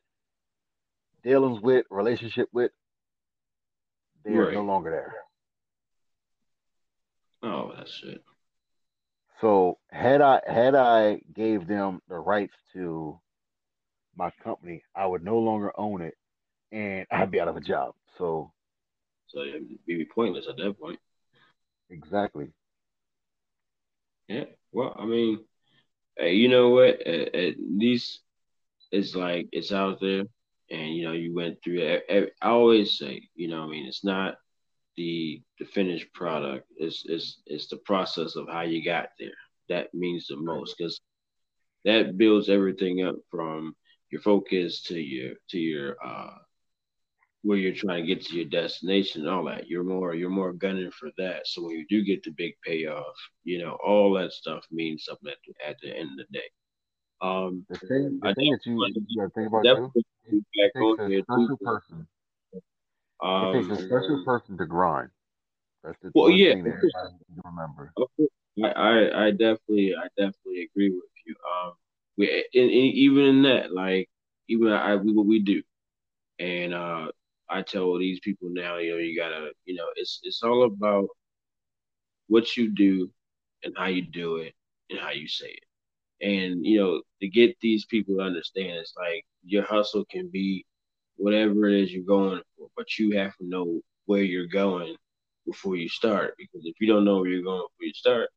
dealings 1.22 1.62
with, 1.62 1.86
relationship 1.88 2.48
with, 2.52 2.72
they 4.24 4.32
are 4.32 4.46
right. 4.46 4.54
no 4.54 4.62
longer 4.62 4.90
there. 4.90 5.14
Oh, 7.44 7.72
that's 7.76 8.02
it. 8.04 8.24
So 9.40 9.78
had 9.92 10.20
I 10.20 10.40
had 10.48 10.74
I 10.74 11.20
gave 11.32 11.68
them 11.68 12.00
the 12.08 12.18
rights 12.18 12.56
to 12.72 13.20
my 14.16 14.30
company, 14.42 14.82
I 14.94 15.06
would 15.06 15.24
no 15.24 15.38
longer 15.38 15.72
own 15.76 16.02
it, 16.02 16.14
and 16.72 17.06
I'd 17.10 17.30
be 17.30 17.40
out 17.40 17.48
of 17.48 17.56
a 17.56 17.60
job. 17.60 17.94
So 18.18 18.52
so 19.28 19.42
it'd 19.42 19.68
be 19.86 20.06
pointless 20.12 20.46
at 20.48 20.56
that 20.56 20.78
point. 20.80 20.98
Exactly. 21.88 22.48
Yeah. 24.28 24.44
Well, 24.72 24.94
I 24.98 25.06
mean, 25.06 25.44
hey, 26.16 26.34
you 26.34 26.48
know 26.48 26.70
what? 26.70 27.06
At, 27.06 27.34
at, 27.34 27.54
least 27.58 28.20
it's 28.92 29.14
like 29.14 29.48
it's 29.52 29.72
out 29.72 30.00
there, 30.00 30.24
and 30.70 30.94
you 30.94 31.04
know 31.04 31.12
you 31.12 31.34
went 31.34 31.58
through 31.62 31.80
it. 31.80 32.32
I 32.40 32.48
always 32.48 32.98
say, 32.98 33.28
you 33.34 33.48
know, 33.48 33.64
I 33.64 33.66
mean, 33.66 33.86
it's 33.86 34.04
not 34.04 34.36
the 34.96 35.42
the 35.58 35.64
finished 35.64 36.12
product. 36.12 36.66
It's 36.76 37.04
it's 37.06 37.42
it's 37.46 37.68
the 37.68 37.78
process 37.78 38.36
of 38.36 38.46
how 38.48 38.62
you 38.62 38.84
got 38.84 39.08
there 39.18 39.30
that 39.70 39.94
means 39.94 40.26
the 40.26 40.36
most 40.36 40.76
because 40.76 41.00
that 41.86 42.18
builds 42.18 42.50
everything 42.50 43.06
up 43.06 43.16
from 43.30 43.74
your 44.10 44.20
focus 44.20 44.82
to 44.84 45.00
your 45.00 45.34
to 45.50 45.58
your 45.58 45.96
uh 46.04 46.30
where 47.42 47.56
you're 47.56 47.74
trying 47.74 48.02
to 48.02 48.06
get 48.06 48.24
to 48.26 48.36
your 48.36 48.44
destination 48.46 49.22
and 49.22 49.30
all 49.30 49.44
that. 49.44 49.68
You're 49.68 49.84
more 49.84 50.14
you're 50.14 50.28
more 50.30 50.52
gunning 50.52 50.90
for 50.90 51.10
that. 51.18 51.46
So 51.46 51.62
when 51.62 51.72
you 51.76 51.86
do 51.88 52.04
get 52.04 52.22
the 52.22 52.30
big 52.30 52.54
payoff, 52.64 53.16
you 53.44 53.58
know, 53.58 53.78
all 53.84 54.12
that 54.14 54.32
stuff 54.32 54.64
means 54.70 55.04
something 55.04 55.30
at 55.30 55.38
the, 55.46 55.68
at 55.68 55.76
the 55.82 55.96
end 55.96 56.10
of 56.20 56.26
the 56.26 56.38
day. 56.38 56.44
Um, 57.22 57.64
The 57.70 57.78
thing, 57.78 58.20
the 58.22 58.28
I 58.28 58.34
thing 58.34 58.50
that 58.50 58.60
think 58.60 58.60
you, 58.66 58.84
you 59.08 59.16
gotta 59.16 59.30
think 59.30 59.48
about 59.48 59.64
too, 59.64 59.92
definitely 59.92 60.04
it 60.54 60.72
takes 60.74 60.98
a 61.00 61.22
special 61.22 61.56
too. 61.56 61.64
person. 61.64 62.06
It 62.52 63.52
takes 63.52 63.68
a 63.70 63.76
Um, 63.76 63.86
special 63.86 64.24
person 64.24 64.58
to 64.58 64.66
grind. 64.66 65.10
That's 65.82 65.98
the 66.02 66.10
well, 66.14 66.30
yeah, 66.30 66.54
thing 66.54 66.64
that 66.64 66.70
of 66.70 66.80
course, 66.80 66.94
everybody 66.94 67.12
needs 67.12 67.34
to 67.36 67.42
remember. 67.44 67.92
I, 68.62 68.68
I 68.68 69.26
I 69.26 69.30
definitely 69.30 69.94
I 69.94 70.08
definitely 70.16 70.68
agree 70.70 70.90
with 70.90 71.10
you. 71.26 71.34
Um, 71.54 71.72
we 72.20 72.46
and, 72.54 72.70
and 72.70 72.72
even 72.72 73.24
in 73.26 73.42
that, 73.44 73.72
like 73.72 74.08
even 74.48 74.72
I 74.72 74.96
we 74.96 75.12
what 75.14 75.26
we 75.26 75.40
do, 75.40 75.62
and 76.40 76.74
uh, 76.74 77.08
I 77.50 77.62
tell 77.62 77.98
these 77.98 78.20
people 78.20 78.48
now, 78.50 78.78
you 78.78 78.92
know, 78.92 78.98
you 78.98 79.16
gotta, 79.18 79.50
you 79.66 79.74
know, 79.76 79.88
it's 79.96 80.20
it's 80.24 80.42
all 80.42 80.64
about 80.64 81.08
what 82.28 82.56
you 82.56 82.70
do 82.70 83.10
and 83.64 83.74
how 83.76 83.86
you 83.86 84.02
do 84.02 84.36
it 84.36 84.54
and 84.90 85.00
how 85.00 85.10
you 85.10 85.28
say 85.28 85.48
it. 85.60 85.64
And 86.26 86.66
you 86.66 86.78
know, 86.80 87.02
to 87.22 87.28
get 87.28 87.56
these 87.60 87.86
people 87.86 88.16
to 88.16 88.22
understand, 88.22 88.72
it's 88.78 88.94
like 88.98 89.24
your 89.44 89.64
hustle 89.64 90.04
can 90.10 90.28
be 90.30 90.66
whatever 91.16 91.68
it 91.68 91.82
is 91.82 91.92
you're 91.92 92.04
going 92.04 92.42
for, 92.56 92.68
but 92.76 92.98
you 92.98 93.16
have 93.18 93.36
to 93.38 93.46
know 93.48 93.80
where 94.06 94.22
you're 94.22 94.46
going 94.46 94.96
before 95.46 95.76
you 95.76 95.88
start. 95.88 96.34
Because 96.38 96.66
if 96.66 96.76
you 96.80 96.88
don't 96.88 97.04
know 97.04 97.20
where 97.20 97.30
you're 97.30 97.44
going 97.44 97.62
before 97.62 97.86
you 97.86 97.94
start, 97.94 98.30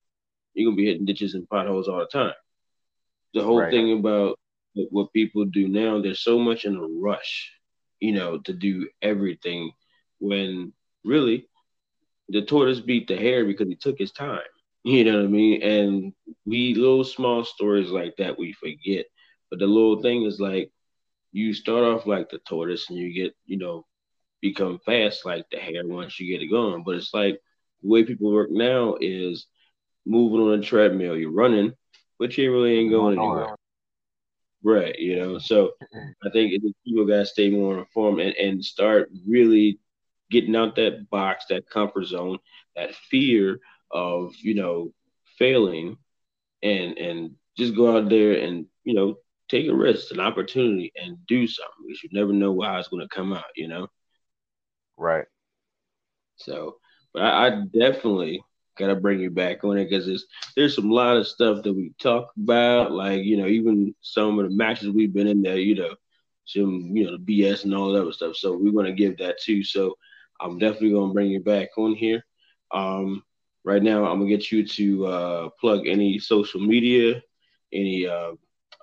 you're 0.55 0.67
gonna 0.69 0.77
be 0.77 0.87
hitting 0.87 1.05
ditches 1.05 1.35
and 1.35 1.49
potholes 1.49 1.89
all 1.89 1.99
the 1.99 2.07
time. 2.07 2.33
The 3.33 3.43
whole 3.43 3.65
Right. 3.65 3.69
thing 3.69 3.97
about 3.99 4.37
what 4.91 5.13
people 5.13 5.45
do 5.45 5.67
now, 5.67 6.01
they're 6.01 6.15
so 6.15 6.39
much 6.39 6.65
in 6.65 6.75
a 6.75 6.85
rush, 6.85 7.51
you 7.99 8.13
know, 8.13 8.39
to 8.45 8.53
do 8.53 8.87
everything 9.01 9.71
when 10.19 10.73
really 11.03 11.45
the 12.29 12.41
tortoise 12.41 12.79
beat 12.79 13.07
the 13.07 13.15
hare 13.17 13.45
because 13.45 13.67
he 13.67 13.75
took 13.75 13.97
his 13.97 14.11
time. 14.11 14.41
You 14.85 15.03
know 15.03 15.17
what 15.17 15.25
I 15.25 15.27
mean? 15.27 15.61
And 15.63 16.13
we 16.45 16.73
little 16.75 17.03
small 17.03 17.43
stories 17.43 17.89
like 17.89 18.15
that 18.17 18.37
we 18.37 18.53
forget. 18.53 19.05
But 19.49 19.59
the 19.59 19.67
little 19.67 20.01
thing 20.01 20.23
is 20.23 20.39
like 20.39 20.71
you 21.31 21.53
start 21.53 21.83
off 21.83 22.05
like 22.05 22.29
the 22.29 22.39
tortoise 22.47 22.89
and 22.89 22.97
you 22.97 23.13
get, 23.13 23.33
you 23.45 23.57
know, 23.57 23.85
become 24.41 24.79
fast 24.85 25.25
like 25.25 25.45
the 25.51 25.57
hare 25.57 25.85
once 25.87 26.19
you 26.19 26.31
get 26.31 26.41
it 26.43 26.49
going. 26.49 26.83
But 26.83 26.95
it's 26.95 27.13
like 27.13 27.39
the 27.81 27.89
way 27.89 28.03
people 28.03 28.31
work 28.31 28.49
now 28.51 28.95
is 28.99 29.47
moving 30.05 30.41
on 30.41 30.59
a 30.59 30.61
treadmill. 30.61 31.17
You're 31.17 31.31
running, 31.31 31.73
but 32.23 32.37
you 32.37 32.53
really 32.53 32.79
ain't 32.79 32.89
going 32.89 33.17
going 33.17 33.19
anywhere. 33.19 33.55
Right, 34.63 34.97
you 34.97 35.17
know. 35.17 35.39
So 35.39 35.71
I 36.25 36.29
think 36.31 36.53
it, 36.53 36.61
people 36.85 37.05
gotta 37.05 37.25
stay 37.25 37.49
more 37.49 37.79
informed 37.79 38.21
and, 38.21 38.33
and 38.35 38.63
start 38.63 39.11
really 39.27 39.77
getting 40.31 40.55
out 40.55 40.77
that 40.77 41.09
box, 41.09 41.47
that 41.49 41.69
comfort 41.69 42.05
zone, 42.05 42.39
that 42.77 42.95
fear 42.95 43.59
of, 43.91 44.33
you 44.37 44.53
know, 44.53 44.93
failing 45.37 45.97
and 46.61 46.97
and 46.97 47.31
just 47.57 47.75
go 47.75 47.97
out 47.97 48.07
there 48.07 48.39
and, 48.39 48.67
you 48.85 48.93
know, 48.93 49.15
take 49.49 49.67
a 49.67 49.75
risk, 49.75 50.13
an 50.13 50.21
opportunity 50.21 50.93
and 50.95 51.17
do 51.27 51.45
something 51.45 51.85
because 51.85 52.03
you 52.03 52.09
never 52.13 52.31
know 52.31 52.61
how 52.61 52.79
it's 52.79 52.87
gonna 52.87 53.09
come 53.09 53.33
out, 53.33 53.43
you 53.57 53.67
know. 53.67 53.89
Right. 54.95 55.25
So, 56.37 56.77
but 57.13 57.23
I, 57.23 57.47
I 57.47 57.49
definitely 57.77 58.41
gotta 58.77 58.95
bring 58.95 59.19
you 59.19 59.29
back 59.29 59.63
on 59.63 59.77
it 59.77 59.89
because 59.89 60.25
there's 60.55 60.75
some 60.75 60.89
lot 60.89 61.17
of 61.17 61.27
stuff 61.27 61.63
that 61.63 61.73
we 61.73 61.93
talk 62.01 62.31
about, 62.41 62.91
like 62.91 63.23
you 63.23 63.37
know, 63.37 63.47
even 63.47 63.93
some 64.01 64.39
of 64.39 64.49
the 64.49 64.55
matches 64.55 64.89
we've 64.89 65.13
been 65.13 65.27
in 65.27 65.41
there, 65.41 65.57
you 65.57 65.75
know, 65.75 65.95
some 66.45 66.91
you 66.95 67.05
know 67.05 67.17
the 67.17 67.41
BS 67.41 67.63
and 67.63 67.73
all 67.75 67.91
that 67.91 68.13
stuff. 68.13 68.35
So 68.35 68.55
we 68.55 68.71
want 68.71 68.87
to 68.87 68.93
give 68.93 69.17
that 69.17 69.39
too. 69.41 69.63
So 69.63 69.95
I'm 70.41 70.57
definitely 70.57 70.93
gonna 70.93 71.13
bring 71.13 71.31
you 71.31 71.39
back 71.39 71.69
on 71.77 71.95
here. 71.95 72.25
Um, 72.71 73.23
right 73.63 73.81
now, 73.81 74.05
I'm 74.05 74.19
gonna 74.19 74.29
get 74.29 74.51
you 74.51 74.67
to 74.67 75.05
uh, 75.07 75.49
plug 75.59 75.87
any 75.87 76.19
social 76.19 76.59
media, 76.59 77.21
any 77.71 78.07
uh, 78.07 78.33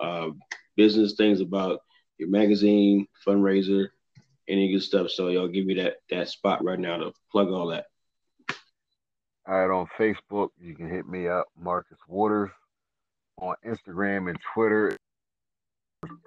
uh, 0.00 0.30
business 0.76 1.14
things 1.14 1.40
about 1.40 1.80
your 2.18 2.28
magazine, 2.28 3.06
fundraiser, 3.26 3.88
any 4.48 4.72
good 4.72 4.82
stuff. 4.82 5.10
So 5.10 5.28
y'all 5.28 5.48
give 5.48 5.66
me 5.66 5.74
that 5.74 5.96
that 6.10 6.28
spot 6.28 6.64
right 6.64 6.78
now 6.78 6.98
to 6.98 7.12
plug 7.30 7.48
all 7.48 7.68
that. 7.68 7.86
All 9.50 9.58
right. 9.58 9.68
On 9.68 9.88
Facebook, 9.98 10.50
you 10.60 10.76
can 10.76 10.88
hit 10.88 11.08
me 11.08 11.26
up, 11.26 11.48
Marcus 11.60 11.98
Waters. 12.06 12.50
On 13.38 13.56
Instagram 13.66 14.30
and 14.30 14.38
Twitter, 14.54 14.96